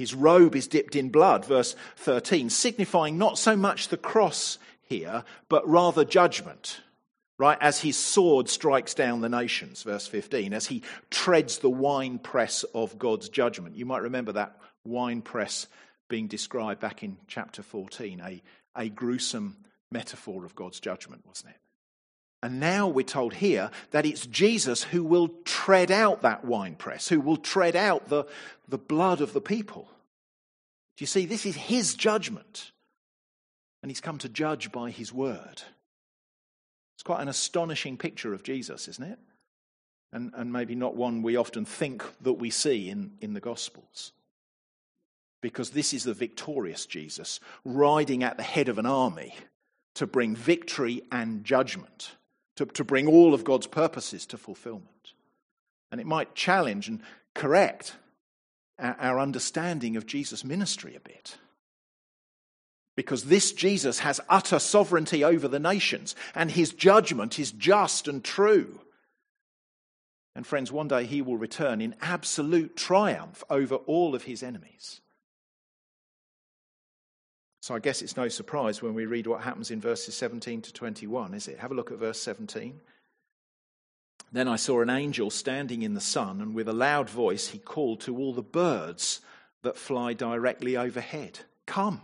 His 0.00 0.12
robe 0.12 0.56
is 0.56 0.66
dipped 0.66 0.96
in 0.96 1.10
blood, 1.10 1.44
verse 1.44 1.76
13, 1.98 2.50
signifying 2.50 3.16
not 3.16 3.38
so 3.38 3.54
much 3.54 3.86
the 3.86 3.96
cross 3.96 4.58
here, 4.82 5.22
but 5.48 5.68
rather 5.68 6.04
judgment, 6.04 6.80
right? 7.38 7.58
As 7.60 7.80
his 7.80 7.96
sword 7.96 8.48
strikes 8.48 8.92
down 8.92 9.20
the 9.20 9.28
nations, 9.28 9.84
verse 9.84 10.08
15, 10.08 10.52
as 10.52 10.66
he 10.66 10.82
treads 11.10 11.58
the 11.58 11.70
winepress 11.70 12.64
of 12.74 12.98
God's 12.98 13.28
judgment. 13.28 13.76
You 13.76 13.86
might 13.86 14.02
remember 14.02 14.32
that 14.32 14.58
winepress 14.84 15.68
being 16.08 16.26
described 16.26 16.80
back 16.80 17.04
in 17.04 17.18
chapter 17.28 17.62
14, 17.62 18.20
a, 18.20 18.42
a 18.74 18.88
gruesome 18.88 19.58
metaphor 19.90 20.44
of 20.44 20.54
God's 20.54 20.80
judgment, 20.80 21.26
wasn't 21.26 21.50
it? 21.50 21.60
And 22.42 22.60
now 22.60 22.86
we're 22.86 23.02
told 23.02 23.34
here 23.34 23.70
that 23.90 24.06
it's 24.06 24.26
Jesus 24.26 24.84
who 24.84 25.02
will 25.02 25.28
tread 25.44 25.90
out 25.90 26.22
that 26.22 26.44
winepress, 26.44 27.08
who 27.08 27.20
will 27.20 27.38
tread 27.38 27.74
out 27.74 28.08
the, 28.08 28.24
the 28.68 28.78
blood 28.78 29.20
of 29.20 29.32
the 29.32 29.40
people. 29.40 29.88
Do 30.96 31.02
you 31.02 31.06
see? 31.06 31.26
This 31.26 31.46
is 31.46 31.56
his 31.56 31.94
judgment. 31.94 32.72
And 33.82 33.90
he's 33.90 34.00
come 34.00 34.18
to 34.18 34.28
judge 34.28 34.70
by 34.70 34.90
his 34.90 35.12
word. 35.12 35.62
It's 36.96 37.02
quite 37.02 37.20
an 37.20 37.28
astonishing 37.28 37.96
picture 37.96 38.32
of 38.32 38.42
Jesus, 38.42 38.88
isn't 38.88 39.12
it? 39.12 39.18
And, 40.12 40.32
and 40.34 40.52
maybe 40.52 40.74
not 40.74 40.94
one 40.96 41.22
we 41.22 41.36
often 41.36 41.64
think 41.64 42.04
that 42.22 42.34
we 42.34 42.50
see 42.50 42.88
in, 42.88 43.12
in 43.20 43.34
the 43.34 43.40
Gospels. 43.40 44.12
Because 45.42 45.70
this 45.70 45.92
is 45.92 46.04
the 46.04 46.14
victorious 46.14 46.86
Jesus 46.86 47.40
riding 47.64 48.22
at 48.24 48.36
the 48.36 48.42
head 48.42 48.68
of 48.68 48.78
an 48.78 48.86
army 48.86 49.34
to 49.96 50.06
bring 50.06 50.36
victory 50.36 51.02
and 51.10 51.44
judgment 51.44 52.12
to, 52.56 52.66
to 52.66 52.84
bring 52.84 53.06
all 53.06 53.34
of 53.34 53.44
God's 53.44 53.66
purposes 53.66 54.26
to 54.26 54.38
fulfillment. 54.38 55.12
And 55.90 56.00
it 56.00 56.06
might 56.06 56.34
challenge 56.34 56.88
and 56.88 57.00
correct 57.34 57.94
our, 58.78 58.96
our 58.98 59.20
understanding 59.20 59.96
of 59.96 60.06
Jesus' 60.06 60.44
ministry 60.44 60.96
a 60.96 61.00
bit. 61.00 61.36
Because 62.96 63.24
this 63.24 63.52
Jesus 63.52 63.98
has 64.00 64.20
utter 64.28 64.58
sovereignty 64.58 65.22
over 65.22 65.48
the 65.48 65.60
nations, 65.60 66.16
and 66.34 66.50
his 66.50 66.72
judgment 66.72 67.38
is 67.38 67.52
just 67.52 68.08
and 68.08 68.24
true. 68.24 68.80
And 70.34 70.46
friends, 70.46 70.72
one 70.72 70.88
day 70.88 71.04
he 71.04 71.22
will 71.22 71.36
return 71.36 71.80
in 71.80 71.94
absolute 72.00 72.76
triumph 72.76 73.44
over 73.50 73.76
all 73.76 74.14
of 74.14 74.24
his 74.24 74.42
enemies. 74.42 75.00
So 77.66 77.74
I 77.74 77.80
guess 77.80 78.00
it's 78.00 78.16
no 78.16 78.28
surprise 78.28 78.80
when 78.80 78.94
we 78.94 79.06
read 79.06 79.26
what 79.26 79.40
happens 79.40 79.72
in 79.72 79.80
verses 79.80 80.14
17 80.14 80.62
to 80.62 80.72
21, 80.72 81.34
is 81.34 81.48
it? 81.48 81.58
Have 81.58 81.72
a 81.72 81.74
look 81.74 81.90
at 81.90 81.98
verse 81.98 82.20
17. 82.20 82.80
Then 84.30 84.46
I 84.46 84.54
saw 84.54 84.82
an 84.82 84.88
angel 84.88 85.30
standing 85.30 85.82
in 85.82 85.94
the 85.94 86.00
sun, 86.00 86.40
and 86.40 86.54
with 86.54 86.68
a 86.68 86.72
loud 86.72 87.10
voice 87.10 87.48
he 87.48 87.58
called 87.58 88.02
to 88.02 88.16
all 88.16 88.32
the 88.32 88.40
birds 88.40 89.20
that 89.62 89.76
fly 89.76 90.12
directly 90.12 90.76
overhead 90.76 91.40
Come, 91.66 92.02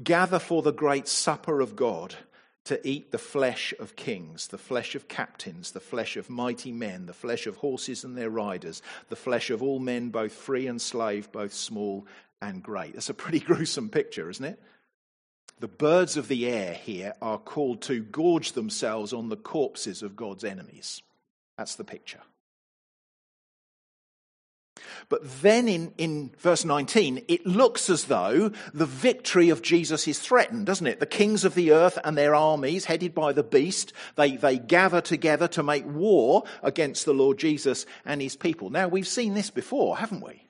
gather 0.00 0.38
for 0.38 0.62
the 0.62 0.72
great 0.72 1.08
supper 1.08 1.60
of 1.60 1.74
God 1.74 2.14
to 2.62 2.88
eat 2.88 3.10
the 3.10 3.18
flesh 3.18 3.74
of 3.80 3.96
kings, 3.96 4.46
the 4.46 4.58
flesh 4.58 4.94
of 4.94 5.08
captains, 5.08 5.72
the 5.72 5.80
flesh 5.80 6.16
of 6.16 6.30
mighty 6.30 6.70
men, 6.70 7.06
the 7.06 7.12
flesh 7.12 7.48
of 7.48 7.56
horses 7.56 8.04
and 8.04 8.16
their 8.16 8.30
riders, 8.30 8.80
the 9.08 9.16
flesh 9.16 9.50
of 9.50 9.60
all 9.60 9.80
men, 9.80 10.10
both 10.10 10.32
free 10.32 10.68
and 10.68 10.80
slave, 10.80 11.32
both 11.32 11.52
small 11.52 12.06
and 12.42 12.62
great. 12.62 12.94
That's 12.94 13.08
a 13.08 13.14
pretty 13.14 13.40
gruesome 13.40 13.88
picture, 13.88 14.28
isn't 14.28 14.44
it? 14.44 14.60
The 15.60 15.68
birds 15.68 16.16
of 16.16 16.28
the 16.28 16.48
air 16.48 16.74
here 16.74 17.14
are 17.22 17.38
called 17.38 17.82
to 17.82 18.02
gorge 18.02 18.52
themselves 18.52 19.12
on 19.12 19.28
the 19.28 19.36
corpses 19.36 20.02
of 20.02 20.16
God's 20.16 20.44
enemies. 20.44 21.02
That's 21.56 21.76
the 21.76 21.84
picture. 21.84 22.20
But 25.08 25.42
then 25.42 25.68
in, 25.68 25.92
in 25.98 26.32
verse 26.38 26.64
19, 26.64 27.24
it 27.28 27.46
looks 27.46 27.90
as 27.90 28.06
though 28.06 28.50
the 28.72 28.86
victory 28.86 29.50
of 29.50 29.62
Jesus 29.62 30.08
is 30.08 30.18
threatened, 30.18 30.66
doesn't 30.66 30.86
it? 30.86 30.98
The 30.98 31.06
kings 31.06 31.44
of 31.44 31.54
the 31.54 31.72
earth 31.72 31.98
and 32.02 32.16
their 32.16 32.34
armies, 32.34 32.86
headed 32.86 33.14
by 33.14 33.32
the 33.32 33.44
beast, 33.44 33.92
they, 34.16 34.36
they 34.36 34.58
gather 34.58 35.00
together 35.00 35.46
to 35.48 35.62
make 35.62 35.86
war 35.86 36.44
against 36.62 37.04
the 37.04 37.14
Lord 37.14 37.38
Jesus 37.38 37.86
and 38.04 38.20
his 38.20 38.34
people. 38.34 38.70
Now, 38.70 38.88
we've 38.88 39.06
seen 39.06 39.34
this 39.34 39.50
before, 39.50 39.98
haven't 39.98 40.24
we? 40.24 40.48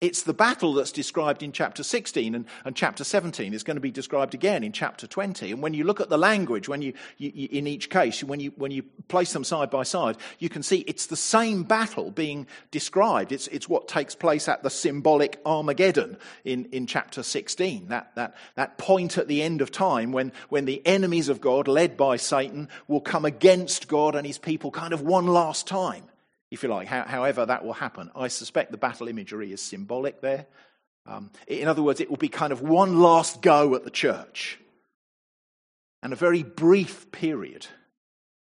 It's 0.00 0.22
the 0.22 0.32
battle 0.32 0.72
that's 0.72 0.92
described 0.92 1.42
in 1.42 1.52
chapter 1.52 1.82
16 1.82 2.34
and, 2.34 2.46
and, 2.64 2.74
chapter 2.74 3.04
17 3.04 3.52
is 3.52 3.62
going 3.62 3.74
to 3.74 3.82
be 3.82 3.90
described 3.90 4.32
again 4.32 4.64
in 4.64 4.72
chapter 4.72 5.06
20. 5.06 5.52
And 5.52 5.60
when 5.60 5.74
you 5.74 5.84
look 5.84 6.00
at 6.00 6.08
the 6.08 6.16
language, 6.16 6.70
when 6.70 6.80
you, 6.80 6.94
you, 7.18 7.30
you, 7.34 7.48
in 7.52 7.66
each 7.66 7.90
case, 7.90 8.24
when 8.24 8.40
you, 8.40 8.50
when 8.56 8.70
you 8.70 8.82
place 9.08 9.34
them 9.34 9.44
side 9.44 9.68
by 9.68 9.82
side, 9.82 10.16
you 10.38 10.48
can 10.48 10.62
see 10.62 10.78
it's 10.86 11.04
the 11.04 11.16
same 11.16 11.64
battle 11.64 12.10
being 12.10 12.46
described. 12.70 13.30
It's, 13.30 13.46
it's 13.48 13.68
what 13.68 13.88
takes 13.88 14.14
place 14.14 14.48
at 14.48 14.62
the 14.62 14.70
symbolic 14.70 15.38
Armageddon 15.44 16.16
in, 16.44 16.64
in 16.72 16.86
chapter 16.86 17.22
16. 17.22 17.88
That, 17.88 18.14
that, 18.14 18.34
that 18.54 18.78
point 18.78 19.18
at 19.18 19.28
the 19.28 19.42
end 19.42 19.60
of 19.60 19.70
time 19.70 20.12
when, 20.12 20.32
when 20.48 20.64
the 20.64 20.80
enemies 20.86 21.28
of 21.28 21.42
God, 21.42 21.68
led 21.68 21.98
by 21.98 22.16
Satan, 22.16 22.70
will 22.88 23.02
come 23.02 23.26
against 23.26 23.86
God 23.86 24.14
and 24.14 24.26
his 24.26 24.38
people 24.38 24.70
kind 24.70 24.94
of 24.94 25.02
one 25.02 25.26
last 25.26 25.66
time 25.66 26.04
if 26.50 26.62
you 26.62 26.68
like, 26.68 26.88
however 26.88 27.46
that 27.46 27.64
will 27.64 27.72
happen. 27.72 28.10
I 28.14 28.28
suspect 28.28 28.72
the 28.72 28.78
battle 28.78 29.08
imagery 29.08 29.52
is 29.52 29.62
symbolic 29.62 30.20
there. 30.20 30.46
Um, 31.06 31.30
in 31.46 31.68
other 31.68 31.82
words, 31.82 32.00
it 32.00 32.10
will 32.10 32.16
be 32.16 32.28
kind 32.28 32.52
of 32.52 32.60
one 32.60 33.00
last 33.00 33.40
go 33.40 33.74
at 33.74 33.84
the 33.84 33.90
church 33.90 34.58
and 36.02 36.12
a 36.12 36.16
very 36.16 36.42
brief 36.42 37.10
period 37.12 37.66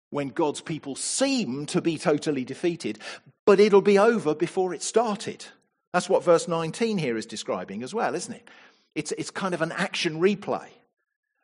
when 0.09 0.29
God's 0.29 0.61
people 0.61 0.95
seem 0.95 1.65
to 1.67 1.81
be 1.81 1.97
totally 1.97 2.43
defeated 2.43 2.99
but 3.45 3.59
it'll 3.59 3.81
be 3.81 3.99
over 3.99 4.35
before 4.35 4.73
it 4.73 4.83
started. 4.83 5.45
That's 5.93 6.09
what 6.09 6.23
verse 6.23 6.47
19 6.47 6.97
here 6.97 7.17
is 7.17 7.25
describing 7.25 7.83
as 7.83 7.93
well, 7.93 8.15
isn't 8.15 8.33
it? 8.33 8.47
It's, 8.95 9.11
it's 9.13 9.31
kind 9.31 9.53
of 9.53 9.61
an 9.61 9.71
action 9.71 10.19
replay. 10.19 10.67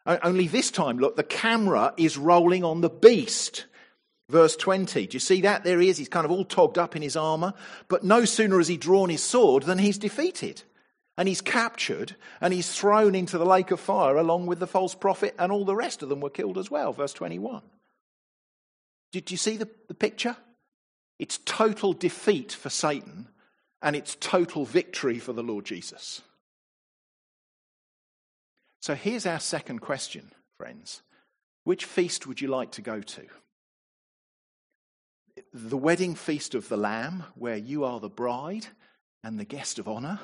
Only 0.05 0.47
this 0.47 0.71
time, 0.71 0.99
look, 0.99 1.17
the 1.17 1.23
camera 1.23 1.93
is 1.97 2.17
rolling 2.17 2.63
on 2.63 2.79
the 2.79 2.89
beast. 2.89 3.65
Verse 4.29 4.55
20. 4.55 5.07
Do 5.07 5.15
you 5.15 5.19
see 5.19 5.41
that? 5.41 5.63
There 5.63 5.79
he 5.79 5.89
is. 5.89 5.97
He's 5.97 6.09
kind 6.09 6.25
of 6.25 6.31
all 6.31 6.43
togged 6.43 6.77
up 6.77 6.95
in 6.95 7.01
his 7.01 7.15
armor. 7.15 7.53
But 7.87 8.03
no 8.03 8.25
sooner 8.25 8.57
has 8.57 8.67
he 8.67 8.77
drawn 8.77 9.09
his 9.09 9.23
sword 9.23 9.63
than 9.63 9.77
he's 9.77 9.97
defeated. 9.97 10.63
And 11.17 11.27
he's 11.27 11.41
captured 11.41 12.15
and 12.41 12.53
he's 12.53 12.71
thrown 12.71 13.15
into 13.15 13.37
the 13.37 13.45
lake 13.45 13.71
of 13.71 13.79
fire 13.79 14.17
along 14.17 14.45
with 14.45 14.59
the 14.59 14.67
false 14.67 14.93
prophet, 14.93 15.33
and 15.39 15.51
all 15.51 15.65
the 15.65 15.75
rest 15.75 16.03
of 16.03 16.09
them 16.09 16.19
were 16.19 16.29
killed 16.29 16.57
as 16.57 16.69
well. 16.69 16.93
Verse 16.93 17.13
21. 17.13 17.61
Did 19.11 19.31
you 19.31 19.37
see 19.37 19.57
the, 19.57 19.69
the 19.87 19.93
picture? 19.93 20.35
It's 21.17 21.39
total 21.45 21.93
defeat 21.93 22.51
for 22.51 22.69
Satan 22.69 23.29
and 23.81 23.95
it's 23.95 24.15
total 24.19 24.65
victory 24.65 25.19
for 25.19 25.33
the 25.33 25.43
Lord 25.43 25.65
Jesus. 25.65 26.21
So 28.81 28.95
here's 28.95 29.25
our 29.25 29.39
second 29.39 29.79
question, 29.79 30.31
friends. 30.57 31.01
Which 31.63 31.85
feast 31.85 32.27
would 32.27 32.41
you 32.41 32.47
like 32.47 32.71
to 32.73 32.81
go 32.81 33.01
to? 33.01 33.25
The 35.59 35.75
wedding 35.75 36.13
feast 36.13 36.53
of 36.53 36.69
the 36.69 36.77
Lamb, 36.77 37.23
where 37.33 37.57
you 37.57 37.83
are 37.83 37.99
the 37.99 38.09
bride 38.09 38.67
and 39.23 39.39
the 39.39 39.43
guest 39.43 39.79
of 39.79 39.87
honor? 39.87 40.19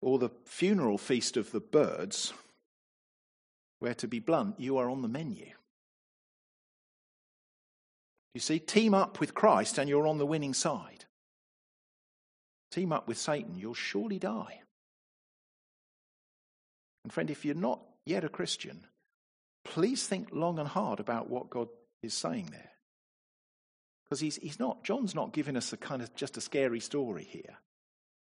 Or 0.00 0.20
the 0.20 0.30
funeral 0.44 0.98
feast 0.98 1.36
of 1.36 1.50
the 1.50 1.58
birds, 1.58 2.32
where, 3.80 3.94
to 3.94 4.06
be 4.06 4.20
blunt, 4.20 4.60
you 4.60 4.78
are 4.78 4.88
on 4.88 5.02
the 5.02 5.08
menu? 5.08 5.46
You 8.34 8.40
see, 8.40 8.60
team 8.60 8.94
up 8.94 9.18
with 9.18 9.34
Christ 9.34 9.76
and 9.76 9.88
you're 9.88 10.06
on 10.06 10.18
the 10.18 10.26
winning 10.26 10.54
side. 10.54 11.06
Team 12.70 12.92
up 12.92 13.08
with 13.08 13.18
Satan, 13.18 13.56
you'll 13.56 13.74
surely 13.74 14.20
die. 14.20 14.60
And 17.02 17.12
friend, 17.12 17.30
if 17.30 17.44
you're 17.44 17.56
not 17.56 17.80
yet 18.04 18.22
a 18.22 18.28
Christian, 18.28 18.86
please 19.64 20.06
think 20.06 20.28
long 20.30 20.60
and 20.60 20.68
hard 20.68 21.00
about 21.00 21.28
what 21.28 21.50
God 21.50 21.66
is 22.06 22.14
saying 22.14 22.48
there. 22.50 22.70
Because 24.04 24.20
he's, 24.20 24.36
he's 24.36 24.58
not, 24.58 24.84
John's 24.84 25.14
not 25.14 25.32
giving 25.32 25.56
us 25.56 25.72
a 25.72 25.76
kind 25.76 26.00
of 26.00 26.14
just 26.14 26.36
a 26.36 26.40
scary 26.40 26.80
story 26.80 27.24
here. 27.24 27.56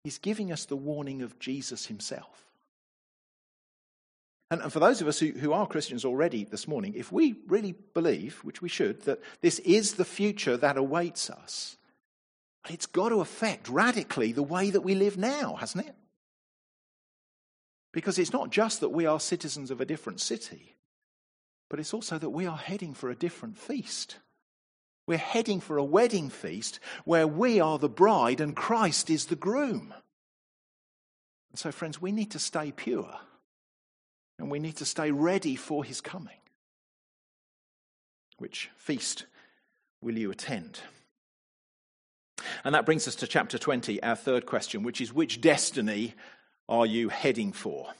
He's 0.05 0.19
giving 0.19 0.53
us 0.53 0.67
the 0.67 0.77
warning 0.77 1.23
of 1.23 1.39
Jesus 1.39 1.87
himself. 1.87 2.45
And, 4.51 4.61
and 4.61 4.73
for 4.73 4.81
those 4.81 5.01
of 5.01 5.09
us 5.09 5.19
who, 5.19 5.31
who 5.31 5.53
are 5.53 5.67
Christians 5.67 6.05
already 6.05 6.45
this 6.45 6.69
morning, 6.69 6.93
if 6.95 7.11
we 7.11 7.37
really 7.49 7.75
believe, 7.95 8.39
which 8.45 8.61
we 8.61 8.69
should, 8.69 9.01
that 9.03 9.23
this 9.41 9.59
is 9.61 9.95
the 9.95 10.05
future 10.05 10.59
that 10.59 10.77
awaits 10.77 11.31
us, 11.31 11.79
it's 12.69 12.87
got 12.87 13.09
to 13.09 13.21
affect 13.21 13.69
radically 13.69 14.33
the 14.33 14.43
way 14.43 14.71
that 14.71 14.83
we 14.83 14.95
live 14.95 15.17
now, 15.17 15.57
hasn't 15.57 15.87
it? 15.87 15.95
Because 17.93 18.19
it's 18.19 18.33
not 18.33 18.51
just 18.51 18.81
that 18.81 18.91
we 18.91 19.07
are 19.07 19.19
citizens 19.19 19.71
of 19.71 19.81
a 19.81 19.87
different 19.87 20.21
city, 20.21 20.77
but 21.73 21.81
it's 21.81 21.95
also 21.95 22.19
that 22.19 22.29
we 22.29 22.45
are 22.45 22.59
heading 22.59 22.93
for 22.93 23.09
a 23.09 23.15
different 23.15 23.57
feast. 23.57 24.19
We're 25.07 25.17
heading 25.17 25.59
for 25.59 25.79
a 25.79 25.83
wedding 25.83 26.29
feast 26.29 26.79
where 27.07 27.27
we 27.27 27.61
are 27.61 27.79
the 27.79 27.89
bride 27.89 28.43
and 28.43 28.55
Christ 28.55 29.09
is 29.09 29.25
the 29.25 29.37
groom. 29.37 29.95
And 31.51 31.59
so, 31.59 31.73
friends, 31.73 31.99
we 31.99 32.13
need 32.13 32.33
to 32.33 32.39
stay 32.39 32.73
pure 32.73 33.17
and 34.39 34.51
we 34.51 34.59
need 34.59 34.77
to 34.77 34.85
stay 34.85 35.13
ready 35.13 35.57
for 35.57 35.83
his 35.83 36.03
coming. 36.03 36.37
Which 38.37 38.69
feast 38.77 39.25
will 40.03 40.19
you 40.19 40.31
attend? 40.31 40.81
And 42.65 42.75
that 42.75 42.85
brings 42.85 43.09
us 43.09 43.15
to 43.15 43.27
chapter 43.27 43.57
20, 43.57 44.03
our 44.03 44.15
third 44.15 44.45
question, 44.45 44.83
which 44.83 45.01
is 45.01 45.11
which 45.11 45.41
destiny 45.41 46.17
are 46.69 46.85
you 46.85 47.09
heading 47.09 47.51
for? 47.51 47.95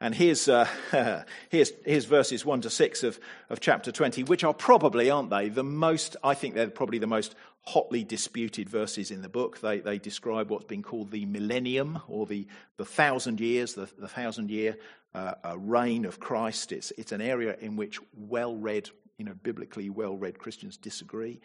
And 0.00 0.14
here's, 0.14 0.46
uh, 0.48 0.68
here's, 1.48 1.72
here's 1.84 2.04
verses 2.04 2.44
1 2.44 2.62
to 2.62 2.70
6 2.70 3.02
of, 3.02 3.18
of 3.48 3.60
chapter 3.60 3.90
20, 3.90 4.24
which 4.24 4.44
are 4.44 4.52
probably, 4.52 5.10
aren't 5.10 5.30
they, 5.30 5.48
the 5.48 5.64
most, 5.64 6.16
I 6.22 6.34
think 6.34 6.54
they're 6.54 6.68
probably 6.68 6.98
the 6.98 7.06
most 7.06 7.34
hotly 7.62 8.04
disputed 8.04 8.68
verses 8.68 9.10
in 9.10 9.22
the 9.22 9.28
book. 9.28 9.60
They, 9.60 9.80
they 9.80 9.98
describe 9.98 10.50
what's 10.50 10.66
been 10.66 10.82
called 10.82 11.10
the 11.10 11.24
millennium 11.24 12.00
or 12.08 12.26
the, 12.26 12.46
the 12.76 12.84
thousand 12.84 13.40
years, 13.40 13.74
the, 13.74 13.88
the 13.98 14.08
thousand 14.08 14.50
year 14.50 14.76
uh, 15.14 15.56
reign 15.56 16.04
of 16.04 16.20
Christ. 16.20 16.72
It's, 16.72 16.92
it's 16.98 17.12
an 17.12 17.22
area 17.22 17.56
in 17.58 17.76
which 17.76 17.98
well 18.14 18.54
read, 18.54 18.90
you 19.16 19.24
know, 19.24 19.34
biblically 19.42 19.88
well 19.88 20.16
read 20.16 20.38
Christians 20.38 20.76
disagree. 20.76 21.40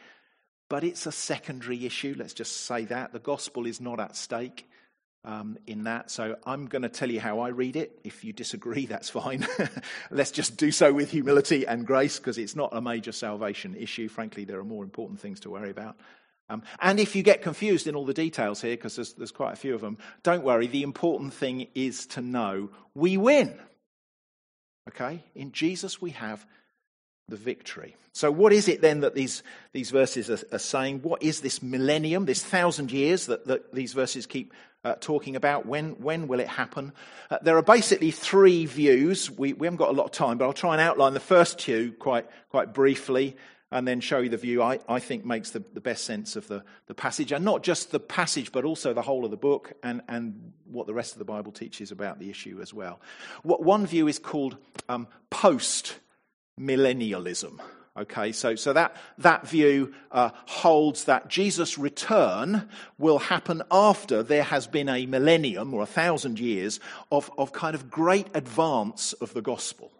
But 0.68 0.84
it's 0.84 1.06
a 1.06 1.12
secondary 1.12 1.86
issue, 1.86 2.16
let's 2.18 2.34
just 2.34 2.66
say 2.66 2.86
that. 2.86 3.14
The 3.14 3.20
gospel 3.20 3.66
is 3.66 3.80
not 3.80 4.00
at 4.00 4.16
stake 4.16 4.70
um, 5.24 5.58
in 5.68 5.84
that. 5.84 6.10
So 6.10 6.36
I'm 6.46 6.66
going 6.66 6.82
to 6.82 6.90
tell 6.90 7.10
you 7.10 7.20
how 7.20 7.40
I 7.40 7.50
read 7.50 7.76
it. 7.76 8.00
If 8.04 8.24
you 8.24 8.34
disagree, 8.34 8.86
that's 8.88 9.10
fine. 9.10 9.48
Let's 10.12 10.32
just 10.32 10.58
do 10.58 10.72
so 10.72 10.94
with 10.94 11.12
humility 11.12 11.66
and 11.66 11.86
grace 11.86 12.18
because 12.18 12.38
it's 12.38 12.56
not 12.56 12.70
a 12.74 12.82
major 12.82 13.12
salvation 13.12 13.76
issue. 13.76 14.08
Frankly, 14.08 14.46
there 14.46 14.60
are 14.60 14.66
more 14.66 14.84
important 14.84 15.20
things 15.20 15.40
to 15.42 15.50
worry 15.50 15.70
about. 15.70 15.98
Um, 16.50 16.64
and 16.82 17.00
if 17.00 17.16
you 17.16 17.24
get 17.24 17.42
confused 17.42 17.88
in 17.88 17.96
all 17.96 18.06
the 18.06 18.14
details 18.14 18.62
here, 18.62 18.76
because 18.76 18.98
there's, 18.98 19.14
there's 19.14 19.32
quite 19.32 19.54
a 19.54 19.56
few 19.56 19.74
of 19.74 19.80
them, 19.80 19.98
don't 20.22 20.44
worry. 20.44 20.68
The 20.68 20.84
important 20.84 21.34
thing 21.34 21.68
is 21.76 22.08
to 22.08 22.22
know 22.22 22.70
we 22.94 23.16
win. 23.16 23.58
Okay? 24.90 25.24
In 25.34 25.54
Jesus, 25.54 26.02
we 26.02 26.12
have 26.12 26.46
the 27.28 27.36
victory. 27.36 27.96
So, 28.14 28.30
what 28.30 28.52
is 28.52 28.68
it 28.68 28.82
then 28.82 29.02
that 29.02 29.16
these, 29.16 29.42
these 29.72 29.90
verses 29.90 30.30
are, 30.30 30.40
are 30.52 30.60
saying? 30.60 31.02
What 31.02 31.24
is 31.24 31.42
this 31.42 31.64
millennium, 31.64 32.26
this 32.26 32.44
thousand 32.44 32.92
years 32.92 33.28
that, 33.28 33.48
that 33.48 33.74
these 33.74 33.94
verses 33.94 34.26
keep 34.26 34.54
uh, 34.84 34.96
talking 35.00 35.36
about? 35.36 35.66
When, 35.66 35.92
when 36.02 36.28
will 36.28 36.42
it 36.42 36.50
happen? 36.50 36.92
Uh, 37.30 37.38
there 37.42 37.58
are 37.58 37.64
basically 37.64 38.12
three 38.12 38.66
views. 38.66 39.32
We, 39.32 39.54
we 39.54 39.66
haven't 39.66 39.78
got 39.78 39.90
a 39.90 39.94
lot 39.94 40.06
of 40.06 40.12
time, 40.12 40.38
but 40.38 40.46
I'll 40.46 40.54
try 40.54 40.74
and 40.74 40.82
outline 40.82 41.14
the 41.14 41.22
first 41.22 41.58
two 41.58 41.94
quite, 42.00 42.28
quite 42.50 42.74
briefly 42.74 43.38
and 43.72 43.88
then 43.88 44.02
show 44.02 44.20
you 44.20 44.30
the 44.30 44.38
view 44.38 44.62
I, 44.62 44.80
I 44.88 45.00
think 45.00 45.26
makes 45.26 45.52
the, 45.52 45.64
the 45.74 45.80
best 45.80 46.04
sense 46.04 46.36
of 46.36 46.48
the, 46.48 46.64
the 46.88 46.94
passage. 46.94 47.32
And 47.32 47.46
not 47.46 47.64
just 47.64 47.92
the 47.92 48.00
passage, 48.00 48.52
but 48.52 48.66
also 48.66 48.94
the 48.94 49.02
whole 49.02 49.24
of 49.24 49.32
the 49.32 49.38
book 49.38 49.74
and, 49.82 50.02
and 50.10 50.52
what 50.66 50.88
the 50.88 50.94
rest 50.94 51.14
of 51.14 51.20
the 51.20 51.26
Bible 51.26 51.54
teaches 51.54 51.92
about 51.92 52.20
the 52.20 52.30
issue 52.30 52.60
as 52.62 52.74
well. 52.74 53.00
What 53.44 53.64
one 53.64 53.88
view 53.88 54.08
is 54.08 54.20
called 54.20 54.58
um, 54.90 55.08
post 55.30 55.96
millennialism. 56.62 57.60
Okay, 57.97 58.32
so, 58.32 58.56
so 58.56 58.71
that, 58.71 58.95
that 59.17 59.45
view 59.47 59.93
uh, 60.12 60.30
holds 60.45 61.04
that 61.06 61.28
Jesus' 61.28 61.78
return 61.78 62.69
will 62.97 63.19
happen 63.19 63.62
after 63.69 64.24
there 64.24 64.43
has 64.43 64.65
been 64.65 64.88
a 64.88 65.06
millennium 65.06 65.74
or 65.74 65.82
a 65.82 65.86
thousand 65.86 66.39
years 66.39 66.80
of, 67.12 67.30
of 67.38 67.52
kind 67.52 67.76
of 67.76 67.91
great 67.91 68.28
advance 68.34 69.12
of 69.13 69.34
the 69.34 69.41
gospel. 69.41 69.91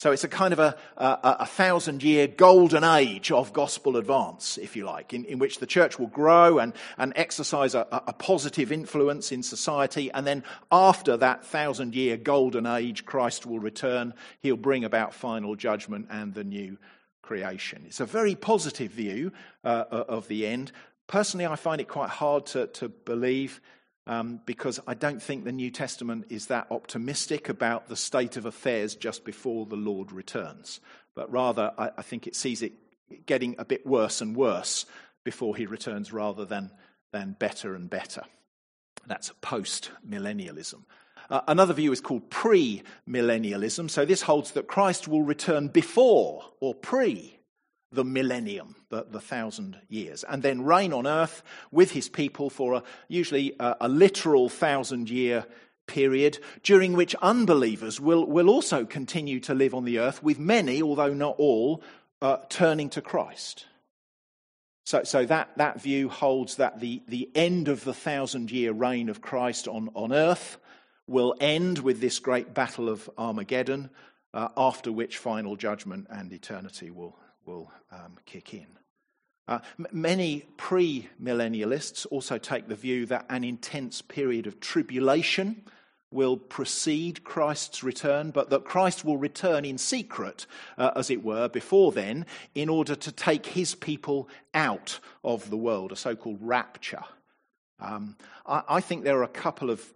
So 0.00 0.12
it's 0.12 0.24
a 0.24 0.28
kind 0.28 0.54
of 0.54 0.58
a, 0.58 0.78
a, 0.96 1.36
a, 1.40 1.46
thousand 1.46 2.02
year 2.02 2.26
golden 2.26 2.84
age 2.84 3.30
of 3.30 3.52
gospel 3.52 3.98
advance, 3.98 4.56
if 4.56 4.74
you 4.74 4.86
like, 4.86 5.12
in, 5.12 5.26
in 5.26 5.38
which 5.38 5.58
the 5.58 5.66
church 5.66 5.98
will 5.98 6.06
grow 6.06 6.58
and, 6.58 6.72
and 6.96 7.12
exercise 7.16 7.74
a, 7.74 7.86
a, 7.90 8.14
positive 8.14 8.72
influence 8.72 9.30
in 9.30 9.42
society. 9.42 10.10
And 10.10 10.26
then 10.26 10.42
after 10.72 11.18
that 11.18 11.44
thousand 11.44 11.94
year 11.94 12.16
golden 12.16 12.64
age, 12.64 13.04
Christ 13.04 13.44
will 13.44 13.58
return. 13.58 14.14
He'll 14.40 14.56
bring 14.56 14.84
about 14.84 15.12
final 15.12 15.54
judgment 15.54 16.06
and 16.08 16.32
the 16.32 16.44
new 16.44 16.78
creation. 17.20 17.82
It's 17.86 18.00
a 18.00 18.06
very 18.06 18.34
positive 18.34 18.92
view 18.92 19.32
uh, 19.64 19.84
of 19.90 20.28
the 20.28 20.46
end. 20.46 20.72
Personally, 21.08 21.44
I 21.44 21.56
find 21.56 21.78
it 21.78 21.88
quite 21.88 22.08
hard 22.08 22.46
to, 22.46 22.68
to 22.68 22.88
believe 22.88 23.60
um, 24.10 24.40
because 24.44 24.80
I 24.88 24.94
don't 24.94 25.22
think 25.22 25.44
the 25.44 25.52
New 25.52 25.70
Testament 25.70 26.26
is 26.30 26.46
that 26.46 26.66
optimistic 26.72 27.48
about 27.48 27.88
the 27.88 27.94
state 27.94 28.36
of 28.36 28.44
affairs 28.44 28.96
just 28.96 29.24
before 29.24 29.66
the 29.66 29.76
Lord 29.76 30.10
returns. 30.10 30.80
But 31.14 31.30
rather, 31.30 31.70
I, 31.78 31.92
I 31.96 32.02
think 32.02 32.26
it 32.26 32.34
sees 32.34 32.60
it 32.60 32.72
getting 33.24 33.54
a 33.56 33.64
bit 33.64 33.86
worse 33.86 34.20
and 34.20 34.34
worse 34.34 34.84
before 35.22 35.54
he 35.54 35.64
returns 35.66 36.12
rather 36.12 36.44
than, 36.44 36.72
than 37.12 37.36
better 37.38 37.76
and 37.76 37.88
better. 37.88 38.22
That's 39.06 39.32
post 39.42 39.92
millennialism. 40.06 40.82
Uh, 41.30 41.42
another 41.46 41.72
view 41.72 41.92
is 41.92 42.00
called 42.00 42.30
pre 42.30 42.82
millennialism. 43.08 43.88
So 43.88 44.04
this 44.04 44.22
holds 44.22 44.50
that 44.52 44.66
Christ 44.66 45.06
will 45.06 45.22
return 45.22 45.68
before 45.68 46.42
or 46.60 46.74
pre 46.74 47.38
the 47.92 48.04
millennium, 48.04 48.76
the, 48.88 49.04
the, 49.10 49.20
thousand 49.20 49.76
years, 49.88 50.24
and 50.24 50.42
then 50.42 50.62
reign 50.62 50.92
on 50.92 51.06
earth 51.06 51.42
with 51.72 51.90
his 51.90 52.08
people 52.08 52.48
for 52.48 52.74
a, 52.74 52.82
usually 53.08 53.56
a, 53.58 53.76
a 53.82 53.88
literal 53.88 54.48
thousand 54.48 55.10
year 55.10 55.44
period 55.86 56.38
during 56.62 56.92
which 56.92 57.16
unbelievers 57.16 58.00
will, 58.00 58.24
will 58.26 58.48
also 58.48 58.84
continue 58.84 59.40
to 59.40 59.54
live 59.54 59.74
on 59.74 59.84
the 59.84 59.98
earth, 59.98 60.22
with 60.22 60.38
many, 60.38 60.80
although 60.82 61.12
not 61.12 61.34
all, 61.38 61.82
uh, 62.22 62.36
turning 62.48 62.88
to 62.90 63.02
Christ. 63.02 63.66
So, 64.84 65.02
so 65.02 65.24
that, 65.26 65.50
that 65.56 65.80
view 65.80 66.08
holds 66.08 66.56
that 66.56 66.80
the, 66.80 67.02
the 67.08 67.28
end 67.34 67.68
of 67.68 67.84
the 67.84 67.94
thousand 67.94 68.50
year 68.50 68.72
reign 68.72 69.08
of 69.08 69.20
Christ 69.20 69.66
on, 69.68 69.90
on 69.94 70.12
earth 70.12 70.58
will 71.06 71.34
end 71.40 71.80
with 71.80 72.00
this 72.00 72.20
great 72.20 72.54
battle 72.54 72.88
of 72.88 73.10
Armageddon, 73.18 73.90
uh, 74.32 74.48
after 74.56 74.92
which 74.92 75.18
final 75.18 75.56
judgment 75.56 76.06
and 76.08 76.32
eternity 76.32 76.90
will 76.90 77.18
will 77.46 77.70
um, 77.90 78.16
kick 78.26 78.54
in. 78.54 78.66
Uh, 79.48 79.58
m- 79.78 79.86
many 79.92 80.46
pre-millennialists 80.56 82.06
also 82.10 82.38
take 82.38 82.68
the 82.68 82.74
view 82.74 83.06
that 83.06 83.26
an 83.28 83.44
intense 83.44 84.00
period 84.00 84.46
of 84.46 84.60
tribulation 84.60 85.62
will 86.12 86.36
precede 86.36 87.22
Christ's 87.22 87.82
return, 87.82 88.30
but 88.30 88.50
that 88.50 88.64
Christ 88.64 89.04
will 89.04 89.16
return 89.16 89.64
in 89.64 89.78
secret, 89.78 90.46
uh, 90.76 90.90
as 90.96 91.10
it 91.10 91.22
were, 91.22 91.48
before 91.48 91.92
then, 91.92 92.26
in 92.54 92.68
order 92.68 92.96
to 92.96 93.12
take 93.12 93.46
his 93.46 93.74
people 93.74 94.28
out 94.52 94.98
of 95.22 95.50
the 95.50 95.56
world, 95.56 95.92
a 95.92 95.96
so 95.96 96.16
called 96.16 96.38
rapture. 96.40 97.04
Um, 97.78 98.16
I, 98.44 98.62
I, 98.68 98.80
think 98.80 99.04
there 99.04 99.18
are 99.18 99.22
a 99.22 99.28
couple 99.28 99.70
of 99.70 99.92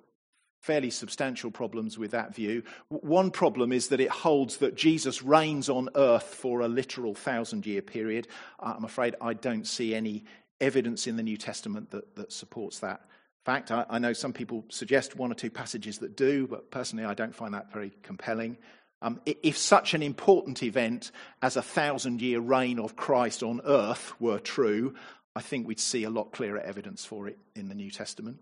fairly 0.65 0.89
substantial 0.89 1.51
problems 1.51 1.99
with 1.99 2.13
that 2.13 2.35
view. 2.35 2.63
One 2.89 3.31
problem 3.31 3.71
is 3.71 3.89
that 3.89 4.01
it 4.01 4.09
holds 4.09 4.57
that 4.57 4.75
Jesus 4.75 5.23
reigns 5.23 5.69
on 5.69 5.91
earth 5.95 6.25
for 6.25 6.63
a 6.63 6.69
literal 6.69 7.15
thousand 7.15 7.67
year 7.67 7.83
period. 7.83 8.29
I'm 8.59 8.85
afraid 8.85 9.15
I 9.21 9.35
don't 9.35 9.67
see 9.67 9.95
any 9.95 10.25
evidence 10.63 11.07
in 11.07 11.17
the 11.17 11.23
New 11.23 11.37
Testament 11.37 11.91
that, 11.91 12.17
that 12.17 12.33
supports 12.33 12.79
that 12.79 13.03
fact. 13.45 13.71
I, 13.71 13.85
I, 13.91 13.99
know 13.99 14.15
some 14.15 14.33
people 14.33 14.65
suggest 14.71 15.17
one 15.17 15.31
or 15.31 15.35
two 15.35 15.51
passages 15.51 15.99
that 15.99 16.17
do, 16.17 16.47
but 16.47 16.71
personally 16.71 17.05
I 17.05 17.13
don't 17.13 17.35
find 17.35 17.53
that 17.53 17.71
very 17.71 17.93
compelling. 18.03 18.57
Um, 19.03 19.21
if 19.27 19.59
such 19.59 19.93
an 19.93 20.03
important 20.03 20.63
event 20.63 21.11
as 21.43 21.59
a 21.59 21.63
thousand 21.63 22.23
year 22.23 22.41
reign 22.41 22.79
of 22.79 22.97
Christ 22.97 23.43
on 23.43 23.61
earth 23.67 24.19
were 24.19 24.39
true, 24.39 24.95
I 25.37 25.43
think 25.43 25.69
we'd 25.69 25.79
see 25.79 26.05
a 26.05 26.11
lot 26.11 26.33
clearer 26.33 26.59
evidence 26.59 27.05
for 27.05 27.29
it 27.29 27.37
in 27.55 27.69
the 27.69 27.75
New 27.75 27.91
Testament. 27.91 28.39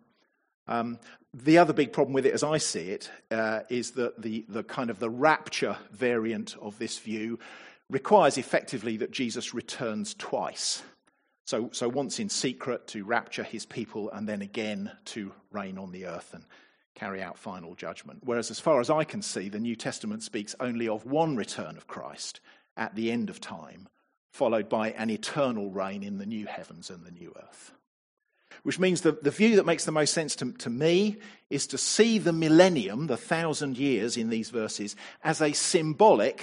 Um, 0.69 0.99
the 1.35 1.59
other 1.59 1.73
big 1.73 1.93
problem 1.93 2.13
with 2.13 2.27
it, 2.27 2.35
as 2.35 2.43
I 2.43 2.59
see 2.59 2.91
it, 2.91 3.11
uh, 3.31 3.61
is 3.69 3.93
that 3.93 4.21
the, 4.21 4.45
the 4.49 4.63
kind 4.63 4.91
of 4.91 4.99
the 4.99 5.11
rapture 5.11 5.77
variant 5.91 6.57
of 6.61 6.79
this 6.79 6.99
view 6.99 7.39
requires 7.89 8.39
effectively 8.39 8.97
that 8.99 9.11
Jesus 9.11 9.55
returns 9.55 10.15
twice. 10.15 10.83
So, 11.45 11.71
so 11.73 11.89
once 11.89 12.21
in 12.21 12.29
secret 12.29 12.87
to 12.89 13.05
rapture 13.05 13.43
his 13.43 13.67
people, 13.67 14.11
and 14.11 14.29
then 14.29 14.43
again 14.43 14.93
to 15.07 15.33
reign 15.51 15.79
on 15.79 15.91
the 15.91 16.07
earth 16.07 16.33
and 16.35 16.45
carry 16.95 17.23
out 17.23 17.39
final 17.39 17.75
judgment. 17.75 18.21
Whereas, 18.25 18.51
as 18.51 18.61
far 18.61 18.81
as 18.81 18.91
I 18.91 19.05
can 19.05 19.23
see, 19.23 19.49
the 19.49 19.59
New 19.59 19.75
Testament 19.75 20.23
speaks 20.23 20.55
only 20.61 20.89
of 20.89 21.07
one 21.07 21.37
return 21.37 21.77
of 21.77 21.87
Christ 21.87 22.41
at 22.77 22.95
the 22.95 23.11
end 23.11 23.29
of 23.29 23.41
time, 23.41 23.89
followed 24.31 24.69
by 24.69 24.91
an 24.93 25.11
eternal 25.11 25.71
reign 25.71 26.03
in 26.03 26.19
the 26.19 26.27
new 26.27 26.47
heavens 26.47 26.91
and 26.91 27.05
the 27.05 27.11
new 27.11 27.33
earth. 27.43 27.73
Which 28.63 28.79
means 28.79 29.01
that 29.01 29.25
the 29.25 29.31
view 29.31 29.57
that 29.57 29.67
makes 29.67 29.85
the 29.85 29.93
most 29.93 30.15
sense 30.15 30.37
to, 30.37 30.53
to 30.53 30.71
me 30.71 31.17
is 31.51 31.67
to 31.69 31.79
see 31.79 32.19
the 32.19 32.33
millennium, 32.33 33.09
the 33.09 33.17
thousand 33.17 33.77
years 33.77 34.17
in 34.17 34.31
these 34.31 34.51
verses, 34.51 34.95
as 35.25 35.41
a 35.41 35.53
symbolic 35.53 36.43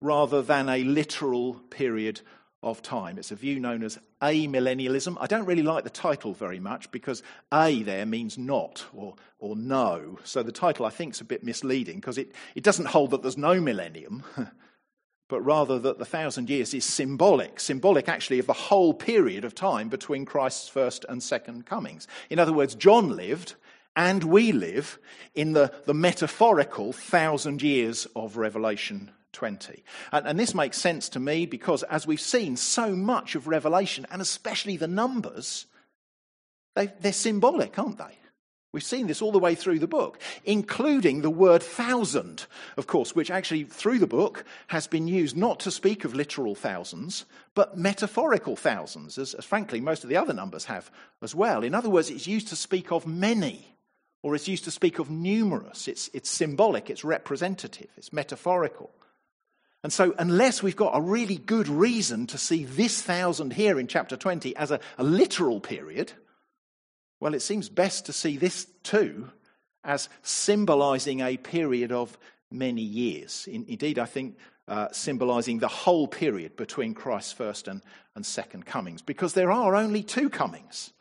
rather 0.00 0.42
than 0.42 0.68
a 0.68 0.84
literal 0.84 1.54
period 1.54 2.20
of 2.62 2.80
time. 2.80 3.18
It's 3.18 3.32
a 3.32 3.36
view 3.36 3.58
known 3.58 3.82
as 3.82 3.98
amillennialism. 4.20 5.16
I 5.20 5.26
don't 5.26 5.46
really 5.46 5.62
like 5.62 5.84
the 5.84 5.90
title 5.90 6.32
very 6.32 6.60
much 6.60 6.90
because 6.92 7.22
a 7.52 7.82
there 7.82 8.06
means 8.06 8.38
not 8.38 8.84
or, 8.94 9.16
or 9.38 9.56
no. 9.56 10.18
So 10.22 10.42
the 10.42 10.52
title 10.52 10.86
I 10.86 10.90
think 10.90 11.14
is 11.14 11.20
a 11.20 11.24
bit 11.24 11.42
misleading 11.42 11.96
because 11.96 12.18
it, 12.18 12.32
it 12.54 12.62
doesn't 12.62 12.86
hold 12.86 13.10
that 13.10 13.22
there's 13.22 13.36
no 13.36 13.60
millennium, 13.60 14.22
but 15.32 15.40
rather 15.40 15.78
that 15.78 15.98
the 15.98 16.04
thousand 16.04 16.50
years 16.50 16.74
is 16.74 16.84
symbolic, 16.84 17.58
symbolic 17.58 18.06
actually 18.06 18.38
of 18.38 18.46
the 18.46 18.52
whole 18.52 18.92
period 18.92 19.46
of 19.46 19.54
time 19.54 19.88
between 19.88 20.26
Christ's 20.26 20.68
first 20.68 21.06
and 21.08 21.22
second 21.22 21.64
comings. 21.64 22.06
In 22.28 22.38
other 22.38 22.52
words, 22.52 22.74
John 22.74 23.16
lived 23.16 23.54
and 23.96 24.22
we 24.24 24.52
live 24.52 24.98
in 25.34 25.54
the, 25.54 25.72
the 25.86 25.94
metaphorical 25.94 26.92
thousand 26.92 27.62
years 27.62 28.06
of 28.14 28.36
Revelation 28.36 29.10
20. 29.32 29.82
And, 30.12 30.26
and, 30.26 30.38
this 30.38 30.54
makes 30.54 30.76
sense 30.76 31.08
to 31.08 31.18
me 31.18 31.46
because, 31.46 31.82
as 31.84 32.06
we've 32.06 32.20
seen, 32.20 32.58
so 32.58 32.94
much 32.94 33.34
of 33.34 33.46
Revelation, 33.46 34.06
and 34.10 34.20
especially 34.20 34.76
the 34.76 34.86
numbers, 34.86 35.64
they, 36.74 36.88
they're 37.00 37.14
symbolic, 37.14 37.78
aren't 37.78 37.96
they? 37.96 38.18
We've 38.72 38.82
seen 38.82 39.06
this 39.06 39.20
all 39.20 39.32
the 39.32 39.38
way 39.38 39.54
through 39.54 39.80
the 39.80 39.86
book, 39.86 40.18
including 40.44 41.20
the 41.20 41.28
word 41.28 41.62
thousand, 41.62 42.46
of 42.78 42.86
course, 42.86 43.14
which 43.14 43.30
actually 43.30 43.64
through 43.64 43.98
the 43.98 44.06
book 44.06 44.46
has 44.68 44.86
been 44.86 45.06
used 45.06 45.36
not 45.36 45.60
to 45.60 45.70
speak 45.70 46.06
of 46.06 46.14
literal 46.14 46.54
thousands, 46.54 47.26
but 47.54 47.76
metaphorical 47.76 48.56
thousands, 48.56 49.18
as, 49.18 49.34
as 49.34 49.44
frankly 49.44 49.78
most 49.78 50.04
of 50.04 50.08
the 50.08 50.16
other 50.16 50.32
numbers 50.32 50.64
have 50.64 50.90
as 51.20 51.34
well. 51.34 51.62
In 51.62 51.74
other 51.74 51.90
words, 51.90 52.08
it's 52.08 52.26
used 52.26 52.48
to 52.48 52.56
speak 52.56 52.90
of 52.92 53.06
many, 53.06 53.76
or 54.22 54.34
it's 54.34 54.48
used 54.48 54.64
to 54.64 54.70
speak 54.70 54.98
of 54.98 55.10
numerous. 55.10 55.86
It's, 55.86 56.08
it's 56.14 56.30
symbolic, 56.30 56.88
it's 56.88 57.04
representative, 57.04 57.90
it's 57.98 58.10
metaphorical. 58.10 58.90
And 59.82 59.92
so, 59.92 60.14
unless 60.16 60.62
we've 60.62 60.76
got 60.76 60.96
a 60.96 61.00
really 61.00 61.36
good 61.36 61.68
reason 61.68 62.26
to 62.28 62.38
see 62.38 62.64
this 62.64 63.02
thousand 63.02 63.52
here 63.52 63.78
in 63.78 63.86
chapter 63.86 64.16
20 64.16 64.56
as 64.56 64.70
a, 64.70 64.80
a 64.96 65.02
literal 65.02 65.60
period, 65.60 66.12
well, 67.22 67.34
it 67.34 67.40
seems 67.40 67.68
best 67.68 68.06
to 68.06 68.12
see 68.12 68.36
this 68.36 68.66
too 68.82 69.30
as 69.84 70.08
symbolizing 70.22 71.20
a 71.20 71.36
period 71.36 71.92
of 71.92 72.18
many 72.50 72.82
years. 72.82 73.46
In, 73.46 73.64
indeed, 73.68 74.00
I 74.00 74.06
think 74.06 74.36
uh, 74.66 74.88
symbolizing 74.90 75.60
the 75.60 75.68
whole 75.68 76.08
period 76.08 76.56
between 76.56 76.94
Christ's 76.94 77.32
first 77.32 77.68
and, 77.68 77.80
and 78.16 78.26
second 78.26 78.66
comings, 78.66 79.02
because 79.02 79.34
there 79.34 79.52
are 79.52 79.76
only 79.76 80.02
two 80.02 80.30
comings 80.30 80.92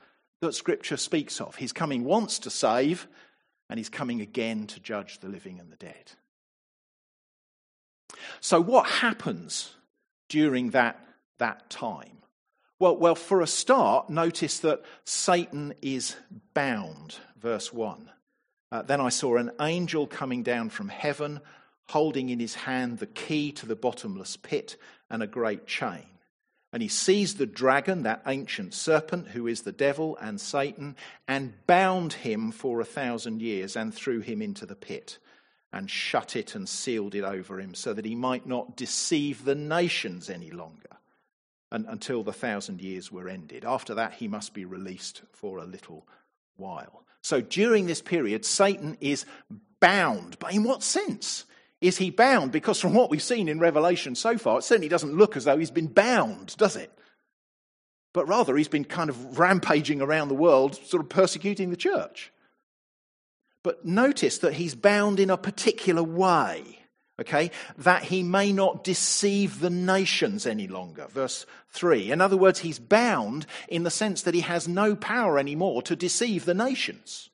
that 0.41 0.53
Scripture 0.53 0.95
speaks 0.95 1.41
of. 1.41 1.55
He's 1.55 1.73
coming 1.73 2.03
once 2.03 2.37
to 2.39 2.51
save, 2.51 3.07
and 3.67 3.79
he's 3.79 3.89
coming 3.89 4.21
again 4.21 4.67
to 4.67 4.79
judge 4.79 5.21
the 5.21 5.27
living 5.27 5.59
and 5.59 5.71
the 5.71 5.75
dead. 5.75 6.11
So, 8.41 8.61
what 8.61 8.85
happens 8.85 9.73
during 10.29 10.69
that, 10.69 11.03
that 11.39 11.71
time? 11.71 12.20
Well, 12.81 12.97
well, 12.97 13.13
for 13.13 13.41
a 13.41 13.47
start, 13.47 14.09
notice 14.09 14.57
that 14.61 14.81
Satan 15.05 15.75
is 15.83 16.15
bound. 16.55 17.17
Verse 17.39 17.71
1. 17.71 18.09
Uh, 18.71 18.81
then 18.81 18.99
I 18.99 19.09
saw 19.09 19.37
an 19.37 19.51
angel 19.61 20.07
coming 20.07 20.41
down 20.41 20.71
from 20.71 20.89
heaven, 20.89 21.41
holding 21.89 22.29
in 22.29 22.39
his 22.39 22.55
hand 22.55 22.97
the 22.97 23.05
key 23.05 23.51
to 23.51 23.67
the 23.67 23.75
bottomless 23.75 24.35
pit 24.35 24.77
and 25.11 25.21
a 25.21 25.27
great 25.27 25.67
chain. 25.67 26.07
And 26.73 26.81
he 26.81 26.87
seized 26.87 27.37
the 27.37 27.45
dragon, 27.45 28.01
that 28.01 28.23
ancient 28.25 28.73
serpent, 28.73 29.27
who 29.27 29.45
is 29.45 29.61
the 29.61 29.71
devil 29.71 30.17
and 30.19 30.41
Satan, 30.41 30.95
and 31.27 31.53
bound 31.67 32.13
him 32.13 32.51
for 32.51 32.81
a 32.81 32.83
thousand 32.83 33.43
years 33.43 33.75
and 33.75 33.93
threw 33.93 34.21
him 34.21 34.41
into 34.41 34.65
the 34.65 34.75
pit 34.75 35.19
and 35.71 35.87
shut 35.87 36.35
it 36.35 36.55
and 36.55 36.67
sealed 36.67 37.13
it 37.13 37.23
over 37.25 37.59
him 37.59 37.75
so 37.75 37.93
that 37.93 38.05
he 38.05 38.15
might 38.15 38.47
not 38.47 38.75
deceive 38.75 39.45
the 39.45 39.53
nations 39.53 40.31
any 40.31 40.49
longer 40.49 40.97
and, 41.71 41.85
until 41.87 42.23
the 42.23 42.33
thousand 42.33 42.81
years 42.81 43.11
were 43.11 43.29
ended. 43.29 43.65
After 43.65 43.95
that, 43.95 44.13
he 44.13 44.27
must 44.27 44.53
be 44.53 44.65
released 44.65 45.21
for 45.31 45.57
a 45.57 45.65
little 45.65 46.07
while. 46.57 47.03
So 47.21 47.41
during 47.41 47.85
this 47.85 48.01
period, 48.01 48.45
Satan 48.45 48.97
is 48.99 49.25
bound. 49.79 50.37
But 50.39 50.53
in 50.53 50.63
what 50.63 50.83
sense? 50.83 51.45
Is 51.79 51.97
he 51.97 52.11
bound? 52.11 52.51
Because 52.51 52.79
from 52.79 52.93
what 52.93 53.09
we've 53.09 53.21
seen 53.23 53.49
in 53.49 53.59
Revelation 53.59 54.13
so 54.15 54.37
far, 54.37 54.59
it 54.59 54.63
certainly 54.63 54.89
doesn't 54.89 55.17
look 55.17 55.35
as 55.35 55.45
though 55.45 55.57
he's 55.57 55.71
been 55.71 55.87
bound, 55.87 56.55
does 56.57 56.75
it? 56.75 56.91
But 58.13 58.27
rather, 58.27 58.55
he's 58.55 58.67
been 58.67 58.85
kind 58.85 59.09
of 59.09 59.39
rampaging 59.39 60.01
around 60.01 60.27
the 60.27 60.35
world, 60.35 60.75
sort 60.75 61.01
of 61.01 61.09
persecuting 61.09 61.69
the 61.69 61.77
church. 61.77 62.31
But 63.63 63.85
notice 63.85 64.39
that 64.39 64.53
he's 64.53 64.75
bound 64.75 65.19
in 65.19 65.29
a 65.29 65.37
particular 65.37 66.03
way, 66.03 66.79
okay? 67.21 67.51
That 67.79 68.03
he 68.03 68.23
may 68.23 68.51
not 68.51 68.83
deceive 68.83 69.59
the 69.59 69.69
nations 69.69 70.45
any 70.45 70.67
longer. 70.67 71.07
Verse 71.09 71.45
3. 71.69 72.11
In 72.11 72.21
other 72.21 72.37
words, 72.37 72.59
he's 72.59 72.79
bound 72.79 73.45
in 73.67 73.83
the 73.83 73.89
sense 73.89 74.23
that 74.23 74.33
he 74.33 74.41
has 74.41 74.67
no 74.67 74.95
power 74.95 75.39
anymore 75.39 75.81
to 75.83 75.95
deceive 75.95 76.45
the 76.45 76.53
nations. 76.53 77.29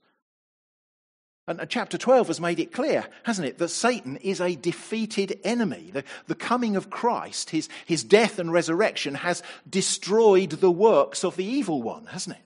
And 1.49 1.65
chapter 1.69 1.97
12 1.97 2.27
has 2.27 2.41
made 2.41 2.59
it 2.59 2.73
clear, 2.73 3.07
hasn't 3.23 3.47
it, 3.47 3.57
that 3.59 3.69
Satan 3.69 4.17
is 4.17 4.41
a 4.41 4.55
defeated 4.55 5.39
enemy. 5.45 5.91
The, 5.93 6.03
the 6.27 6.35
coming 6.35 6.75
of 6.75 6.89
Christ, 6.89 7.51
his, 7.51 7.69
his 7.85 8.03
death 8.03 8.37
and 8.37 8.51
resurrection, 8.51 9.15
has 9.15 9.41
destroyed 9.69 10.51
the 10.51 10.71
works 10.71 11.23
of 11.23 11.37
the 11.37 11.45
evil 11.45 11.81
one, 11.81 12.05
hasn't 12.07 12.35
it? 12.35 12.41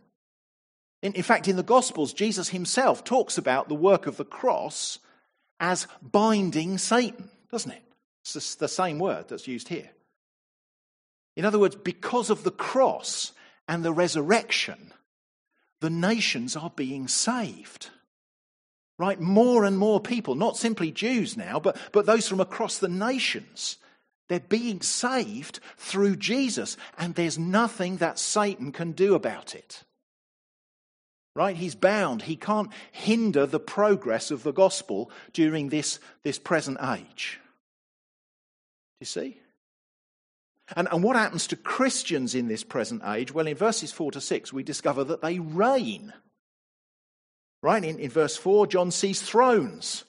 In, 1.01 1.13
in 1.13 1.23
fact, 1.23 1.47
in 1.47 1.55
the 1.55 1.63
Gospels, 1.63 2.13
Jesus 2.13 2.49
himself 2.49 3.03
talks 3.03 3.39
about 3.39 3.67
the 3.67 3.75
work 3.75 4.05
of 4.05 4.17
the 4.17 4.25
cross 4.25 4.99
as 5.59 5.87
binding 6.03 6.77
Satan, 6.77 7.30
doesn't 7.51 7.71
it? 7.71 7.83
It's 8.23 8.55
the 8.55 8.67
same 8.67 8.99
word 8.99 9.27
that's 9.27 9.47
used 9.47 9.67
here. 9.67 9.89
In 11.35 11.45
other 11.45 11.59
words, 11.59 11.75
because 11.75 12.29
of 12.29 12.43
the 12.43 12.51
cross 12.51 13.33
and 13.67 13.83
the 13.83 13.93
resurrection, 13.93 14.93
the 15.79 15.89
nations 15.89 16.55
are 16.55 16.69
being 16.69 17.07
saved. 17.07 17.89
Right? 18.97 19.19
More 19.19 19.65
and 19.65 19.77
more 19.77 19.99
people, 19.99 20.35
not 20.35 20.57
simply 20.57 20.91
Jews 20.91 21.35
now, 21.35 21.59
but, 21.59 21.77
but 21.91 22.05
those 22.05 22.27
from 22.27 22.39
across 22.39 22.77
the 22.77 22.87
nations, 22.87 23.77
they're 24.29 24.39
being 24.39 24.81
saved 24.81 25.59
through 25.77 26.17
Jesus, 26.17 26.77
and 26.97 27.15
there's 27.15 27.39
nothing 27.39 27.97
that 27.97 28.19
Satan 28.19 28.71
can 28.71 28.91
do 28.91 29.15
about 29.15 29.55
it. 29.55 29.83
Right? 31.35 31.55
He's 31.55 31.75
bound. 31.75 32.23
He 32.23 32.35
can't 32.35 32.71
hinder 32.91 33.45
the 33.45 33.59
progress 33.59 34.29
of 34.31 34.43
the 34.43 34.53
gospel 34.53 35.09
during 35.33 35.69
this, 35.69 35.99
this 36.23 36.37
present 36.37 36.77
age. 36.81 37.40
You 39.01 39.05
see? 39.05 39.37
And, 40.75 40.87
and 40.91 41.03
what 41.03 41.15
happens 41.15 41.47
to 41.47 41.55
Christians 41.55 42.35
in 42.35 42.47
this 42.47 42.63
present 42.63 43.01
age? 43.05 43.33
Well, 43.33 43.47
in 43.47 43.57
verses 43.57 43.91
4 43.91 44.11
to 44.11 44.21
6, 44.21 44.53
we 44.53 44.63
discover 44.63 45.03
that 45.03 45.21
they 45.21 45.39
reign. 45.39 46.13
Right? 47.63 47.83
In, 47.83 47.99
in 47.99 48.11
verse 48.11 48.37
4, 48.37 48.67
John 48.67 48.91
sees 48.91 49.19
thrones, 49.19 50.05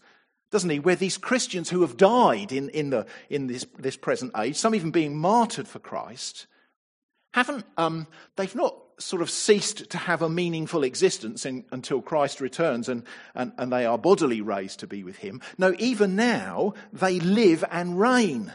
doesn't 0.51 0.69
he? 0.69 0.79
Where 0.79 0.95
these 0.95 1.17
Christians 1.17 1.71
who 1.71 1.81
have 1.81 1.97
died 1.97 2.53
in, 2.53 2.69
in, 2.69 2.91
the, 2.91 3.07
in 3.31 3.47
this, 3.47 3.67
this 3.79 3.97
present 3.97 4.33
age, 4.39 4.57
some 4.57 4.75
even 4.75 4.91
being 4.91 5.17
martyred 5.17 5.67
for 5.67 5.79
Christ, 5.79 6.47
haven't, 7.33 7.65
um, 7.79 8.07
they've 8.37 8.55
not 8.55 8.77
sort 8.99 9.23
of 9.23 9.31
ceased 9.31 9.91
to 9.91 9.99
have 9.99 10.21
a 10.21 10.29
meaningful 10.29 10.85
existence 10.85 11.47
in, 11.47 11.65
until 11.73 12.03
Christ 12.03 12.43
returns 12.43 12.89
and, 12.91 13.05
and, 13.35 13.53
and 13.57 13.73
they 13.73 13.87
are 13.87 13.99
bodily 13.99 14.43
raised 14.43 14.81
to 14.81 14.87
be 14.87 15.03
with 15.03 15.17
him. 15.17 15.41
No, 15.57 15.75
even 15.79 16.15
now, 16.15 16.75
they 16.93 17.19
live 17.19 17.65
and 17.71 17.99
reign 17.99 18.53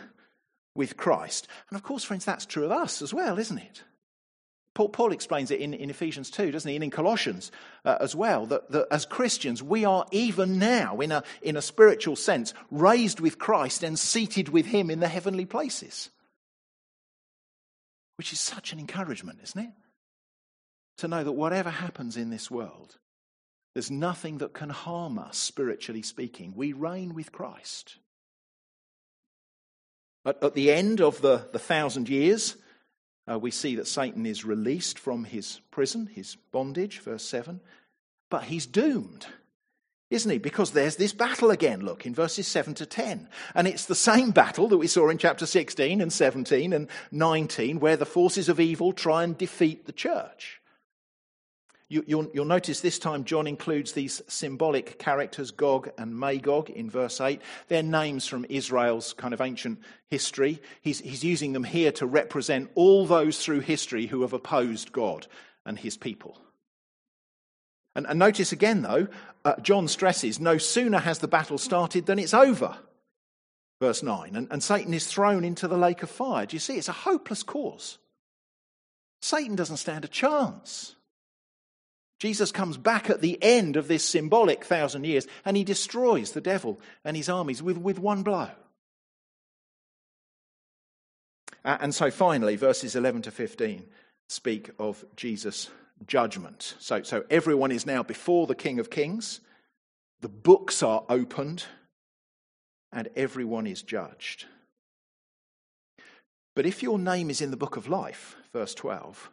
with 0.77 0.95
Christ. 0.95 1.47
And 1.69 1.75
of 1.75 1.83
course, 1.83 2.03
friends, 2.03 2.23
that's 2.23 2.45
true 2.45 2.65
of 2.65 2.71
us 2.71 3.01
as 3.01 3.13
well, 3.13 3.37
isn't 3.37 3.57
it? 3.57 3.83
Paul, 4.77 4.89
Paul 4.89 5.11
explains 5.11 5.49
it 5.49 5.59
in, 5.59 5.73
in, 5.73 5.89
Ephesians 5.89 6.29
2, 6.29 6.51
doesn't 6.51 6.69
he? 6.69 6.75
And 6.75 6.83
in 6.83 6.91
Colossians 6.91 7.51
uh, 7.83 7.97
as 7.99 8.15
well, 8.15 8.45
that, 8.45 8.69
that 8.69 8.87
as 8.91 9.07
Christians, 9.07 9.63
we 9.63 9.85
are 9.85 10.05
even 10.11 10.59
now, 10.59 10.99
in 10.99 11.11
a, 11.11 11.23
in 11.41 11.57
a 11.57 11.63
spiritual 11.63 12.15
sense, 12.15 12.53
raised 12.69 13.19
with 13.19 13.39
Christ 13.39 13.81
and 13.81 13.97
seated 13.97 14.49
with 14.49 14.67
him 14.67 14.91
in 14.91 14.99
the 14.99 15.07
heavenly 15.07 15.45
places. 15.45 16.11
Which 18.17 18.31
is 18.31 18.39
such 18.39 18.71
an 18.71 18.77
encouragement, 18.77 19.39
isn't 19.43 19.59
it? 19.59 19.71
To 20.99 21.07
know 21.07 21.23
that 21.23 21.31
whatever 21.31 21.71
happens 21.71 22.15
in 22.15 22.29
this 22.29 22.51
world, 22.51 22.97
there's 23.73 23.89
nothing 23.89 24.39
that 24.39 24.53
can 24.53 24.69
harm 24.69 25.17
us, 25.17 25.39
spiritually 25.39 26.03
speaking. 26.03 26.53
We 26.55 26.73
reign 26.73 27.15
with 27.15 27.31
Christ. 27.31 27.97
At, 30.27 30.43
at 30.43 30.53
the 30.55 30.71
end 30.71 30.99
of 30.99 31.21
the, 31.21 31.47
the 31.53 31.59
thousand 31.59 32.09
years, 32.09 32.57
uh, 33.31 33.39
we 33.39 33.49
see 33.49 33.77
that 33.77 33.87
Satan 33.87 34.25
is 34.25 34.43
released 34.43 34.99
from 34.99 35.23
his 35.23 35.61
prison, 35.71 36.07
his 36.07 36.35
bondage, 36.51 36.99
verse 36.99 37.23
7. 37.23 37.61
But 38.29 38.43
he's 38.43 38.65
doomed, 38.65 39.25
isn't 40.09 40.29
he? 40.29 40.37
Because 40.37 40.71
there's 40.71 40.97
this 40.97 41.13
battle 41.13 41.49
again, 41.49 41.79
look, 41.79 42.05
in 42.05 42.13
verses 42.13 42.45
7 42.45 42.73
to 42.75 42.85
10. 42.85 43.29
And 43.55 43.67
it's 43.69 43.85
the 43.85 43.95
same 43.95 44.31
battle 44.31 44.67
that 44.67 44.77
we 44.77 44.87
saw 44.87 45.07
in 45.07 45.17
chapter 45.17 45.45
16 45.45 46.01
and 46.01 46.11
17 46.11 46.73
and 46.73 46.89
19, 47.11 47.79
where 47.79 47.95
the 47.95 48.05
forces 48.05 48.49
of 48.49 48.59
evil 48.59 48.91
try 48.91 49.23
and 49.23 49.37
defeat 49.37 49.85
the 49.85 49.93
church. 49.93 50.56
You, 51.89 52.03
will 52.07 52.29
you'll 52.33 52.45
notice 52.45 52.81
this 52.81 52.99
time 52.99 53.23
John 53.23 53.47
includes 53.47 53.93
these 53.93 54.21
symbolic 54.27 54.99
characters, 54.99 55.51
Gog 55.51 55.89
and 55.97 56.17
Magog, 56.17 56.69
in 56.69 56.89
verse 56.89 57.21
8. 57.21 57.41
They're 57.69 57.81
names 57.81 58.27
from 58.27 58.45
Israel's 58.49 59.13
kind 59.13 59.33
of 59.33 59.39
ancient 59.39 59.79
history. 60.07 60.61
He's, 60.81 60.99
he's 60.99 61.23
using 61.23 61.53
them 61.53 61.63
here 61.63 61.93
to 61.93 62.05
represent 62.05 62.71
all 62.75 63.05
those 63.05 63.41
through 63.41 63.61
history 63.61 64.07
who 64.07 64.21
have 64.23 64.33
opposed 64.33 64.91
God 64.91 65.27
and 65.65 65.79
his 65.79 65.95
people. 65.95 66.37
And, 67.95 68.05
and 68.05 68.19
notice 68.19 68.51
again, 68.51 68.81
though, 68.81 69.07
uh, 69.45 69.55
John 69.61 69.87
stresses 69.87 70.41
no 70.41 70.57
sooner 70.57 70.99
has 70.99 71.19
the 71.19 71.27
battle 71.29 71.57
started 71.57 72.05
than 72.05 72.19
it's 72.19 72.33
over. 72.33 72.77
Verse 73.79 74.03
9. 74.03 74.35
And, 74.35 74.49
and 74.51 74.61
Satan 74.61 74.93
is 74.93 75.07
thrown 75.07 75.45
into 75.45 75.69
the 75.69 75.77
lake 75.77 76.03
of 76.03 76.09
fire. 76.09 76.45
Do 76.45 76.55
you 76.55 76.59
see? 76.59 76.77
It's 76.77 76.89
a 76.89 76.93
hopeless 76.93 77.43
cause. 77.43 77.97
Satan 79.21 79.55
doesn't 79.55 79.77
stand 79.77 80.03
a 80.03 80.09
chance. 80.09 80.96
Jesus 82.19 82.51
comes 82.51 82.77
back 82.77 83.09
at 83.09 83.21
the 83.21 83.37
end 83.41 83.75
of 83.75 83.87
this 83.87 84.03
symbolic 84.03 84.63
thousand 84.63 85.05
years 85.05 85.27
and 85.45 85.55
he 85.55 85.63
destroys 85.63 86.31
the 86.31 86.41
devil 86.41 86.79
and 87.05 87.15
his 87.15 87.29
armies 87.29 87.61
with, 87.61 87.77
with 87.77 87.99
one 87.99 88.23
blow. 88.23 88.49
And 91.63 91.93
so 91.93 92.09
finally, 92.09 92.55
verses 92.55 92.95
11 92.95 93.23
to 93.23 93.31
15 93.31 93.83
speak 94.29 94.71
of 94.79 95.05
Jesus' 95.15 95.69
judgment. 96.05 96.75
So, 96.79 97.03
so 97.03 97.23
everyone 97.29 97.71
is 97.71 97.85
now 97.85 98.03
before 98.03 98.47
the 98.47 98.55
King 98.55 98.79
of 98.79 98.89
Kings, 98.89 99.41
the 100.21 100.29
books 100.29 100.81
are 100.81 101.03
opened, 101.09 101.65
and 102.91 103.09
everyone 103.15 103.67
is 103.67 103.81
judged. 103.81 104.45
But 106.55 106.65
if 106.65 106.81
your 106.81 106.97
name 106.97 107.29
is 107.29 107.41
in 107.41 107.51
the 107.51 107.57
book 107.57 107.77
of 107.77 107.87
life, 107.87 108.35
verse 108.53 108.73
12, 108.73 109.29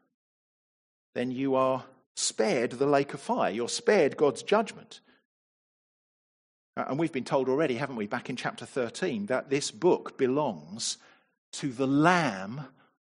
then 1.15 1.31
you 1.31 1.55
are 1.55 1.85
spared 2.15 2.73
the 2.73 2.87
lake 2.87 3.15
of 3.15 3.21
fire. 3.21 3.51
You're 3.51 3.69
spared 3.69 4.17
God's 4.17 4.43
judgment. 4.43 5.01
Uh, 6.77 6.85
and 6.89 6.99
we've 6.99 7.13
been 7.13 7.25
told 7.25 7.49
already, 7.49 7.75
haven't 7.77 7.97
we, 7.97 8.07
back 8.07 8.31
in 8.31 8.37
chapter 8.37 8.67
13, 8.67 9.27
that 9.27 9.51
this 9.51 9.71
book 9.71 10.19
belongs 10.19 10.99
to 11.53 11.71
the 11.71 11.87
Lamb 11.87 12.63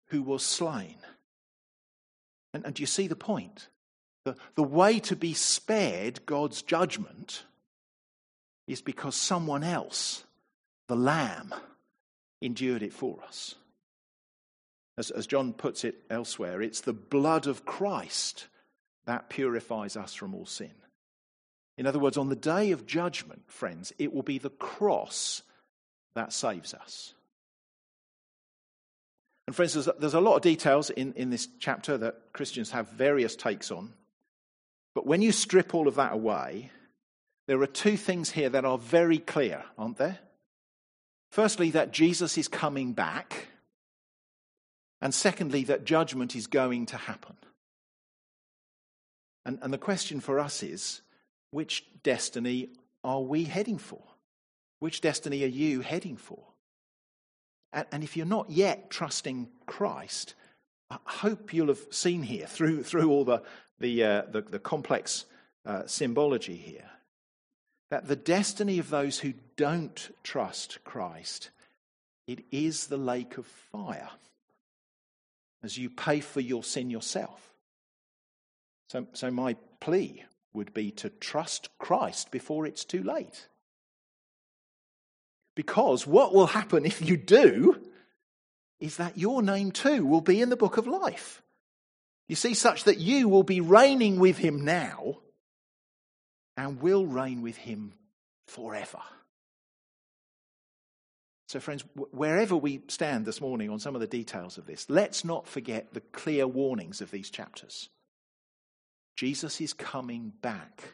who 0.07 0.21
was 0.21 0.43
slain. 0.43 0.97
And, 2.53 2.65
and 2.65 2.73
do 2.73 2.81
you 2.81 2.87
see 2.87 3.07
the 3.07 3.15
point? 3.15 3.67
The, 4.25 4.35
the 4.55 4.63
way 4.63 4.99
to 5.01 5.15
be 5.15 5.33
spared 5.33 6.25
God's 6.25 6.61
judgment 6.61 7.43
is 8.67 8.81
because 8.81 9.15
someone 9.15 9.63
else, 9.63 10.23
the 10.87 10.95
Lamb, 10.95 11.53
endured 12.41 12.83
it 12.83 12.93
for 12.93 13.19
us. 13.27 13.55
As, 14.97 15.11
as 15.11 15.27
John 15.27 15.53
puts 15.53 15.83
it 15.83 15.95
elsewhere, 16.09 16.61
it's 16.61 16.81
the 16.81 16.93
blood 16.93 17.47
of 17.47 17.65
Christ 17.65 18.47
that 19.09 19.29
purifies 19.29 19.97
us 19.97 20.13
from 20.13 20.35
all 20.35 20.45
sin. 20.45 20.71
In 21.77 21.87
other 21.87 21.99
words, 21.99 22.17
on 22.17 22.29
the 22.29 22.35
day 22.35 22.71
of 22.71 22.85
judgment, 22.85 23.43
friends, 23.47 23.93
it 23.97 24.13
will 24.13 24.23
be 24.23 24.37
the 24.37 24.49
cross 24.49 25.41
that 26.13 26.33
saves 26.33 26.73
us. 26.73 27.13
And, 29.47 29.55
friends, 29.55 29.73
there's, 29.73 29.89
there's 29.97 30.13
a 30.13 30.19
lot 30.19 30.35
of 30.35 30.41
details 30.41 30.89
in, 30.89 31.13
in 31.13 31.29
this 31.29 31.47
chapter 31.59 31.97
that 31.97 32.33
Christians 32.33 32.69
have 32.71 32.89
various 32.89 33.35
takes 33.35 33.71
on. 33.71 33.93
But 34.93 35.07
when 35.07 35.21
you 35.21 35.31
strip 35.31 35.73
all 35.73 35.87
of 35.87 35.95
that 35.95 36.13
away, 36.13 36.69
there 37.47 37.61
are 37.61 37.67
two 37.67 37.97
things 37.97 38.29
here 38.29 38.49
that 38.49 38.65
are 38.65 38.77
very 38.77 39.17
clear, 39.17 39.63
aren't 39.77 39.97
there? 39.97 40.19
Firstly, 41.31 41.71
that 41.71 41.91
Jesus 41.91 42.37
is 42.37 42.47
coming 42.47 42.93
back. 42.93 43.47
And 45.01 45.15
secondly, 45.15 45.63
that 45.63 45.85
judgment 45.85 46.35
is 46.35 46.45
going 46.45 46.87
to 46.87 46.97
happen. 46.97 47.37
And, 49.49 49.57
and 49.63 49.73
the 49.73 49.79
question 49.79 50.19
for 50.19 50.39
us 50.39 50.61
is 50.61 51.01
which 51.49 51.83
destiny 52.03 52.69
are 53.03 53.19
we 53.19 53.45
heading 53.45 53.79
for? 53.79 54.03
Which 54.77 55.01
destiny 55.01 55.43
are 55.43 55.47
you 55.47 55.81
heading 55.81 56.17
for? 56.17 56.37
And, 57.73 57.87
and 57.91 58.03
if 58.03 58.15
you're 58.15 58.27
not 58.27 58.51
yet 58.51 58.91
trusting 58.91 59.49
Christ, 59.65 60.35
I 60.91 60.99
hope 61.03 61.51
you'll 61.51 61.69
have 61.69 61.83
seen 61.89 62.21
here 62.21 62.45
through, 62.45 62.83
through 62.83 63.09
all 63.09 63.25
the, 63.25 63.41
the, 63.79 64.03
uh, 64.03 64.21
the, 64.29 64.41
the, 64.41 64.59
complex 64.59 65.25
uh, 65.65 65.87
symbology 65.87 66.55
here 66.55 66.91
that 67.89 68.07
the 68.07 68.15
destiny 68.15 68.77
of 68.77 68.91
those 68.91 69.17
who 69.17 69.33
don't 69.57 70.15
trust 70.21 70.77
Christ 70.83 71.49
it 72.27 72.45
is 72.51 72.85
the 72.85 72.97
lake 72.97 73.39
of 73.39 73.47
fire 73.47 74.11
as 75.63 75.75
you 75.75 75.89
pay 75.89 76.19
for 76.19 76.39
your 76.39 76.63
sin 76.63 76.91
yourself 76.91 77.48
so, 78.89 79.07
so 79.13 79.31
my 79.31 79.55
plea 79.79 80.25
would 80.53 80.73
be 80.73 80.91
to 80.91 81.09
trust 81.09 81.69
Christ 81.77 82.31
before 82.31 82.65
it's 82.65 82.83
too 82.83 83.03
late. 83.03 83.47
Because 85.55 86.07
what 86.07 86.33
will 86.33 86.47
happen 86.47 86.85
if 86.85 87.01
you 87.01 87.15
do 87.15 87.79
is 88.79 88.97
that 88.97 89.17
your 89.17 89.41
name 89.41 89.71
too 89.71 90.05
will 90.05 90.21
be 90.21 90.41
in 90.41 90.49
the 90.49 90.57
book 90.57 90.77
of 90.77 90.87
life. 90.87 91.41
You 92.27 92.35
see, 92.35 92.53
such 92.53 92.83
that 92.85 92.97
you 92.97 93.27
will 93.27 93.43
be 93.43 93.61
reigning 93.61 94.19
with 94.19 94.37
him 94.37 94.63
now 94.63 95.17
and 96.55 96.81
will 96.81 97.05
reign 97.05 97.41
with 97.41 97.57
him 97.57 97.93
forever. 98.47 98.99
So, 101.47 101.59
friends, 101.59 101.83
wherever 102.11 102.55
we 102.55 102.81
stand 102.87 103.25
this 103.25 103.41
morning 103.41 103.69
on 103.69 103.79
some 103.79 103.95
of 103.95 104.01
the 104.01 104.07
details 104.07 104.57
of 104.57 104.67
this, 104.67 104.87
let's 104.89 105.25
not 105.25 105.47
forget 105.47 105.93
the 105.93 106.01
clear 106.01 106.47
warnings 106.47 107.01
of 107.01 107.09
these 107.11 107.31
chapters. 107.31 107.89
Jesus 109.19 109.59
is 109.59 109.73
coming 109.73 110.31
back 110.41 110.93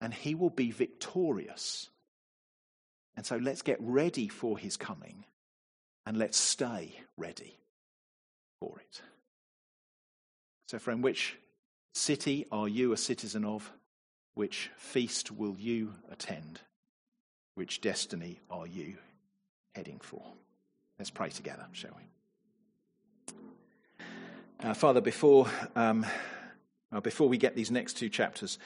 and 0.00 0.12
he 0.12 0.34
will 0.34 0.50
be 0.50 0.72
victorious. 0.72 1.88
And 3.16 3.24
so 3.24 3.36
let's 3.36 3.62
get 3.62 3.76
ready 3.80 4.26
for 4.26 4.58
his 4.58 4.76
coming 4.76 5.24
and 6.04 6.16
let's 6.16 6.36
stay 6.36 6.92
ready 7.16 7.56
for 8.58 8.80
it. 8.80 9.00
So, 10.66 10.80
friend, 10.80 11.04
which 11.04 11.36
city 11.92 12.46
are 12.50 12.66
you 12.66 12.92
a 12.92 12.96
citizen 12.96 13.44
of? 13.44 13.72
Which 14.34 14.72
feast 14.76 15.30
will 15.30 15.54
you 15.56 15.94
attend? 16.10 16.62
Which 17.54 17.80
destiny 17.80 18.40
are 18.50 18.66
you 18.66 18.96
heading 19.76 20.00
for? 20.02 20.32
Let's 20.98 21.10
pray 21.10 21.30
together, 21.30 21.66
shall 21.70 21.96
we? 21.96 23.36
Uh, 24.68 24.74
Father, 24.74 25.00
before. 25.00 25.46
Um, 25.76 26.04
uh, 26.94 27.00
before 27.00 27.28
we 27.28 27.36
get 27.36 27.56
these 27.56 27.70
next 27.70 27.94
two 27.94 28.08
chapters, 28.08 28.58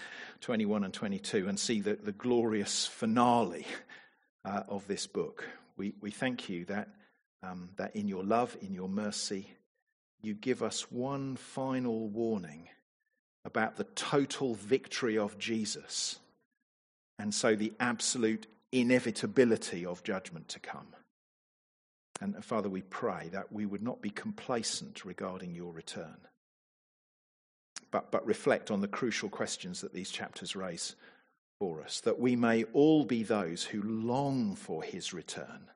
21 0.42 0.84
and 0.84 0.94
22, 0.94 1.48
and 1.48 1.58
see 1.58 1.80
the, 1.80 1.94
the 1.94 2.12
glorious 2.12 2.86
finale 2.86 3.66
uh, 4.44 4.62
of 4.68 4.86
this 4.86 5.06
book. 5.06 5.48
We, 5.76 5.94
we 6.00 6.10
thank 6.10 6.48
you 6.48 6.64
that 6.66 6.88
um, 7.42 7.70
that 7.76 7.94
in 7.94 8.08
your 8.08 8.24
love, 8.24 8.56
in 8.60 8.74
your 8.74 8.88
mercy, 8.88 9.48
you 10.20 10.34
give 10.34 10.62
us 10.62 10.90
one 10.90 11.36
final 11.36 12.08
warning 12.08 12.68
about 13.44 13.76
the 13.76 13.84
total 13.84 14.54
victory 14.54 15.16
of 15.16 15.38
Jesus, 15.38 16.18
and 17.18 17.32
so 17.32 17.54
the 17.54 17.72
absolute 17.78 18.46
inevitability 18.72 19.86
of 19.86 20.02
judgment 20.02 20.48
to 20.48 20.58
come. 20.58 20.88
And 22.20 22.36
uh, 22.36 22.40
Father, 22.40 22.68
we 22.68 22.82
pray 22.82 23.28
that 23.32 23.52
we 23.52 23.64
would 23.64 23.82
not 23.82 24.02
be 24.02 24.10
complacent 24.10 25.04
regarding 25.04 25.54
your 25.54 25.72
return, 25.72 26.16
but, 27.90 28.10
but 28.10 28.26
reflect 28.26 28.70
on 28.70 28.80
the 28.80 28.88
crucial 28.88 29.28
questions 29.28 29.80
that 29.80 29.92
these 29.92 30.10
chapters 30.10 30.54
raise 30.56 30.94
for 31.58 31.82
us, 31.82 32.00
that 32.00 32.20
we 32.20 32.36
may 32.36 32.64
all 32.72 33.04
be 33.04 33.22
those 33.22 33.64
who 33.64 33.82
long 33.82 34.54
for 34.54 34.82
his 34.82 35.12
return, 35.12 35.70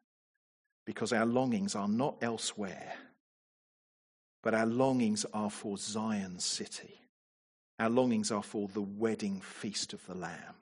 because 0.86 1.12
our 1.12 1.26
longings 1.26 1.74
are 1.74 1.88
not 1.88 2.16
elsewhere, 2.22 2.94
but 4.42 4.54
our 4.54 4.66
longings 4.66 5.24
are 5.32 5.50
for 5.50 5.76
Zion's 5.76 6.44
city. 6.44 7.00
Our 7.78 7.90
longings 7.90 8.30
are 8.30 8.42
for 8.42 8.68
the 8.68 8.82
wedding 8.82 9.40
feast 9.40 9.92
of 9.92 10.04
the 10.06 10.14
Lamb. 10.14 10.54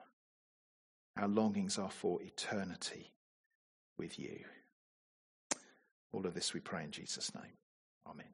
Our 1.18 1.28
longings 1.28 1.78
are 1.78 1.90
for 1.90 2.22
eternity 2.22 3.12
with 3.98 4.18
you. 4.18 4.40
All 6.12 6.26
of 6.26 6.34
this 6.34 6.54
we 6.54 6.60
pray 6.60 6.84
in 6.84 6.90
Jesus' 6.90 7.34
name. 7.34 7.58
Amen. 8.06 8.26